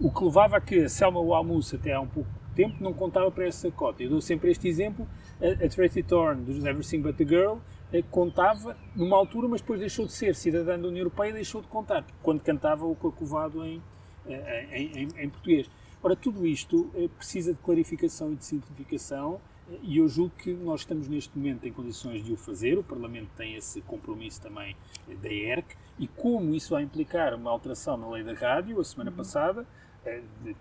O 0.00 0.10
que 0.10 0.24
levava 0.24 0.56
a 0.56 0.60
que 0.60 0.84
a 0.84 0.88
Selma 0.88 1.20
Walmus, 1.20 1.72
até 1.72 1.92
há 1.92 2.00
um 2.00 2.06
pouco 2.06 2.28
tempo, 2.54 2.82
não 2.82 2.92
contava 2.92 3.30
para 3.30 3.46
essa 3.46 3.70
cota. 3.70 4.02
Eu 4.02 4.10
dou 4.10 4.20
sempre 4.20 4.50
este 4.50 4.68
exemplo, 4.68 5.06
a, 5.40 5.64
a 5.64 5.68
Tracy 5.68 6.02
Thorn, 6.02 6.42
dos 6.42 6.64
Everything 6.64 7.00
But 7.00 7.16
The 7.16 7.24
Girl, 7.24 7.58
contava 8.10 8.76
numa 8.96 9.16
altura, 9.16 9.46
mas 9.46 9.60
depois 9.60 9.78
deixou 9.78 10.06
de 10.06 10.12
ser 10.12 10.34
cidadã 10.34 10.78
da 10.78 10.88
União 10.88 11.02
Europeia 11.02 11.30
e 11.30 11.34
deixou 11.34 11.62
de 11.62 11.68
contar, 11.68 12.04
quando 12.22 12.40
cantava 12.40 12.84
o 12.84 12.94
Corcovado 12.96 13.64
em, 13.64 13.80
em, 14.26 15.02
em, 15.02 15.08
em 15.16 15.28
português. 15.28 15.70
Ora, 16.04 16.14
tudo 16.14 16.46
isto 16.46 16.90
eh, 16.94 17.08
precisa 17.16 17.54
de 17.54 17.58
clarificação 17.60 18.30
e 18.30 18.36
de 18.36 18.44
simplificação 18.44 19.40
eh, 19.70 19.78
e 19.82 19.96
eu 19.96 20.06
julgo 20.06 20.34
que 20.36 20.52
nós 20.52 20.82
estamos 20.82 21.08
neste 21.08 21.34
momento 21.34 21.66
em 21.66 21.72
condições 21.72 22.22
de 22.22 22.30
o 22.30 22.36
fazer. 22.36 22.76
O 22.76 22.84
Parlamento 22.84 23.30
tem 23.34 23.54
esse 23.54 23.80
compromisso 23.80 24.38
também 24.38 24.76
eh, 25.08 25.14
da 25.14 25.32
ERC 25.32 25.74
e 25.98 26.06
como 26.06 26.54
isso 26.54 26.74
vai 26.74 26.82
implicar 26.82 27.32
uma 27.32 27.50
alteração 27.50 27.96
na 27.96 28.06
lei 28.10 28.22
da 28.22 28.34
rádio, 28.34 28.78
a 28.78 28.84
semana 28.84 29.10
uhum. 29.10 29.16
passada, 29.16 29.66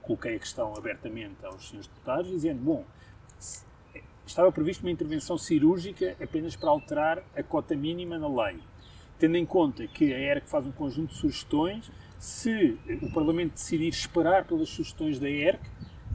coloquei 0.02 0.36
a 0.36 0.40
questão 0.40 0.74
abertamente 0.76 1.46
aos 1.46 1.70
senhores 1.70 1.88
deputados, 1.88 2.30
dizendo, 2.30 2.62
bom, 2.62 2.86
estava 4.26 4.52
previsto 4.52 4.84
uma 4.84 4.92
intervenção 4.92 5.38
cirúrgica 5.38 6.16
apenas 6.22 6.56
para 6.56 6.70
alterar 6.70 7.24
a 7.36 7.44
cota 7.44 7.76
mínima 7.76 8.18
na 8.18 8.28
lei. 8.28 8.58
Tendo 9.20 9.38
em 9.38 9.46
conta 9.46 9.88
que 9.88 10.14
a 10.14 10.20
ERC 10.20 10.50
faz 10.50 10.66
um 10.66 10.72
conjunto 10.72 11.10
de 11.10 11.20
sugestões, 11.20 11.92
se 12.20 12.78
o 13.02 13.12
Parlamento 13.12 13.54
decidir 13.54 13.90
esperar 13.90 14.46
pelas 14.46 14.70
sugestões 14.70 15.20
da 15.20 15.30
ERC, 15.30 15.62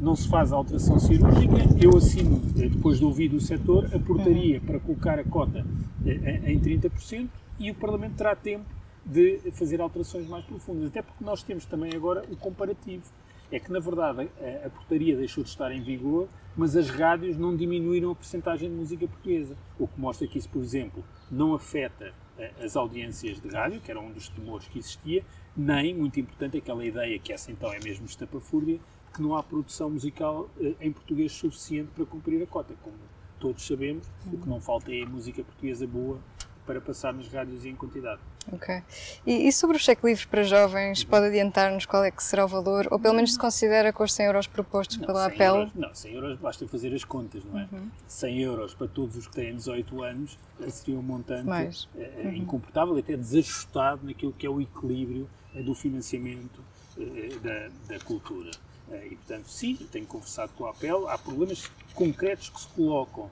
não 0.01 0.15
se 0.15 0.29
faz 0.29 0.53
a 0.53 0.57
alteração 0.57 0.99
cirúrgica, 0.99 1.55
eu 1.81 1.97
assino, 1.97 2.41
eh, 2.57 2.69
depois 2.69 2.99
de 2.99 3.05
ouvir 3.05 3.35
o 3.35 3.41
setor, 3.41 3.87
a 3.95 3.99
portaria 3.99 4.61
para 4.61 4.79
colocar 4.79 5.19
a 5.19 5.25
cota 5.25 5.67
eh, 6.07 6.53
em 6.53 6.61
30% 6.61 7.29
e 7.59 7.71
o 7.71 7.75
Parlamento 7.75 8.15
terá 8.17 8.37
tempo 8.37 8.65
de 9.09 9.51
fazer 9.53 9.81
alterações 9.81 10.29
mais 10.29 10.45
profundas. 10.45 10.89
Até 10.89 11.01
porque 11.01 11.25
nós 11.25 11.43
temos 11.43 11.65
também 11.65 11.95
agora 11.95 12.23
o 12.31 12.37
comparativo. 12.37 13.05
É 13.51 13.59
que, 13.59 13.73
na 13.73 13.81
verdade, 13.81 14.29
a, 14.39 14.67
a 14.67 14.71
portaria 14.71 15.17
deixou 15.17 15.43
de 15.43 15.49
estar 15.49 15.73
em 15.73 15.83
vigor, 15.83 16.29
mas 16.55 16.77
as 16.77 16.91
rádios 16.91 17.39
não 17.39 17.57
diminuíram 17.57 18.11
a 18.11 18.15
percentagem 18.15 18.69
de 18.69 18.75
música 18.75 19.09
portuguesa. 19.09 19.57
O 19.79 19.89
que 19.89 19.99
mostra 19.99 20.27
que 20.29 20.39
isso, 20.39 20.51
por 20.51 20.61
exemplo, 20.61 21.03
não 21.31 21.55
afeta 21.55 22.13
eh, 22.39 22.53
as 22.63 22.77
audiências 22.77 23.41
de 23.41 23.49
rádio, 23.49 23.81
que 23.81 23.91
era 23.91 23.99
um 23.99 24.13
dos 24.13 24.29
temores 24.29 24.69
que 24.69 24.79
existia, 24.79 25.25
nem, 25.57 25.95
muito 25.95 26.21
importante, 26.21 26.59
aquela 26.59 26.85
ideia 26.85 27.19
que 27.19 27.33
essa 27.33 27.51
então 27.51 27.73
é 27.73 27.81
mesmo 27.81 28.05
estapafúrdia, 28.05 28.79
que 29.15 29.23
não 29.23 29.35
há 29.35 29.43
produção 29.43 29.89
musical 29.89 30.51
eh, 30.61 30.75
em 30.83 30.93
português 30.93 31.33
suficiente 31.33 31.91
para 31.95 32.05
cumprir 32.05 32.43
a 32.43 32.47
cota. 32.47 32.75
Como 32.83 32.97
todos 33.41 33.67
sabemos, 33.67 34.07
o 34.31 34.37
que 34.37 34.47
não 34.47 34.61
falta 34.61 34.93
é 34.93 35.07
música 35.07 35.43
portuguesa 35.43 35.87
boa 35.87 36.19
para 36.69 36.83
passar 36.83 37.15
nas 37.15 37.27
rádios 37.29 37.65
e 37.65 37.71
em 37.71 37.75
quantidade. 37.75 38.21
Ok. 38.53 38.83
E, 39.27 39.49
e 39.49 39.53
sobre 39.53 39.79
o 39.79 39.81
cheque 39.81 40.07
livre 40.07 40.27
para 40.27 40.43
jovens, 40.43 41.03
uhum. 41.03 41.09
pode 41.09 41.27
adiantar-nos 41.27 41.87
qual 41.87 42.05
é 42.05 42.11
que 42.11 42.23
será 42.23 42.45
o 42.45 42.49
valor? 42.49 42.87
Ou 42.91 43.01
pelo 43.01 43.15
menos 43.15 43.33
se 43.33 43.39
considera 43.39 43.91
com 43.91 44.05
os 44.05 44.13
100 44.13 44.27
euros 44.27 44.47
propostos 44.47 44.99
não, 44.99 45.07
pela 45.07 45.25
APEL? 45.25 45.57
Euros, 45.57 45.75
não, 45.75 45.95
100 45.95 46.13
euros 46.13 46.39
basta 46.39 46.69
fazer 46.69 46.95
as 46.95 47.05
contas, 47.05 47.43
não 47.43 47.59
é? 47.59 47.67
Uhum. 47.73 47.89
100 48.07 48.41
euros 48.43 48.75
para 48.75 48.87
todos 48.87 49.17
os 49.17 49.27
que 49.27 49.35
têm 49.35 49.57
18 49.57 50.03
anos 50.03 50.39
seria 50.69 50.99
um 50.99 51.03
montante 51.03 51.47
Mais. 51.47 51.89
Eh, 51.97 52.23
uhum. 52.25 52.33
incomportável, 52.35 52.99
até 52.99 53.17
desajustado 53.17 54.05
naquilo 54.05 54.35
que 54.35 54.47
é 54.47 54.51
o 54.51 54.61
equilíbrio 54.61 55.27
eh, 55.55 55.63
do 55.63 55.75
financiamento 55.75 56.63
eh, 56.99 57.31
da, 57.43 57.95
da 57.95 58.05
cultura. 58.05 58.51
E, 58.91 59.17
portanto, 59.17 59.49
sim, 59.49 59.75
tenho 59.93 60.07
conversado 60.07 60.51
com 60.57 60.65
a 60.65 60.71
APEL, 60.71 61.09
há 61.09 61.19
problemas 61.19 61.71
concretos 61.95 62.49
que 62.49 62.61
se 62.61 62.69
colocam 62.69 63.31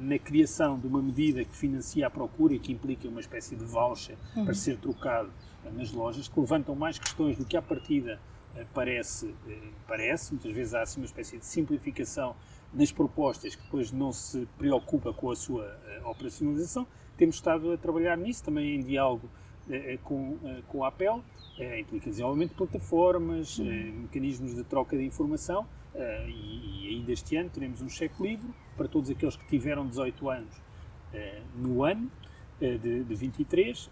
na 0.00 0.18
criação 0.18 0.78
de 0.78 0.86
uma 0.86 1.02
medida 1.02 1.44
que 1.44 1.56
financia 1.56 2.06
a 2.06 2.10
procura 2.10 2.54
e 2.54 2.58
que 2.58 2.72
implica 2.72 3.08
uma 3.08 3.20
espécie 3.20 3.56
de 3.56 3.64
voucher 3.64 4.16
uhum. 4.36 4.44
para 4.44 4.54
ser 4.54 4.76
trocado 4.76 5.30
nas 5.72 5.92
lojas, 5.92 6.28
que 6.28 6.38
levantam 6.38 6.74
mais 6.74 6.98
questões 6.98 7.36
do 7.36 7.44
que 7.44 7.56
à 7.56 7.62
partida 7.62 8.20
eh, 8.56 8.66
parece, 8.72 9.34
eh, 9.48 9.58
parece. 9.86 10.32
Muitas 10.32 10.52
vezes 10.52 10.74
há 10.74 10.82
assim 10.82 11.00
uma 11.00 11.06
espécie 11.06 11.38
de 11.38 11.46
simplificação 11.46 12.34
nas 12.72 12.90
propostas 12.90 13.54
que 13.54 13.62
depois 13.62 13.92
não 13.92 14.12
se 14.12 14.46
preocupa 14.58 15.12
com 15.12 15.30
a 15.30 15.36
sua 15.36 15.64
eh, 15.64 16.00
operacionalização. 16.04 16.86
Temos 17.16 17.36
estado 17.36 17.72
a 17.72 17.76
trabalhar 17.76 18.16
nisso, 18.16 18.44
também 18.44 18.76
em 18.76 18.82
diálogo 18.82 19.28
com, 20.04 20.38
com 20.68 20.84
a 20.84 20.88
APEL, 20.88 21.24
implica 21.80 22.08
desenvolvimento 22.08 22.50
de 22.50 22.56
plataformas, 22.56 23.58
uhum. 23.58 24.02
mecanismos 24.02 24.54
de 24.54 24.62
troca 24.62 24.96
de 24.96 25.02
informação 25.02 25.66
e, 26.28 26.84
e, 26.84 26.88
ainda 26.94 27.10
este 27.10 27.34
ano 27.34 27.50
teremos 27.50 27.82
um 27.82 27.88
cheque 27.88 28.22
livre 28.22 28.48
para 28.76 28.88
todos 28.88 29.10
aqueles 29.10 29.36
que 29.36 29.46
tiveram 29.46 29.86
18 29.86 30.30
anos 30.30 30.56
uh, 30.56 31.42
no 31.56 31.82
ano 31.82 32.10
uh, 32.60 32.78
de, 32.78 33.04
de 33.04 33.14
23 33.14 33.90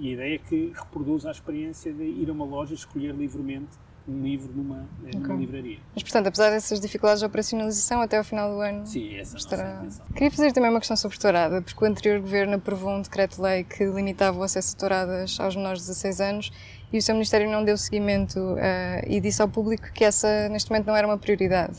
e 0.00 0.08
a 0.08 0.12
ideia 0.12 0.34
é 0.34 0.38
que 0.38 0.72
reproduza 0.74 1.28
a 1.28 1.32
experiência 1.32 1.92
de 1.92 2.04
ir 2.04 2.28
a 2.28 2.32
uma 2.32 2.44
loja 2.44 2.74
escolher 2.74 3.14
livremente 3.14 3.76
um 4.08 4.22
livro 4.22 4.50
numa, 4.54 4.88
okay. 5.06 5.20
numa 5.20 5.34
livraria. 5.34 5.78
Mas, 5.94 6.02
portanto, 6.02 6.28
apesar 6.28 6.50
dessas 6.50 6.80
dificuldades 6.80 7.20
de 7.20 7.26
operacionalização, 7.26 8.00
até 8.00 8.16
ao 8.16 8.24
final 8.24 8.50
do 8.50 8.60
ano 8.60 8.86
Sim, 8.86 9.14
essa 9.16 9.36
é 9.36 9.38
estará... 9.38 9.86
Queria 10.14 10.30
fazer 10.30 10.52
também 10.52 10.70
uma 10.70 10.80
questão 10.80 10.96
sobre 10.96 11.18
tourada, 11.18 11.60
porque 11.60 11.84
o 11.84 11.86
anterior 11.86 12.20
governo 12.20 12.54
aprovou 12.54 12.90
um 12.90 13.02
decreto-lei 13.02 13.64
que 13.64 13.84
limitava 13.84 14.38
o 14.38 14.42
acesso 14.42 14.74
a 14.74 14.80
touradas 14.80 15.38
aos 15.38 15.54
menores 15.54 15.82
de 15.82 15.88
16 15.88 16.20
anos 16.20 16.52
e 16.92 16.98
o 16.98 17.02
seu 17.02 17.14
Ministério 17.14 17.50
não 17.50 17.62
deu 17.62 17.76
seguimento 17.76 18.38
uh, 18.38 19.06
e 19.06 19.20
disse 19.20 19.42
ao 19.42 19.48
público 19.48 19.92
que 19.92 20.04
essa, 20.04 20.48
neste 20.48 20.70
momento, 20.70 20.86
não 20.86 20.96
era 20.96 21.06
uma 21.06 21.18
prioridade. 21.18 21.76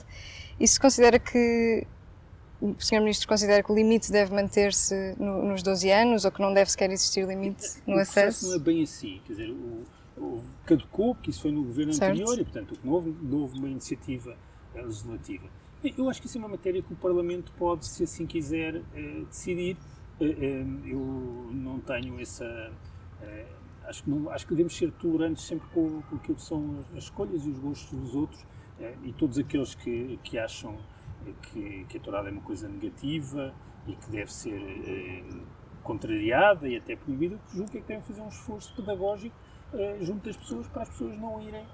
Se 0.63 0.79
considera 0.79 1.17
que 1.17 1.87
o 2.61 2.75
Sr. 2.77 2.99
Ministro 2.99 3.27
considera 3.27 3.63
que 3.63 3.71
o 3.71 3.75
limite 3.75 4.11
deve 4.11 4.33
manter-se 4.33 5.15
no, 5.17 5.45
nos 5.45 5.63
12 5.63 5.89
anos 5.91 6.25
ou 6.25 6.31
que 6.31 6.41
não 6.41 6.53
deve 6.53 6.69
sequer 6.69 6.91
existir 6.91 7.25
limite 7.25 7.81
no 7.87 7.95
o 7.95 7.99
acesso? 7.99 8.47
não 8.47 8.55
é 8.55 8.59
bem 8.59 8.83
assim, 8.83 9.21
quer 9.25 9.33
dizer, 9.33 9.49
o, 9.49 9.85
o 10.17 10.43
caducou, 10.65 11.15
porque 11.15 11.29
isso 11.29 11.41
foi 11.41 11.51
no 11.51 11.63
governo 11.63 11.93
certo. 11.93 12.11
anterior 12.11 12.39
e, 12.39 12.43
portanto, 12.43 12.77
não 12.83 12.93
houve, 12.93 13.15
não 13.21 13.39
houve 13.39 13.57
uma 13.57 13.69
iniciativa 13.69 14.35
legislativa. 14.75 15.47
Eu 15.97 16.09
acho 16.09 16.19
que 16.19 16.27
isso 16.27 16.37
é 16.37 16.39
uma 16.39 16.49
matéria 16.49 16.81
que 16.81 16.91
o 16.91 16.95
Parlamento 16.95 17.53
pode, 17.57 17.87
se 17.87 18.03
assim 18.03 18.25
quiser, 18.25 18.81
eh, 18.93 19.23
decidir. 19.29 19.77
Eh, 20.19 20.25
eh, 20.25 20.65
eu 20.85 20.99
não 21.53 21.79
tenho 21.79 22.19
essa. 22.19 22.71
Acho 23.85 24.03
que, 24.03 24.09
não, 24.09 24.29
acho 24.29 24.45
que 24.45 24.51
devemos 24.51 24.75
ser 24.75 24.91
tolerantes 24.91 25.45
sempre 25.45 25.67
com, 25.69 26.01
com 26.01 26.15
aquilo 26.17 26.35
que 26.35 26.43
são 26.43 26.85
as 26.95 27.05
escolhas 27.05 27.45
e 27.45 27.49
os 27.49 27.57
gostos 27.57 27.97
dos 27.97 28.13
outros 28.13 28.45
e 29.03 29.11
todos 29.13 29.39
aqueles 29.39 29.73
que, 29.73 30.19
que 30.23 30.37
acham 30.37 30.77
que, 31.41 31.85
que 31.89 31.97
a 31.97 32.01
tourada 32.01 32.29
é 32.29 32.31
uma 32.31 32.41
coisa 32.41 32.67
negativa 32.67 33.53
e 33.87 33.95
que 33.95 34.09
deve 34.09 34.31
ser 34.31 35.23
contrariada 35.83 36.67
e 36.67 36.77
até 36.77 36.95
proibida, 36.95 37.39
julgo 37.53 37.71
que 37.71 37.77
é 37.77 37.81
que 37.81 37.87
devem 37.87 38.03
fazer 38.03 38.21
um 38.21 38.27
esforço 38.27 38.75
pedagógico 38.75 39.35
junto 40.01 40.25
das 40.25 40.37
pessoas 40.37 40.67
para 40.67 40.83
as 40.83 40.89
pessoas 40.89 41.17
não 41.17 41.41
irem 41.41 41.65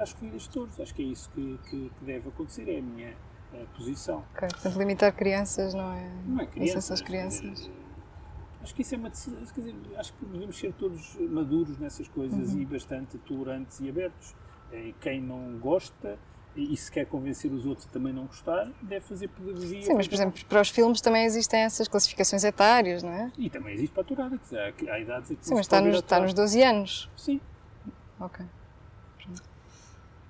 às 0.00 0.12
corridas 0.12 0.42
de 0.42 0.50
touros. 0.50 0.80
Acho 0.80 0.94
que 0.94 1.02
é 1.02 1.06
isso 1.06 1.30
que, 1.30 1.58
que, 1.68 1.90
que 1.98 2.04
deve 2.04 2.28
acontecer, 2.28 2.68
é 2.68 2.78
a 2.78 2.82
minha, 2.82 3.16
a 3.52 3.76
posição. 3.76 4.24
Ok, 4.34 4.48
portanto, 4.48 4.78
limitar 4.78 5.14
crianças 5.14 5.74
não 5.74 5.92
é. 5.92 6.12
Não 6.26 6.40
é 6.40 6.46
crianças. 6.46 6.90
As 6.90 7.00
crianças. 7.00 7.70
acho 8.62 8.74
que 8.74 8.82
isso 8.82 8.94
é 8.94 8.98
uma 8.98 9.10
decisão. 9.10 9.40
Quer 9.54 9.60
dizer, 9.60 9.74
acho 9.96 10.12
que 10.14 10.24
devemos 10.24 10.58
ser 10.58 10.72
todos 10.74 11.16
maduros 11.20 11.78
nessas 11.78 12.08
coisas 12.08 12.52
uhum. 12.52 12.60
e 12.60 12.66
bastante 12.66 13.18
tolerantes 13.18 13.80
e 13.80 13.88
abertos. 13.88 14.34
E 14.72 14.94
quem 15.00 15.20
não 15.20 15.58
gosta 15.58 16.18
e 16.54 16.76
se 16.76 16.90
quer 16.90 17.06
convencer 17.06 17.50
os 17.52 17.64
outros 17.64 17.86
a 17.86 17.90
também 17.90 18.12
não 18.12 18.26
gostar, 18.26 18.70
deve 18.82 19.04
fazer 19.04 19.28
pedagogia. 19.28 19.82
Sim, 19.82 19.94
mas 19.94 20.06
por 20.06 20.14
exemplo, 20.14 20.44
para 20.46 20.60
os 20.60 20.68
filmes 20.68 21.00
também 21.00 21.24
existem 21.24 21.60
essas 21.60 21.88
classificações 21.88 22.44
etárias, 22.44 23.02
não 23.02 23.10
é? 23.10 23.32
E 23.38 23.48
também 23.48 23.74
existe 23.74 23.92
para 23.92 24.02
a 24.02 24.06
tourada, 24.06 24.38
que 24.38 24.56
há, 24.56 24.94
há 24.94 25.00
idades 25.00 25.30
em 25.30 25.36
que 25.36 25.46
Sim, 25.46 25.54
mas 25.54 25.66
está 25.66 25.80
nos, 25.80 25.96
está 25.96 26.20
nos 26.20 26.34
12 26.34 26.62
anos. 26.62 27.10
Sim. 27.16 27.40
Ok. 28.20 28.44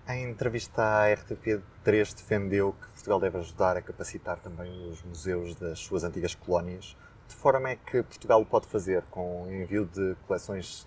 Em 0.08 0.30
entrevista 0.30 0.82
à 0.82 1.08
RTP3 1.08 2.14
defendeu 2.14 2.72
que 2.72 2.88
Portugal 2.88 3.20
deve 3.20 3.38
ajudar 3.38 3.76
a 3.76 3.82
capacitar 3.82 4.38
também 4.40 4.88
os 4.88 5.02
museus 5.02 5.54
das 5.54 5.78
suas 5.78 6.02
antigas 6.02 6.34
colónias. 6.34 6.96
De 7.28 7.34
forma 7.34 7.70
é 7.70 7.76
que 7.76 8.02
Portugal 8.02 8.44
pode 8.44 8.66
fazer 8.66 9.02
com 9.10 9.46
envio 9.50 9.86
de 9.86 10.16
coleções 10.26 10.86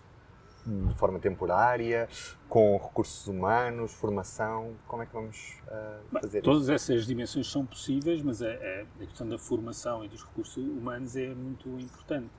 de 0.66 0.96
forma 0.96 1.20
temporária, 1.20 2.10
com 2.50 2.78
recursos 2.78 3.28
humanos, 3.28 3.94
formação? 3.94 4.74
Como 4.88 5.04
é 5.04 5.06
que 5.06 5.14
vamos 5.14 5.58
uh, 5.68 6.20
fazer 6.20 6.42
Todas 6.42 6.64
isso? 6.64 6.72
essas 6.72 7.06
dimensões 7.06 7.52
são 7.52 7.66
possíveis, 7.66 8.22
mas 8.22 8.42
a, 8.42 8.50
a, 8.50 9.06
questão 9.06 9.28
da 9.28 9.38
formação 9.38 10.04
e 10.04 10.08
dos 10.08 10.24
recursos 10.24 10.58
humanos 10.58 11.16
é 11.16 11.34
muito 11.34 11.70
importante. 11.80 12.30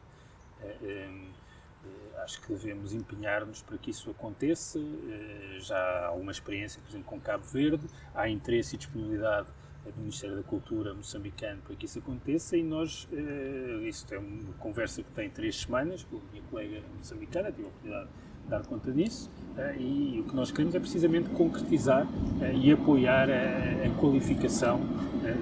É, 0.61 0.77
eh, 0.83 2.22
acho 2.22 2.41
que 2.41 2.49
devemos 2.49 2.93
empenhar-nos 2.93 3.62
para 3.62 3.79
que 3.79 3.91
isso 3.91 4.11
aconteça. 4.11 4.79
Eh, 4.79 5.59
já 5.61 6.07
há 6.07 6.12
uma 6.12 6.33
experiência, 6.33 6.81
por 6.83 6.91
exemplo, 6.91 7.07
com 7.07 7.20
Cabo 7.20 7.45
Verde, 7.45 7.87
há 8.14 8.29
interesse 8.29 8.74
e 8.74 8.79
disponibilidade 8.79 9.49
Ministério 9.97 10.37
da 10.37 10.43
Cultura 10.43 10.95
moçambicano 10.95 11.61
para 11.62 11.74
que 11.76 11.87
isso 11.87 11.99
aconteça 11.99 12.57
e 12.57 12.62
nós, 12.62 13.09
eh, 13.12 13.87
isso 13.89 14.07
é 14.12 14.18
uma 14.18 14.53
conversa 14.55 15.03
que 15.03 15.11
tem 15.11 15.30
três 15.30 15.61
semanas 15.61 16.05
com 16.05 16.16
a 16.16 16.20
minha 16.32 16.43
colega 16.51 16.82
moçambicana, 16.97 17.51
tive 17.51 17.64
a 17.64 17.68
oportunidade 17.68 18.09
de 18.09 18.51
dar 18.51 18.64
conta 18.64 18.93
disso, 18.93 19.30
e 19.78 20.20
o 20.20 20.28
que 20.28 20.37
nós 20.37 20.53
queremos 20.53 20.74
é 20.74 20.78
precisamente 20.78 21.28
concretizar 21.30 22.07
e 22.55 22.70
apoiar 22.70 23.28
a, 23.28 23.87
a 23.87 23.91
qualificação 23.99 24.80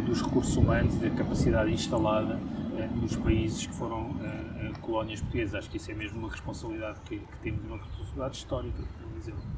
dos 0.07 0.23
recursos 0.23 0.57
humanos, 0.57 0.97
da 0.97 1.11
capacidade 1.11 1.71
instalada 1.71 2.41
nos 3.01 3.15
países 3.17 3.67
que 3.67 3.75
foram 3.75 4.15
colónias 4.81 5.21
portuguesas. 5.21 5.55
Acho 5.55 5.71
que 5.71 5.77
isso 5.77 5.91
é 5.91 5.95
mesmo 5.95 6.19
uma 6.19 6.31
responsabilidade 6.31 7.01
que, 7.05 7.19
que 7.19 7.39
temos, 7.43 7.65
uma 7.65 7.77
responsabilidade 7.79 8.37
histórica, 8.37 8.83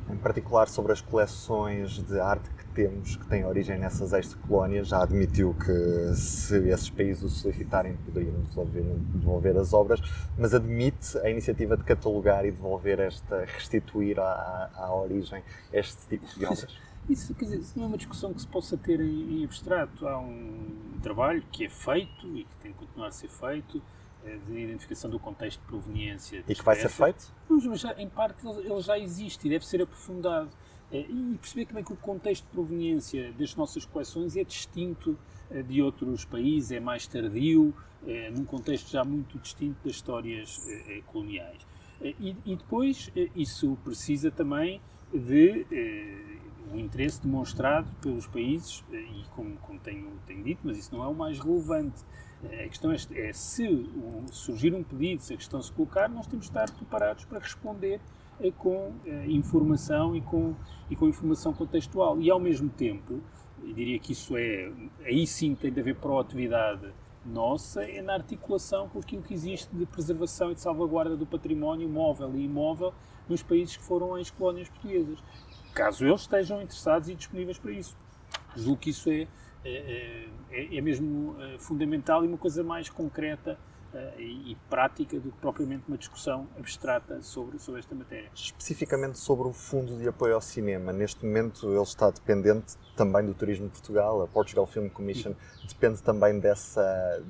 Em 0.09 0.17
particular 0.17 0.69
sobre 0.69 0.93
as 0.93 1.01
coleções 1.01 2.03
de 2.05 2.21
arte 2.21 2.49
que 2.51 2.65
temos, 2.67 3.17
que 3.17 3.27
têm 3.27 3.45
origem 3.45 3.79
nessas 3.79 4.13
ex-colónias, 4.13 4.87
já 4.89 5.03
admitiu 5.03 5.55
que 5.55 6.15
se 6.15 6.57
esses 6.69 6.89
países 6.91 7.25
o 7.25 7.29
solicitarem 7.29 7.97
poderiam 7.97 8.35
devolver 9.15 9.57
as 9.57 9.73
obras, 9.73 10.01
mas 10.39 10.55
admite 10.55 11.19
a 11.19 11.29
iniciativa 11.29 11.77
de 11.77 11.83
catalogar 11.83 12.45
e 12.45 12.53
devolver 12.53 13.01
esta, 13.01 13.45
restituir 13.45 14.21
à, 14.21 14.71
à 14.75 14.95
origem 14.95 15.43
este 15.73 16.07
tipo 16.07 16.27
de 16.27 16.45
obras. 16.45 16.79
Isso, 17.09 17.35
quer 17.35 17.45
dizer, 17.45 17.63
não 17.77 17.85
é 17.85 17.87
uma 17.89 17.97
discussão 17.97 18.35
que 18.35 18.41
se 18.41 18.49
possa 18.49 18.77
ter 18.77 19.01
em, 19.01 19.41
em 19.41 19.45
abstrato. 19.45 20.07
Há 20.07 20.19
um 20.19 20.99
trabalho 21.03 21.43
que 21.53 21.65
é 21.65 21.69
feito 21.69 22.27
e 22.37 22.45
que 22.45 22.57
tem 22.57 22.73
que 22.73 22.79
continuar 22.79 23.09
a 23.09 23.13
ser 23.13 23.29
feito 23.29 23.81
de 24.47 24.59
identificação 24.59 25.11
do 25.11 25.19
contexto 25.19 25.61
de 25.61 25.67
proveniência. 25.67 26.45
E 26.49 26.55
que 26.55 26.65
vai 26.65 26.77
ser 26.77 26.89
feito? 26.89 27.33
mas 27.49 27.81
já, 27.81 27.93
em 27.95 28.09
parte 28.09 28.47
ele 28.47 28.81
já 28.81 28.99
existe 28.99 29.47
e 29.47 29.51
deve 29.51 29.67
ser 29.67 29.83
aprofundado. 29.83 30.51
Eh, 30.91 31.07
e 31.09 31.39
perceber 31.39 31.67
também 31.67 31.85
que 31.85 31.93
o 31.93 31.97
contexto 31.97 32.45
de 32.45 32.51
proveniência 32.51 33.33
das 33.33 33.55
nossas 33.57 33.85
coleções 33.85 34.37
é 34.37 34.45
distinto 34.45 35.19
eh, 35.51 35.63
de 35.63 35.83
outros 35.83 36.25
países, 36.25 36.71
é 36.71 36.81
mais 36.81 37.07
tardio, 37.07 37.75
é, 38.07 38.31
num 38.31 38.45
contexto 38.45 38.89
já 38.89 39.03
muito 39.05 39.39
distinto 39.39 39.77
das 39.85 39.97
histórias 39.97 40.65
é, 40.69 41.01
coloniais. 41.07 41.67
E, 42.01 42.37
e, 42.45 42.55
depois 42.55 43.11
isso 43.35 43.77
precisa 43.83 44.31
também 44.31 44.83
de 45.13 45.67
o 46.71 46.77
interesse 46.79 47.23
demonstrado 47.23 47.91
pelos 48.03 48.27
países, 48.27 48.85
e 48.93 49.25
como, 49.31 49.57
como 49.57 49.79
tenho, 49.81 50.13
tenho 50.27 50.45
dito, 50.45 50.61
mas 50.63 50.77
isso 50.77 50.95
não 50.95 51.03
é 51.03 51.09
o 51.09 51.15
mais 51.15 51.41
relevante. 51.41 52.05
A 52.45 52.69
questão 52.69 52.93
é, 52.93 52.97
é 53.15 53.33
se 53.33 53.91
surgir 54.31 54.75
um 54.75 54.83
pedido, 54.83 55.23
se 55.23 55.33
a 55.35 55.37
questão 55.37 55.61
se 55.61 55.73
colocar, 55.73 56.09
nós 56.09 56.27
temos 56.27 56.47
de 56.47 56.51
estar 56.51 56.71
preparados 56.71 57.25
para 57.25 57.39
responder 57.39 58.01
eh, 58.41 58.53
com 58.57 58.93
eh, 59.07 59.27
informação 59.29 60.15
e 60.15 60.21
com, 60.21 60.55
e 60.91 60.97
com 60.97 61.09
informação 61.09 61.53
contextual. 61.53 62.21
E 62.21 62.31
ao 62.31 62.39
mesmo 62.39 62.69
tempo, 62.69 63.21
eu 63.63 63.73
diria 63.73 63.99
que 63.99 64.13
isso 64.13 64.37
é, 64.37 64.71
aí 65.05 65.27
sim 65.27 65.55
tem 65.55 65.73
de 65.73 65.81
haver 65.81 65.97
proatividade 65.97 66.93
nossa, 67.25 67.83
é 67.83 68.01
na 68.03 68.15
articulação 68.15 68.89
com 68.89 69.01
aquilo 69.01 69.23
que 69.23 69.35
existe 69.35 69.75
de 69.75 69.85
preservação 69.87 70.53
e 70.53 70.55
de 70.55 70.61
salvaguarda 70.61 71.17
do 71.17 71.27
património 71.27 71.89
móvel 71.89 72.33
e 72.37 72.45
imóvel 72.45 72.95
nos 73.29 73.43
países 73.43 73.77
que 73.77 73.83
foram 73.83 74.17
ex-colónias 74.17 74.69
portuguesas, 74.69 75.19
caso 75.75 76.07
eles 76.07 76.21
estejam 76.21 76.63
interessados 76.63 77.09
e 77.09 77.15
disponíveis 77.15 77.59
para 77.59 77.73
isso. 77.73 77.97
Julgo 78.55 78.81
que 78.81 78.91
isso 78.91 79.11
é 79.11 79.27
é, 79.67 80.27
é, 80.51 80.77
é, 80.77 80.81
mesmo 80.81 81.37
é, 81.41 81.59
fundamental 81.59 82.25
e 82.25 82.29
uma 82.29 82.39
coisa 82.39 82.63
mais 82.63 82.89
concreta 82.89 83.59
uh, 83.93 84.21
e, 84.21 84.53
e, 84.53 84.57
prática 84.71 85.19
do 85.19 85.33
que 85.33 85.39
propriamente 85.39 85.85
uma 85.89 85.99
discussão 85.99 86.47
abstrata 86.57 87.21
sobre, 87.23 87.59
sobre 87.59 87.81
esta 87.81 87.95
matéria. 87.95 88.31
Especificamente 88.35 89.19
sobre 89.19 89.49
o 89.49 89.53
Fundo 89.53 89.97
de 89.97 90.09
Apoio 90.09 90.35
ao 90.35 90.41
Cinema, 90.41 90.93
neste 90.93 91.25
momento 91.27 91.69
ele 91.69 91.83
está 91.83 92.11
dependente 92.11 92.77
também 92.97 93.27
do 93.27 93.35
Turismo 93.35 93.67
de 93.67 93.73
Portugal, 93.73 94.23
a 94.23 94.27
Portugal 94.29 94.67
Film 94.67 94.89
Commission 94.89 95.35
depende 95.69 96.03
também 96.03 96.39
dessa, 96.39 97.23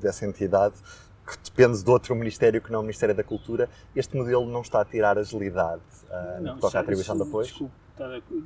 dessa 0.00 0.26
entidade 0.26 0.76
que 1.24 1.38
depende 1.44 1.84
de 1.84 1.90
outro 1.90 2.16
Ministério 2.16 2.60
que 2.60 2.72
não 2.72 2.80
o 2.80 2.82
Ministério 2.82 3.14
da 3.14 3.22
Cultura. 3.22 3.68
Este 3.94 4.16
modelo 4.16 4.44
não 4.44 4.62
está 4.62 4.80
a 4.80 4.84
tirar 4.84 5.16
agilidade 5.18 5.82
uh, 6.08 6.42
no 6.42 6.54
que 6.54 6.60
toca 6.60 6.78
à 6.78 6.80
atribuição 6.80 7.16
de 7.16 7.22
apoio? 7.22 7.46
Desculpe, 7.46 7.74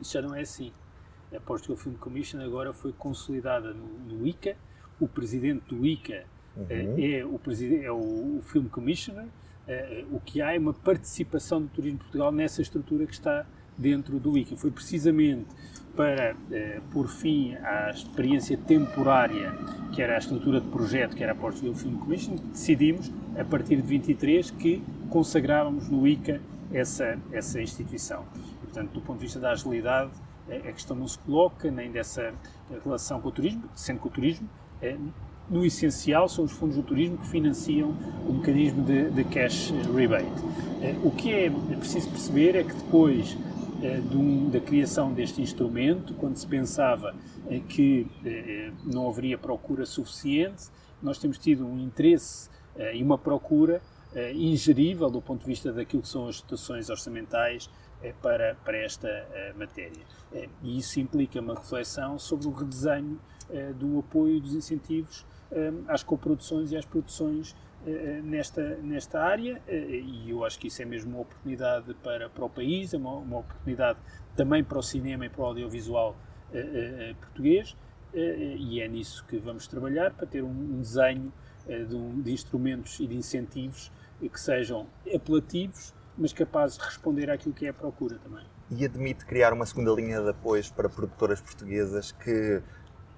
já 0.03 0.21
não 0.21 0.35
é 0.35 0.43
assim 0.43 0.73
a 1.35 1.41
Portugal 1.41 1.77
Film 1.77 1.95
Commission 1.95 2.41
agora 2.41 2.73
foi 2.73 2.93
consolidada 2.93 3.73
no, 3.73 3.87
no 4.09 4.27
ICA. 4.27 4.57
O 5.01 5.09
presidente 5.09 5.63
do 5.69 5.85
ICA 5.85 6.25
uhum. 6.57 6.95
é, 6.99 7.25
o 7.25 7.41
é 7.83 7.91
o, 7.91 8.39
o 8.39 8.43
Film 8.43 8.67
Commissioner. 8.67 9.27
É, 9.69 10.05
o 10.13 10.21
que 10.21 10.41
há 10.41 10.55
é 10.55 10.59
uma 10.59 10.73
participação 10.73 11.61
do 11.61 11.69
Turismo 11.69 11.99
de 11.99 12.05
Portugal 12.05 12.31
nessa 12.31 12.63
estrutura 12.63 13.05
que 13.05 13.15
está 13.15 13.45
dentro 13.77 14.19
do 14.19 14.39
ICA. 14.39 14.57
Foi 14.57 14.71
precisamente 14.71 15.47
para 15.97 16.37
é, 16.53 16.81
pôr 16.93 17.09
fim 17.09 17.55
à 17.55 17.91
experiência 17.91 18.57
temporária, 18.57 19.53
que 19.93 20.03
era 20.03 20.15
a 20.15 20.19
estrutura 20.19 20.61
de 20.61 20.69
projeto, 20.69 21.17
que 21.17 21.23
era 21.23 21.33
a 21.33 21.35
Portugal 21.35 21.75
Film 21.75 21.97
Commission, 21.97 22.37
decidimos, 22.37 23.11
a 23.37 23.45
partir 23.45 23.77
de 23.77 23.83
23, 23.83 24.51
que 24.53 24.83
consagrávamos 25.09 25.89
no 25.89 26.07
ICA 26.07 26.41
essa, 26.73 27.19
essa 27.33 27.61
instituição. 27.61 28.25
E, 28.37 28.67
portanto, 28.67 28.93
do 28.93 29.01
ponto 29.01 29.19
de 29.19 29.25
vista 29.25 29.41
da 29.41 29.53
agilidade, 29.53 30.11
a 30.49 30.73
questão 30.73 30.97
não 30.97 31.09
se 31.09 31.19
coloca, 31.19 31.71
nem 31.71 31.91
dessa 31.91 32.33
relação 32.85 33.21
com 33.21 33.29
o 33.29 33.33
turismo, 33.33 33.65
sendo 33.75 34.01
que 34.01 34.07
o 34.07 34.11
turismo, 34.11 34.49
é, 34.81 34.97
no 35.51 35.65
essencial, 35.65 36.29
são 36.29 36.45
os 36.45 36.53
fundos 36.53 36.77
do 36.77 36.83
turismo 36.83 37.19
que 37.19 37.27
financiam 37.27 37.95
o 38.29 38.33
mecanismo 38.33 38.83
de, 38.85 39.11
de 39.11 39.25
cash 39.25 39.73
rebate. 39.95 40.27
É, 40.81 40.97
o 41.03 41.11
que 41.11 41.33
é 41.33 41.51
preciso 41.51 42.11
perceber 42.11 42.57
é 42.57 42.63
que 42.63 42.75
depois 42.75 43.37
é, 43.83 44.01
de 44.01 44.17
um, 44.17 44.49
da 44.49 44.61
criação 44.61 45.13
deste 45.13 45.43
instrumento, 45.43 46.15
quando 46.15 46.37
se 46.37 46.47
pensava 46.47 47.15
que 47.69 48.09
não 48.85 49.09
haveria 49.09 49.39
procura 49.39 49.87
suficiente, 49.87 50.65
nós 51.01 51.17
temos 51.17 51.39
tido 51.39 51.65
um 51.65 51.79
interesse 51.79 52.51
e 52.93 53.01
uma 53.05 53.17
procura 53.17 53.81
ingerível 54.35 55.09
do 55.09 55.23
ponto 55.23 55.43
de 55.43 55.47
vista 55.47 55.73
daquilo 55.73 56.03
que 56.03 56.09
são 56.09 56.27
as 56.27 56.39
situações 56.39 56.91
orçamentais 56.91 57.71
é 57.71 57.86
para, 58.21 58.57
para 58.65 58.79
esta 58.79 59.09
eh, 59.09 59.53
matéria. 59.57 60.05
Eh, 60.33 60.49
e 60.63 60.79
isso 60.79 61.01
implica 61.01 61.41
uma 61.41 61.55
reflexão 61.55 62.19
sobre 62.19 62.47
o 62.47 62.51
redesenho 62.51 63.19
eh, 63.51 63.73
do 63.73 63.99
apoio 63.99 64.41
dos 64.41 64.55
incentivos 64.55 65.25
às 65.87 66.03
coproduções 66.03 66.73
e 66.73 66.77
às 66.77 66.85
produções 66.85 67.55
nesta, 68.25 68.79
nesta 68.79 69.23
área 69.23 69.63
e 69.69 70.29
eu 70.29 70.45
acho 70.45 70.59
que 70.59 70.67
isso 70.67 70.83
é 70.83 70.85
mesmo 70.85 71.13
uma 71.13 71.21
oportunidade 71.21 71.95
para, 72.03 72.29
para 72.29 72.45
o 72.45 72.51
país, 72.51 72.93
é 72.93 72.97
uma, 72.97 73.13
uma 73.13 73.39
oportunidade 73.39 73.97
também 74.35 74.65
para 74.65 74.77
o 74.77 74.83
cinema 74.83 75.25
e 75.25 75.29
para 75.29 75.43
o 75.43 75.45
audiovisual 75.45 76.17
português 77.21 77.77
e 78.13 78.81
é 78.81 78.89
nisso 78.89 79.25
que 79.27 79.39
vamos 79.39 79.69
trabalhar 79.69 80.13
para 80.15 80.27
ter 80.27 80.43
um, 80.43 80.49
um 80.51 80.81
desenho 80.81 81.33
de, 81.89 81.95
um, 81.95 82.21
de 82.21 82.33
instrumentos 82.33 82.99
e 82.99 83.07
de 83.07 83.15
incentivos 83.15 83.93
que 84.21 84.41
sejam 84.41 84.89
apelativos, 85.15 85.95
mas 86.17 86.33
capazes 86.33 86.79
de 86.79 86.85
responder 86.85 87.31
àquilo 87.31 87.55
que 87.55 87.67
é 87.67 87.71
a 87.71 87.75
procura 87.75 88.19
também. 88.19 88.45
E 88.71 88.85
admite 88.85 89.25
criar 89.25 89.53
uma 89.53 89.67
segunda 89.67 89.93
linha 89.93 90.21
de 90.21 90.31
apoios 90.31 90.71
para 90.71 90.89
produtoras 90.89 91.41
portuguesas 91.41 92.13
que, 92.13 92.63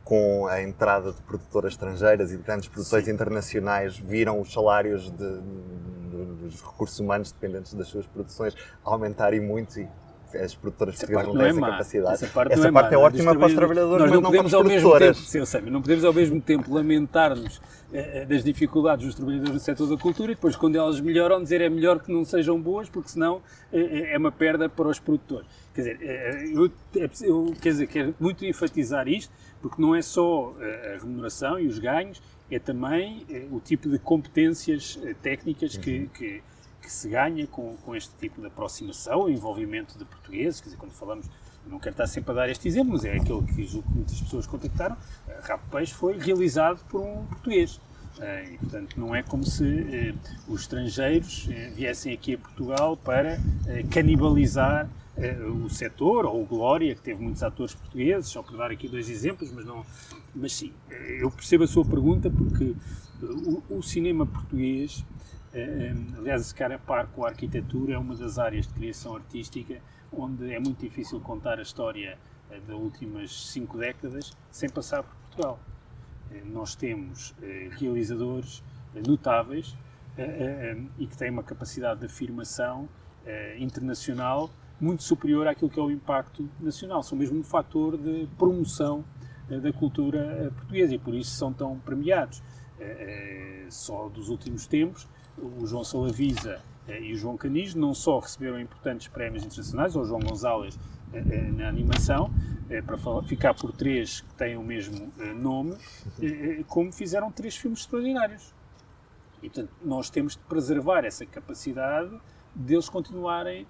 com 0.04 0.46
a 0.46 0.62
entrada 0.62 1.12
de 1.12 1.22
produtoras 1.22 1.72
estrangeiras 1.72 2.32
e 2.32 2.36
de 2.36 2.42
grandes 2.42 2.68
produções 2.68 3.04
Sim. 3.04 3.12
internacionais, 3.12 3.96
viram 3.96 4.40
os 4.40 4.52
salários 4.52 5.10
de, 5.10 5.40
de, 5.40 6.24
dos 6.42 6.62
recursos 6.62 6.98
humanos 6.98 7.32
dependentes 7.32 7.72
das 7.74 7.88
suas 7.88 8.06
produções 8.06 8.54
aumentarem 8.84 9.40
muito 9.40 9.80
e 9.80 9.88
as 10.36 10.54
produtoras 10.54 10.96
portuguesas 10.96 11.26
não 11.26 11.34
têm 11.34 11.46
é 11.46 11.48
essa 11.50 11.60
capacidade. 11.60 12.14
Essa 12.14 12.26
parte, 12.26 12.52
essa 12.52 12.68
é, 12.68 12.72
parte 12.72 12.94
é, 12.94 12.98
ótima 12.98 13.34
para 13.34 13.46
os 13.46 13.54
trabalhadores, 13.54 14.00
Nós 14.00 14.10
mas 14.10 14.20
não, 14.20 14.30
podemos 14.30 14.54
ao 14.54 14.64
mesmo 14.64 14.98
tempo, 14.98 15.14
sim, 15.14 15.70
não 15.70 15.82
podemos 15.82 16.04
ao 16.04 16.12
mesmo 16.12 16.40
tempo 16.40 16.74
lamentar-nos 16.74 17.60
eh, 17.90 18.22
eh, 18.22 18.26
das 18.26 18.44
dificuldades 18.44 19.06
dos 19.06 19.14
trabalhadores 19.14 19.52
do 19.52 19.60
setor 19.60 19.88
da 19.88 19.96
cultura 19.96 20.32
e 20.32 20.34
depois 20.34 20.54
quando 20.54 20.76
elas 20.76 21.00
melhoram 21.00 21.42
dizer 21.42 21.62
é 21.62 21.70
melhor 21.70 21.98
que 22.00 22.12
não 22.12 22.22
sejam 22.22 22.60
boas 22.60 22.86
porque 22.90 23.08
senão 23.08 23.40
eh, 23.72 24.12
é 24.12 24.18
uma 24.18 24.30
perda 24.30 24.68
para 24.68 24.88
os 24.88 24.98
produtores. 24.98 25.48
Quer 25.74 25.80
dizer, 25.80 26.50
eu, 26.52 26.66
é 26.96 27.08
eu 27.22 27.54
quer 27.60 27.70
dizer, 27.70 27.86
quero 27.86 28.14
muito 28.20 28.44
enfatizar 28.44 29.08
isto 29.08 29.32
porque 29.62 29.80
não 29.80 29.94
é 29.94 30.02
só 30.02 30.54
a 30.60 30.98
remuneração 30.98 31.58
e 31.58 31.66
os 31.66 31.78
ganhos, 31.78 32.20
é 32.50 32.58
também 32.58 33.26
o 33.50 33.58
tipo 33.58 33.88
de 33.88 33.98
competências 33.98 34.98
técnicas 35.22 35.74
uhum. 35.74 35.80
que 35.80 36.10
que 36.14 36.42
se 36.92 37.08
ganha 37.08 37.46
com, 37.46 37.76
com 37.76 37.94
este 37.94 38.12
tipo 38.20 38.40
de 38.40 38.46
aproximação, 38.46 39.28
envolvimento 39.28 39.98
de 39.98 40.04
portugueses, 40.04 40.60
quer 40.60 40.66
dizer, 40.66 40.78
quando 40.78 40.92
falamos, 40.92 41.26
não 41.66 41.78
quero 41.78 41.94
estar 41.94 42.06
sempre 42.06 42.32
a 42.32 42.34
dar 42.34 42.48
este 42.48 42.66
exemplo, 42.68 42.92
mas 42.92 43.04
é 43.04 43.16
aquele 43.16 43.42
que 43.42 43.82
muitas 43.88 44.20
pessoas 44.20 44.46
contactaram, 44.46 44.96
Rabo 45.42 45.62
Peixe 45.70 45.94
foi 45.94 46.18
realizado 46.18 46.84
por 46.88 47.00
um 47.00 47.24
português. 47.26 47.80
Eh, 48.20 48.52
e, 48.54 48.58
portanto, 48.58 48.98
não 48.98 49.14
é 49.14 49.22
como 49.22 49.44
se 49.44 49.64
eh, 49.64 50.14
os 50.48 50.62
estrangeiros 50.62 51.48
viessem 51.74 52.12
aqui 52.12 52.34
a 52.34 52.38
Portugal 52.38 52.96
para 52.96 53.38
canibalizar 53.90 54.88
o 55.64 55.68
setor, 55.68 56.26
ou 56.26 56.42
o 56.42 56.46
Glória, 56.46 56.94
que 56.94 57.00
teve 57.00 57.20
muitos 57.20 57.42
atores 57.42 57.74
portugueses, 57.74 58.30
só 58.30 58.40
para 58.40 58.56
dar 58.56 58.70
aqui 58.70 58.86
dois 58.86 59.10
exemplos, 59.10 59.50
mas 59.50 59.64
não. 59.64 59.84
Mas 60.32 60.52
sim, 60.52 60.72
eu 61.18 61.28
percebo 61.28 61.64
a 61.64 61.66
sua 61.66 61.84
pergunta 61.84 62.30
porque 62.30 62.76
o, 63.20 63.78
o 63.78 63.82
cinema 63.82 64.24
português 64.24 65.04
aliás, 66.16 66.42
esse 66.42 66.54
cara 66.54 66.76
a 66.76 66.78
par 66.78 67.06
com 67.08 67.24
a 67.24 67.28
arquitetura 67.28 67.94
é 67.94 67.98
uma 67.98 68.14
das 68.14 68.38
áreas 68.38 68.66
de 68.66 68.74
criação 68.74 69.16
artística 69.16 69.80
onde 70.12 70.52
é 70.52 70.58
muito 70.58 70.80
difícil 70.80 71.20
contar 71.20 71.58
a 71.58 71.62
história 71.62 72.18
eh, 72.50 72.60
das 72.66 72.76
últimas 72.76 73.50
cinco 73.50 73.78
décadas 73.78 74.32
sem 74.50 74.68
passar 74.68 75.02
por 75.02 75.14
Portugal. 75.14 75.60
Nós 76.44 76.74
temos 76.74 77.34
realizadores 77.78 78.62
notáveis 79.06 79.74
e 80.98 81.06
que 81.06 81.16
têm 81.16 81.30
uma 81.30 81.42
capacidade 81.42 82.00
de 82.00 82.06
afirmação 82.06 82.86
internacional 83.58 84.50
muito 84.78 85.02
superior 85.02 85.46
àquilo 85.46 85.70
que 85.70 85.80
é 85.80 85.82
o 85.82 85.90
impacto 85.90 86.46
nacional. 86.60 87.02
São 87.02 87.16
mesmo 87.16 87.38
um 87.38 87.42
fator 87.42 87.96
de 87.96 88.28
promoção 88.36 89.06
da 89.48 89.72
cultura 89.72 90.52
portuguesa 90.54 90.94
e 90.94 90.98
por 90.98 91.14
isso 91.14 91.30
são 91.30 91.50
tão 91.50 91.78
premiados. 91.78 92.42
Só 93.70 94.10
dos 94.10 94.28
últimos 94.28 94.66
tempos 94.66 95.08
o 95.42 95.66
João 95.66 95.84
Salavisa 95.84 96.60
eh, 96.88 97.02
e 97.02 97.12
o 97.12 97.16
João 97.16 97.36
Canis 97.36 97.74
não 97.74 97.94
só 97.94 98.18
receberam 98.18 98.58
importantes 98.58 99.08
prémios 99.08 99.44
internacionais, 99.44 99.94
ou 99.94 100.02
o 100.02 100.04
João 100.04 100.20
Gonzalez 100.20 100.78
eh, 101.12 101.18
eh, 101.18 101.52
na 101.52 101.68
animação, 101.68 102.30
para 102.84 102.98
ficar 103.22 103.54
por 103.54 103.72
três 103.72 104.20
que 104.20 104.34
têm 104.34 104.54
o 104.58 104.62
mesmo 104.62 105.10
nome, 105.36 105.74
como 106.66 106.92
fizeram 106.92 107.32
três 107.32 107.56
filmes 107.56 107.80
extraordinários. 107.80 108.54
E, 109.42 109.48
portanto, 109.48 109.72
nós 109.82 110.10
temos 110.10 110.34
de 110.34 110.40
preservar 110.40 111.02
essa 111.06 111.24
capacidade 111.24 112.10
deles 112.54 112.90
continuarem 112.90 113.66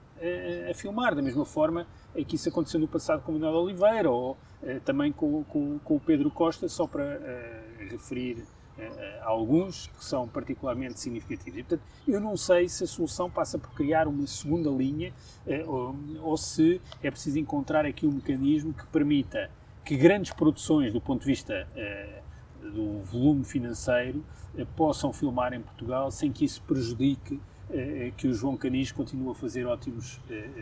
a, 0.68 0.74
filmar, 0.74 1.14
da 1.14 1.22
mesma 1.22 1.44
forma 1.44 1.86
que 2.26 2.34
isso 2.34 2.48
aconteceu 2.48 2.80
no 2.80 2.88
passado 2.88 3.22
com 3.22 3.30
o 3.30 3.34
Manuel 3.38 3.62
Oliveira, 3.62 4.10
ou 4.10 4.36
também 4.84 5.12
com, 5.12 5.44
o 5.44 6.00
Pedro 6.04 6.28
Costa, 6.28 6.68
só 6.68 6.84
para 6.84 7.20
referir 7.88 8.44
alguns 9.28 9.86
que 9.88 10.04
são 10.04 10.26
particularmente 10.26 10.98
significativos. 10.98 11.58
E, 11.58 11.62
portanto, 11.62 11.82
eu 12.06 12.20
não 12.20 12.36
sei 12.36 12.68
se 12.68 12.84
a 12.84 12.86
solução 12.86 13.30
passa 13.30 13.58
por 13.58 13.70
criar 13.74 14.08
uma 14.08 14.26
segunda 14.26 14.70
linha 14.70 15.12
uh, 15.46 15.70
ou, 15.70 15.96
ou, 16.22 16.36
se 16.36 16.80
é 17.02 17.10
preciso 17.10 17.38
encontrar 17.38 17.84
aqui 17.84 18.06
um 18.06 18.12
mecanismo 18.12 18.72
que 18.72 18.86
permita 18.86 19.50
que 19.84 19.96
grandes 19.96 20.32
produções, 20.32 20.92
do 20.92 21.00
ponto 21.00 21.20
de 21.20 21.26
vista 21.26 21.68
uh, 21.74 22.70
do 22.70 23.00
volume 23.00 23.44
financeiro, 23.44 24.24
possam 24.74 25.12
filmar 25.12 25.52
em 25.52 25.60
Portugal 25.60 26.10
sem 26.10 26.32
que 26.32 26.44
isso 26.44 26.60
prejudique 26.62 27.40
que 28.16 28.26
o 28.26 28.32
João 28.32 28.56
Canis 28.56 28.90
continue 28.90 29.30
a 29.30 29.34
fazer 29.34 29.66
ótimos 29.66 30.18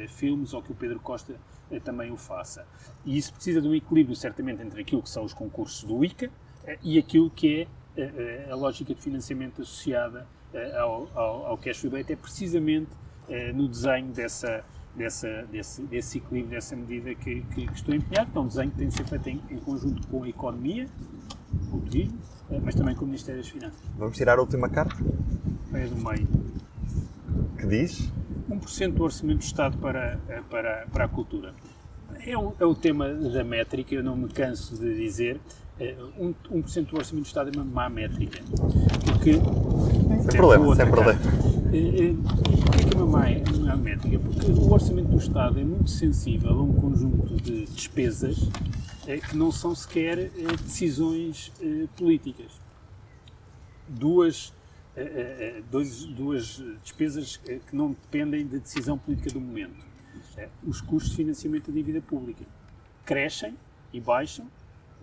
filmes 0.08 0.52
ou 0.52 0.60
que 0.60 0.72
o 0.72 0.74
Pedro 0.74 0.98
Costa 0.98 1.36
também 1.84 2.10
o 2.10 2.16
faça. 2.16 2.66
E 3.04 3.16
isso 3.16 3.32
precisa 3.32 3.62
de 3.62 3.68
um 3.68 3.74
equilíbrio, 3.74 4.14
certamente, 4.14 4.60
entre 4.60 4.82
aquilo 4.82 5.00
que 5.00 5.08
são 5.08 5.24
os 5.24 5.32
concursos 5.32 5.84
do 5.84 6.04
ICA 6.04 6.30
e 6.82 6.98
aquilo 6.98 7.30
que 7.30 7.62
é 7.62 7.68
a, 7.99 8.53
a 8.53 8.57
lógica 8.57 8.94
de 8.94 9.01
financiamento 9.01 9.62
associada 9.62 10.26
eh, 10.53 10.78
ao, 10.78 11.09
ao, 11.14 11.47
ao 11.47 11.59
cash 11.59 11.82
rebate 11.82 12.12
é 12.12 12.16
precisamente 12.16 12.90
eh, 13.28 13.53
no 13.53 13.68
desenho 13.68 14.12
dessa, 14.12 14.64
dessa, 14.94 15.47
desse, 15.51 15.82
desse 15.82 16.18
equilíbrio, 16.18 16.51
dessa 16.51 16.76
medida 16.76 17.14
que, 17.14 17.42
que, 17.42 17.66
que 17.66 17.74
estou 17.74 17.94
empenhado, 17.94 18.30
que 18.30 18.38
é 18.38 18.40
um 18.40 18.47
desenho 18.47 18.70
que 18.70 18.78
tem 18.78 18.88
de 18.88 18.94
ser 18.94 19.05
feito 19.05 19.28
em, 19.28 19.42
em 19.51 19.59
conjunto 19.59 20.07
com 20.09 20.22
a 20.22 20.28
economia, 20.28 20.86
com 21.70 21.76
o 21.76 21.80
turismo, 21.80 22.18
eh, 22.51 22.61
mas 22.62 22.74
também 22.74 22.94
com 22.94 23.05
o 23.05 23.07
Ministério 23.07 23.40
das 23.40 23.51
Finanças. 23.51 23.80
Vamos 23.97 24.16
tirar 24.16 24.38
a 24.38 24.40
última 24.40 24.68
carta? 24.68 24.97
É 25.74 25.86
do 25.86 25.97
meio. 25.97 26.26
Que 27.59 27.66
diz? 27.66 28.12
1% 28.51 28.92
do 28.92 29.03
orçamento 29.03 29.38
do 29.38 29.44
Estado 29.44 29.76
para, 29.78 30.18
para, 30.49 30.86
para 30.86 31.05
a 31.05 31.09
cultura. 31.09 31.53
É, 32.24 32.36
um, 32.38 32.53
é 32.59 32.64
o 32.64 32.74
tema 32.74 33.09
da 33.12 33.44
métrica, 33.44 33.94
eu 33.94 34.03
não 34.03 34.16
me 34.16 34.28
canso 34.28 34.76
de 34.76 34.97
dizer, 34.97 35.40
1%, 35.79 35.81
é, 35.81 35.95
1 36.51 36.85
do 36.85 36.97
orçamento 36.97 37.22
do 37.22 37.27
Estado 37.27 37.51
é 37.51 37.53
uma 37.53 37.64
má 37.64 37.89
métrica. 37.89 38.43
Porque, 39.05 39.33
sem 40.22 40.37
problema, 40.37 40.77
sem 40.77 40.91
problema. 40.91 41.20
É, 41.72 41.79
é, 41.79 42.14
Porquê 42.64 42.85
que 42.85 42.97
é 42.97 43.01
uma 43.03 43.07
má, 43.07 43.27
má 43.61 43.77
métrica? 43.77 44.18
Porque 44.18 44.51
o 44.51 44.72
orçamento 44.72 45.09
do 45.09 45.18
Estado 45.18 45.61
é 45.61 45.64
muito 45.64 45.91
sensível 45.91 46.51
a 46.51 46.62
um 46.62 46.72
conjunto 46.72 47.35
de 47.43 47.66
despesas 47.66 48.49
que 49.29 49.37
não 49.37 49.53
são 49.53 49.74
sequer 49.74 50.31
decisões 50.62 51.53
políticas. 51.97 52.61
Duas, 53.87 54.53
dois, 55.70 56.07
duas 56.07 56.61
despesas 56.83 57.37
que 57.37 57.61
não 57.72 57.91
dependem 57.91 58.47
da 58.47 58.59
decisão 58.59 58.99
política 58.99 59.31
do 59.31 59.41
momento. 59.41 59.87
Os 60.66 60.81
custos 60.81 61.11
de 61.11 61.16
financiamento 61.16 61.70
da 61.70 61.72
dívida 61.74 62.01
pública 62.01 62.45
crescem 63.05 63.55
e 63.93 64.01
baixam 64.01 64.47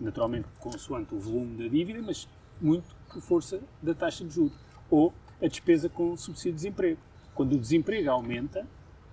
naturalmente 0.00 0.48
consoante 0.58 1.14
o 1.14 1.18
volume 1.18 1.56
da 1.56 1.68
dívida, 1.68 2.00
mas 2.02 2.28
muito 2.60 2.94
por 3.12 3.20
força 3.20 3.60
da 3.82 3.94
taxa 3.94 4.24
de 4.24 4.34
juros. 4.34 4.58
Ou 4.90 5.12
a 5.42 5.46
despesa 5.46 5.88
com 5.88 6.16
subsídio 6.16 6.52
de 6.52 6.56
desemprego. 6.56 7.00
Quando 7.34 7.54
o 7.54 7.58
desemprego 7.58 8.10
aumenta, 8.10 8.66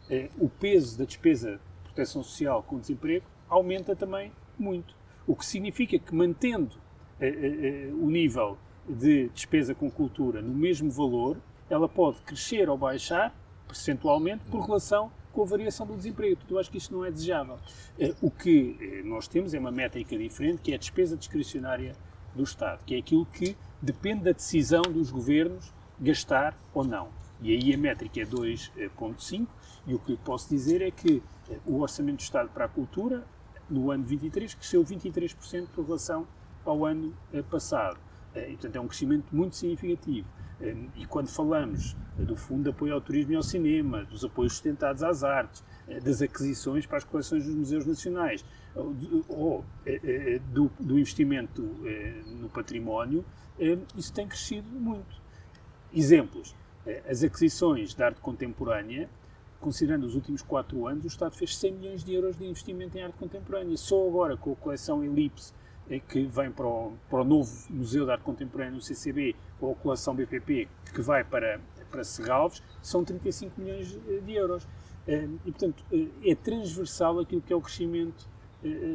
eh, 0.10 0.30
o 0.38 0.48
peso 0.48 0.98
da 0.98 1.06
despesa 1.06 1.54
de 1.54 1.84
proteção 1.84 2.24
social 2.24 2.64
com 2.64 2.80
desemprego 2.80 3.26
aumenta 3.50 3.96
também 3.96 4.32
muito. 4.58 4.96
O 5.28 5.36
que 5.36 5.46
significa 5.46 5.98
que, 6.00 6.14
mantendo 6.16 6.78
eh, 7.20 7.28
eh, 7.28 7.90
eh, 7.90 7.94
o 7.94 8.10
nível 8.10 8.58
de 8.90 9.30
despesa 9.30 9.76
com 9.76 9.92
cultura 9.92 10.42
no 10.42 10.54
mesmo 10.54 10.90
valor, 10.90 11.38
ela 11.70 11.88
pode 11.88 12.20
crescer 12.22 12.68
ou 12.68 12.78
baixar 12.78 13.34
percentualmente 13.68 14.44
por 14.50 14.66
relação 14.66 15.12
com 15.32 15.42
a 15.42 15.46
variação 15.46 15.86
do 15.86 15.96
desemprego. 15.96 16.36
Portanto, 16.36 16.52
eu 16.52 16.60
acho 16.60 16.72
que 16.72 16.78
isto 16.78 16.94
não 16.94 17.06
é 17.06 17.12
desejável. 17.12 17.58
Eh, 18.00 18.14
o 18.22 18.30
que 18.30 18.78
eh, 18.80 19.02
nós 19.04 19.28
temos 19.28 19.54
é 19.54 19.60
uma 19.60 19.72
métrica 19.72 20.18
diferente, 20.18 20.62
que 20.62 20.72
é 20.72 20.76
a 20.76 20.78
despesa 20.78 21.18
discricionária 21.18 21.96
do 22.36 22.44
Estado, 22.44 22.84
que 22.86 22.96
é 22.96 23.00
aquilo 23.00 23.26
que 23.26 23.56
depende 23.82 24.24
da 24.24 24.32
decisão 24.32 24.82
dos 24.82 25.12
governos 25.12 25.74
gastar 26.00 26.58
ou 26.74 26.84
não. 26.84 27.10
E 27.42 27.54
aí 27.54 27.74
a 27.74 27.78
métrica 27.78 28.22
é 28.22 28.26
2,5 28.26 29.48
e 29.88 29.96
o 29.96 30.00
que 30.00 30.16
posso 30.18 30.50
dizer 30.50 30.82
é 30.82 30.92
que 30.92 31.22
eh, 31.50 31.60
o 31.66 31.80
orçamento 31.80 32.18
do 32.18 32.22
Estado 32.22 32.50
para 32.50 32.66
a 32.66 32.68
cultura 32.68 33.26
no 33.70 33.92
ano 33.92 34.04
23 34.04 34.54
cresceu 34.54 34.84
23% 34.84 35.68
por 35.74 35.86
relação 35.86 36.28
ao 36.66 36.86
ano 36.86 37.14
passado. 37.50 37.98
E, 38.36 38.52
portanto, 38.52 38.76
é 38.76 38.80
um 38.80 38.88
crescimento 38.88 39.26
muito 39.32 39.56
significativo. 39.56 40.28
E 40.96 41.06
quando 41.06 41.28
falamos 41.28 41.96
do 42.18 42.36
Fundo 42.36 42.64
de 42.64 42.70
Apoio 42.70 42.94
ao 42.94 43.02
Turismo 43.02 43.34
e 43.34 43.36
ao 43.36 43.44
Cinema, 43.44 44.04
dos 44.06 44.24
apoios 44.24 44.54
sustentados 44.54 45.02
às 45.02 45.24
artes, 45.24 45.64
das 46.04 46.22
aquisições 46.22 46.86
para 46.86 46.98
as 46.98 47.04
coleções 47.04 47.46
dos 47.46 47.56
museus 47.56 47.86
nacionais, 47.86 48.46
ou 48.76 49.66
do, 50.54 51.00
investimento 51.00 51.62
no 52.40 52.50
património, 52.50 53.26
isso 53.96 54.14
tem 54.14 54.28
crescido 54.28 54.70
muito. 54.70 55.20
Exemplos. 55.94 56.56
As 57.08 57.24
aquisições 57.24 57.94
de 57.94 58.04
arte 58.04 58.22
contemporânea 58.22 59.10
considerando 59.62 60.06
os 60.06 60.16
últimos 60.16 60.42
quatro 60.42 60.88
anos, 60.88 61.06
o 61.06 61.08
Estado 61.08 61.36
fez 61.36 61.56
100 61.56 61.74
milhões 61.74 62.04
de 62.04 62.14
euros 62.14 62.38
de 62.38 62.46
investimento 62.46 62.98
em 62.98 63.04
arte 63.04 63.16
contemporânea. 63.18 63.78
Só 63.78 64.08
agora, 64.08 64.36
com 64.36 64.52
a 64.52 64.56
coleção 64.56 65.04
Elipse, 65.04 65.54
eh, 65.54 65.61
que 66.00 66.26
vem 66.26 66.52
para 66.52 66.66
o, 66.66 66.94
para 67.10 67.22
o 67.22 67.24
novo 67.24 67.52
Museu 67.70 68.06
de 68.06 68.12
Arte 68.12 68.24
Contemporânea 68.24 68.74
no 68.74 68.82
CCB, 68.82 69.36
ou 69.60 69.74
a 69.74 69.76
coleção 69.76 70.16
BPP, 70.16 70.68
que 70.94 71.02
vai 71.02 71.24
para, 71.24 71.60
para 71.90 72.04
Serralves, 72.04 72.64
são 72.82 73.04
35 73.04 73.60
milhões 73.60 74.00
eh, 74.08 74.20
de 74.20 74.34
euros. 74.34 74.68
Eh, 75.08 75.28
e, 75.46 75.52
portanto, 75.52 75.84
é 76.24 76.36
transversal 76.36 77.20
aquilo 77.20 77.42
que 77.42 77.52
é 77.52 77.56
o 77.56 77.62
crescimento 77.62 78.30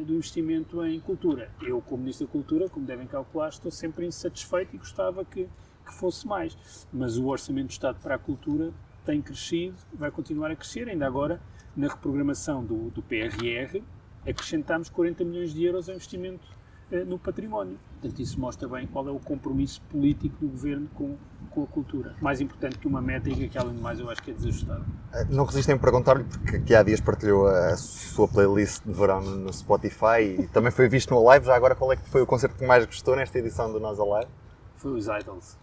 do 0.05 0.13
investimento 0.13 0.81
em 0.85 0.97
cultura. 0.97 1.51
Eu, 1.61 1.81
como 1.81 2.03
Ministro 2.03 2.25
da 2.25 2.31
Cultura, 2.31 2.69
como 2.69 2.85
devem 2.85 3.05
calcular, 3.05 3.49
estou 3.49 3.69
sempre 3.69 4.05
insatisfeito 4.05 4.73
e 4.73 4.77
gostava 4.77 5.25
que, 5.25 5.49
que 5.85 5.93
fosse 5.93 6.25
mais. 6.25 6.57
Mas 6.91 7.17
o 7.17 7.25
Orçamento 7.25 7.67
do 7.67 7.71
Estado 7.71 7.99
para 8.01 8.15
a 8.15 8.17
Cultura 8.17 8.71
tem 9.05 9.21
crescido, 9.21 9.75
vai 9.93 10.09
continuar 10.09 10.51
a 10.51 10.55
crescer. 10.55 10.87
Ainda 10.87 11.05
agora, 11.05 11.41
na 11.75 11.87
reprogramação 11.87 12.63
do, 12.63 12.89
do 12.91 13.01
PRR, 13.01 13.81
acrescentámos 14.25 14.89
40 14.89 15.23
milhões 15.23 15.53
de 15.53 15.63
euros 15.63 15.89
ao 15.89 15.95
investimento 15.95 16.47
eh, 16.49 16.56
no 17.05 17.19
património. 17.19 17.77
Portanto, 17.99 18.19
isso 18.21 18.39
mostra 18.39 18.67
bem 18.67 18.87
qual 18.87 19.07
é 19.07 19.11
o 19.11 19.19
compromisso 19.19 19.81
político 19.89 20.35
do 20.39 20.47
governo 20.47 20.87
com, 20.93 21.15
com 21.51 21.63
a 21.63 21.67
cultura. 21.67 22.15
Mais 22.21 22.39
importante 22.39 22.77
que 22.77 22.87
uma 22.87 23.01
métrica 23.01 23.47
que, 23.47 23.57
além 23.57 23.75
de 23.75 23.81
mais, 23.81 23.99
eu 23.99 24.09
acho 24.09 24.21
que 24.21 24.31
é 24.31 24.33
desajustada. 24.33 24.85
Eh, 25.13 25.25
não 25.29 25.45
resistem 25.45 25.75
a 25.75 25.77
perguntar-lhe, 25.77 26.23
porque 26.23 26.57
aqui 26.57 26.75
há 26.75 26.83
dias 26.83 27.01
partilhou 27.01 27.47
a 27.47 27.75
sua 27.75 28.27
playlist 28.27 28.83
de 28.85 28.93
verão 28.93 29.21
no 29.21 29.51
Spotify 29.51 30.21
e 30.39 30.47
também 30.47 30.71
foi 30.71 30.87
visto 30.87 31.13
no 31.13 31.23
live. 31.23 31.45
Já 31.45 31.55
agora, 31.55 31.75
qual 31.75 31.91
é 31.91 31.95
que 31.95 32.07
foi 32.09 32.21
o 32.21 32.25
concerto 32.25 32.55
que 32.55 32.65
mais 32.65 32.85
gostou 32.85 33.15
nesta 33.15 33.37
edição 33.37 33.71
do 33.71 33.79
Nós 33.79 33.99
Alive? 33.99 34.31
Foi 34.75 34.91
os 34.91 35.07
Idols 35.07 35.57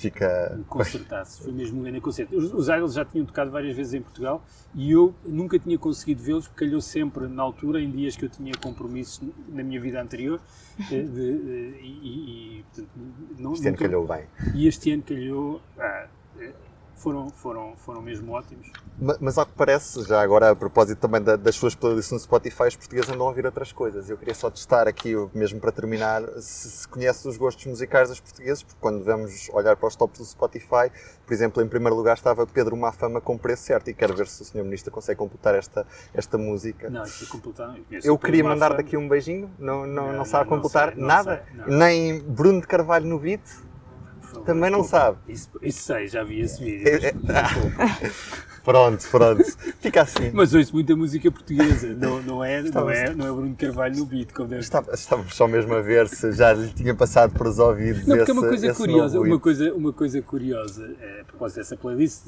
fica. 0.00 0.60
Concertar-se, 0.68 1.42
foi 1.42 1.52
mesmo 1.52 1.80
um 1.80 1.82
grande 1.82 2.00
concerto. 2.00 2.36
Os, 2.36 2.52
os 2.52 2.68
Idols 2.68 2.94
já 2.94 3.04
tinham 3.04 3.26
tocado 3.26 3.50
várias 3.50 3.76
vezes 3.76 3.94
em 3.94 4.02
Portugal 4.02 4.42
e 4.74 4.90
eu 4.92 5.14
nunca 5.24 5.58
tinha 5.58 5.78
conseguido 5.78 6.22
vê-los 6.22 6.48
porque 6.48 6.64
calhou 6.64 6.80
sempre 6.80 7.26
na 7.28 7.42
altura, 7.42 7.80
em 7.80 7.90
dias 7.90 8.16
que 8.16 8.24
eu 8.24 8.28
tinha 8.28 8.52
compromisso 8.62 9.32
na 9.48 9.62
minha 9.62 9.80
vida 9.80 10.00
anterior. 10.00 10.40
De, 10.88 11.02
de, 11.02 11.38
de, 11.38 11.78
e, 11.82 12.58
e, 12.58 12.64
portanto, 12.64 12.90
não, 13.38 13.52
este 13.52 13.68
ano 13.68 13.76
calhou 13.76 14.06
bem. 14.06 14.24
E 14.54 14.66
este 14.66 14.92
ano 14.92 15.02
calhou. 15.02 15.60
Ah, 15.78 16.06
foram, 17.00 17.30
foram, 17.30 17.74
foram 17.76 18.02
mesmo 18.02 18.32
ótimos. 18.32 18.70
Mas, 18.98 19.18
mas 19.18 19.38
ao 19.38 19.46
que 19.46 19.52
parece, 19.52 20.02
já 20.04 20.20
agora 20.20 20.50
a 20.50 20.56
propósito 20.56 20.98
também 20.98 21.22
da, 21.22 21.34
das 21.34 21.56
suas 21.56 21.74
playlists 21.74 22.12
no 22.12 22.18
Spotify, 22.18 22.64
os 22.64 22.76
portugueses 22.76 23.10
andam 23.10 23.26
a 23.26 23.28
ouvir 23.30 23.46
outras 23.46 23.72
coisas. 23.72 24.08
Eu 24.10 24.18
queria 24.18 24.34
só 24.34 24.50
testar 24.50 24.86
aqui, 24.86 25.14
mesmo 25.34 25.58
para 25.58 25.72
terminar, 25.72 26.22
se, 26.38 26.70
se 26.70 26.88
conhece 26.88 27.26
os 27.26 27.38
gostos 27.38 27.64
musicais 27.66 28.10
dos 28.10 28.20
portugueses, 28.20 28.62
porque 28.62 28.78
quando 28.80 29.02
vamos 29.02 29.48
olhar 29.52 29.76
para 29.76 29.88
os 29.88 29.96
tops 29.96 30.18
do 30.18 30.24
Spotify, 30.26 30.90
por 31.24 31.32
exemplo, 31.32 31.62
em 31.62 31.68
primeiro 31.68 31.96
lugar 31.96 32.16
estava 32.16 32.46
Pedro 32.46 32.76
Mafama 32.76 33.20
com 33.20 33.38
preço 33.38 33.62
certo 33.62 33.88
e 33.88 33.94
quero 33.94 34.14
ver 34.14 34.26
se 34.26 34.42
o 34.42 34.44
Sr. 34.44 34.62
Ministro 34.62 34.92
consegue 34.92 35.18
computar 35.18 35.54
esta, 35.54 35.86
esta 36.12 36.36
música. 36.36 36.90
Não, 36.90 37.02
isso 37.04 37.24
é 37.24 37.26
computar. 37.28 37.74
Eu, 37.90 38.00
eu 38.02 38.18
queria 38.18 38.44
mandar-te 38.44 38.80
aqui 38.80 38.96
um 38.96 39.08
beijinho, 39.08 39.50
não, 39.58 39.86
não, 39.86 40.08
não, 40.08 40.12
não 40.18 40.24
sabe 40.24 40.48
computar 40.48 40.88
não 40.88 40.96
sei, 40.96 41.06
nada? 41.06 41.44
Sei, 41.56 41.74
Nem 41.74 42.20
Bruno 42.20 42.60
de 42.60 42.66
Carvalho 42.66 43.06
no 43.06 43.18
beat? 43.18 43.40
Também 44.44 44.70
não 44.70 44.84
sabe. 44.84 45.18
Isso, 45.28 45.48
isso 45.62 45.82
sei, 45.82 46.08
já 46.08 46.22
vi 46.22 46.40
esse 46.40 46.62
vídeo. 46.62 46.88
É, 46.88 47.08
é, 47.08 47.12
pronto, 48.64 49.06
pronto. 49.10 49.44
Fica 49.80 50.02
assim. 50.02 50.30
Mas 50.32 50.54
ouço 50.54 50.72
muita 50.72 50.94
música 50.96 51.30
portuguesa, 51.30 51.94
não, 51.94 52.22
não, 52.22 52.44
é, 52.44 52.62
não, 52.62 52.90
é, 52.90 53.14
não 53.14 53.26
é 53.26 53.32
Bruno 53.32 53.56
Carvalho 53.56 53.96
no 53.96 54.06
beat, 54.06 54.32
como 54.32 54.48
deve 54.48 54.62
Está, 54.62 54.84
Estávamos 54.92 55.34
só 55.34 55.46
mesmo 55.46 55.74
a 55.74 55.80
ver 55.80 56.08
se 56.08 56.32
já 56.32 56.52
lhe 56.52 56.68
tinha 56.68 56.94
passado 56.94 57.32
por 57.32 57.46
os 57.46 57.58
ouvidos. 57.58 58.06
Não, 58.06 58.16
porque 58.16 58.30
é 58.30 58.34
uma 58.34 58.48
coisa 58.48 58.74
curiosa, 58.74 59.20
uma 59.20 59.40
coisa, 59.40 59.74
uma 59.74 59.92
coisa 59.92 60.22
curiosa, 60.22 60.96
é, 61.00 61.20
a 61.20 61.24
propósito 61.24 61.56
dessa 61.58 61.76
playlist, 61.76 62.22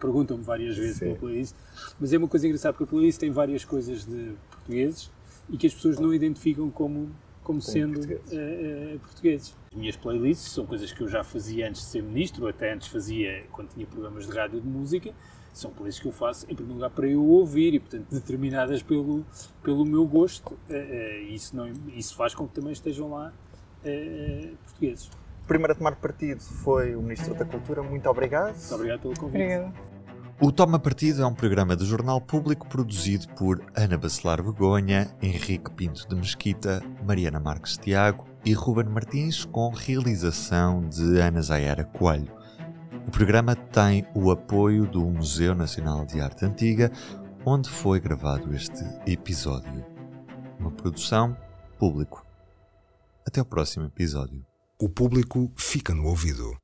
perguntam-me 0.00 0.42
várias 0.42 0.76
vezes 0.76 0.96
Sim. 0.96 1.06
pela 1.06 1.16
playlist, 1.16 1.54
mas 2.00 2.12
é 2.12 2.18
uma 2.18 2.28
coisa 2.28 2.46
engraçada 2.46 2.72
porque 2.72 2.84
a 2.84 2.86
playlist 2.86 3.20
tem 3.20 3.30
várias 3.30 3.64
coisas 3.64 4.04
de 4.04 4.32
portugueses 4.50 5.10
e 5.48 5.56
que 5.56 5.66
as 5.66 5.74
pessoas 5.74 5.98
não 5.98 6.14
identificam 6.14 6.70
como 6.70 7.10
como, 7.50 7.62
sendo 7.62 7.94
portugueses. 7.94 8.32
Uh, 8.32 8.94
uh, 8.94 8.98
portugueses. 9.00 9.56
As 9.70 9.78
minhas 9.78 9.96
playlists 9.96 10.52
são 10.52 10.66
coisas 10.66 10.92
que 10.92 11.00
eu 11.00 11.08
já 11.08 11.22
fazia 11.24 11.68
antes 11.68 11.82
de 11.82 11.86
ser 11.88 12.02
ministro, 12.02 12.44
ou 12.44 12.48
até 12.48 12.72
antes 12.72 12.88
fazia 12.88 13.44
quando 13.52 13.68
tinha 13.70 13.86
programas 13.86 14.26
de 14.26 14.32
rádio 14.32 14.60
de 14.60 14.66
música. 14.66 15.12
São 15.52 15.70
playlists 15.70 16.00
que 16.00 16.08
eu 16.08 16.12
faço, 16.12 16.44
em 16.44 16.54
primeiro 16.54 16.74
lugar, 16.74 16.90
para 16.90 17.08
eu 17.08 17.24
ouvir 17.24 17.74
e, 17.74 17.80
portanto, 17.80 18.06
determinadas 18.10 18.82
pelo, 18.82 19.24
pelo 19.62 19.84
meu 19.84 20.06
gosto. 20.06 20.54
Uh, 20.68 21.22
isso, 21.28 21.56
não, 21.56 21.70
isso 21.94 22.14
faz 22.14 22.34
com 22.34 22.46
que 22.46 22.54
também 22.54 22.72
estejam 22.72 23.10
lá 23.10 23.32
portugueses. 24.64 25.06
O 25.42 25.46
primeiro 25.46 25.72
a 25.72 25.76
tomar 25.76 25.96
partido 25.96 26.40
foi 26.40 26.94
o 26.94 27.02
Ministro 27.02 27.34
da 27.34 27.44
Cultura. 27.44 27.82
Muito 27.82 28.08
obrigado. 28.08 28.54
Muito 28.56 28.74
obrigado 28.74 29.00
pelo 29.00 29.16
convite. 29.16 29.42
Obrigado. 29.42 29.89
O 30.42 30.50
Toma 30.50 30.78
Partido 30.78 31.22
é 31.22 31.26
um 31.26 31.34
programa 31.34 31.76
do 31.76 31.84
Jornal 31.84 32.18
Público 32.18 32.66
produzido 32.66 33.28
por 33.34 33.62
Ana 33.76 33.98
Bacelar 33.98 34.42
Begonha, 34.42 35.14
Henrique 35.20 35.70
Pinto 35.72 36.08
de 36.08 36.16
Mesquita, 36.16 36.82
Mariana 37.06 37.38
Marques 37.38 37.76
Tiago 37.76 38.26
e 38.42 38.54
Ruben 38.54 38.86
Martins, 38.86 39.44
com 39.44 39.68
realização 39.68 40.88
de 40.88 41.20
Ana 41.20 41.42
Zayara 41.42 41.84
Coelho. 41.84 42.32
O 43.06 43.10
programa 43.10 43.54
tem 43.54 44.06
o 44.14 44.30
apoio 44.30 44.86
do 44.86 45.02
Museu 45.02 45.54
Nacional 45.54 46.06
de 46.06 46.22
Arte 46.22 46.46
Antiga, 46.46 46.90
onde 47.44 47.68
foi 47.68 48.00
gravado 48.00 48.54
este 48.54 48.82
episódio. 49.06 49.84
Uma 50.58 50.70
produção 50.70 51.36
público. 51.78 52.24
Até 53.26 53.42
o 53.42 53.44
próximo 53.44 53.84
episódio. 53.84 54.42
O 54.80 54.88
público 54.88 55.52
fica 55.54 55.94
no 55.94 56.06
ouvido. 56.06 56.56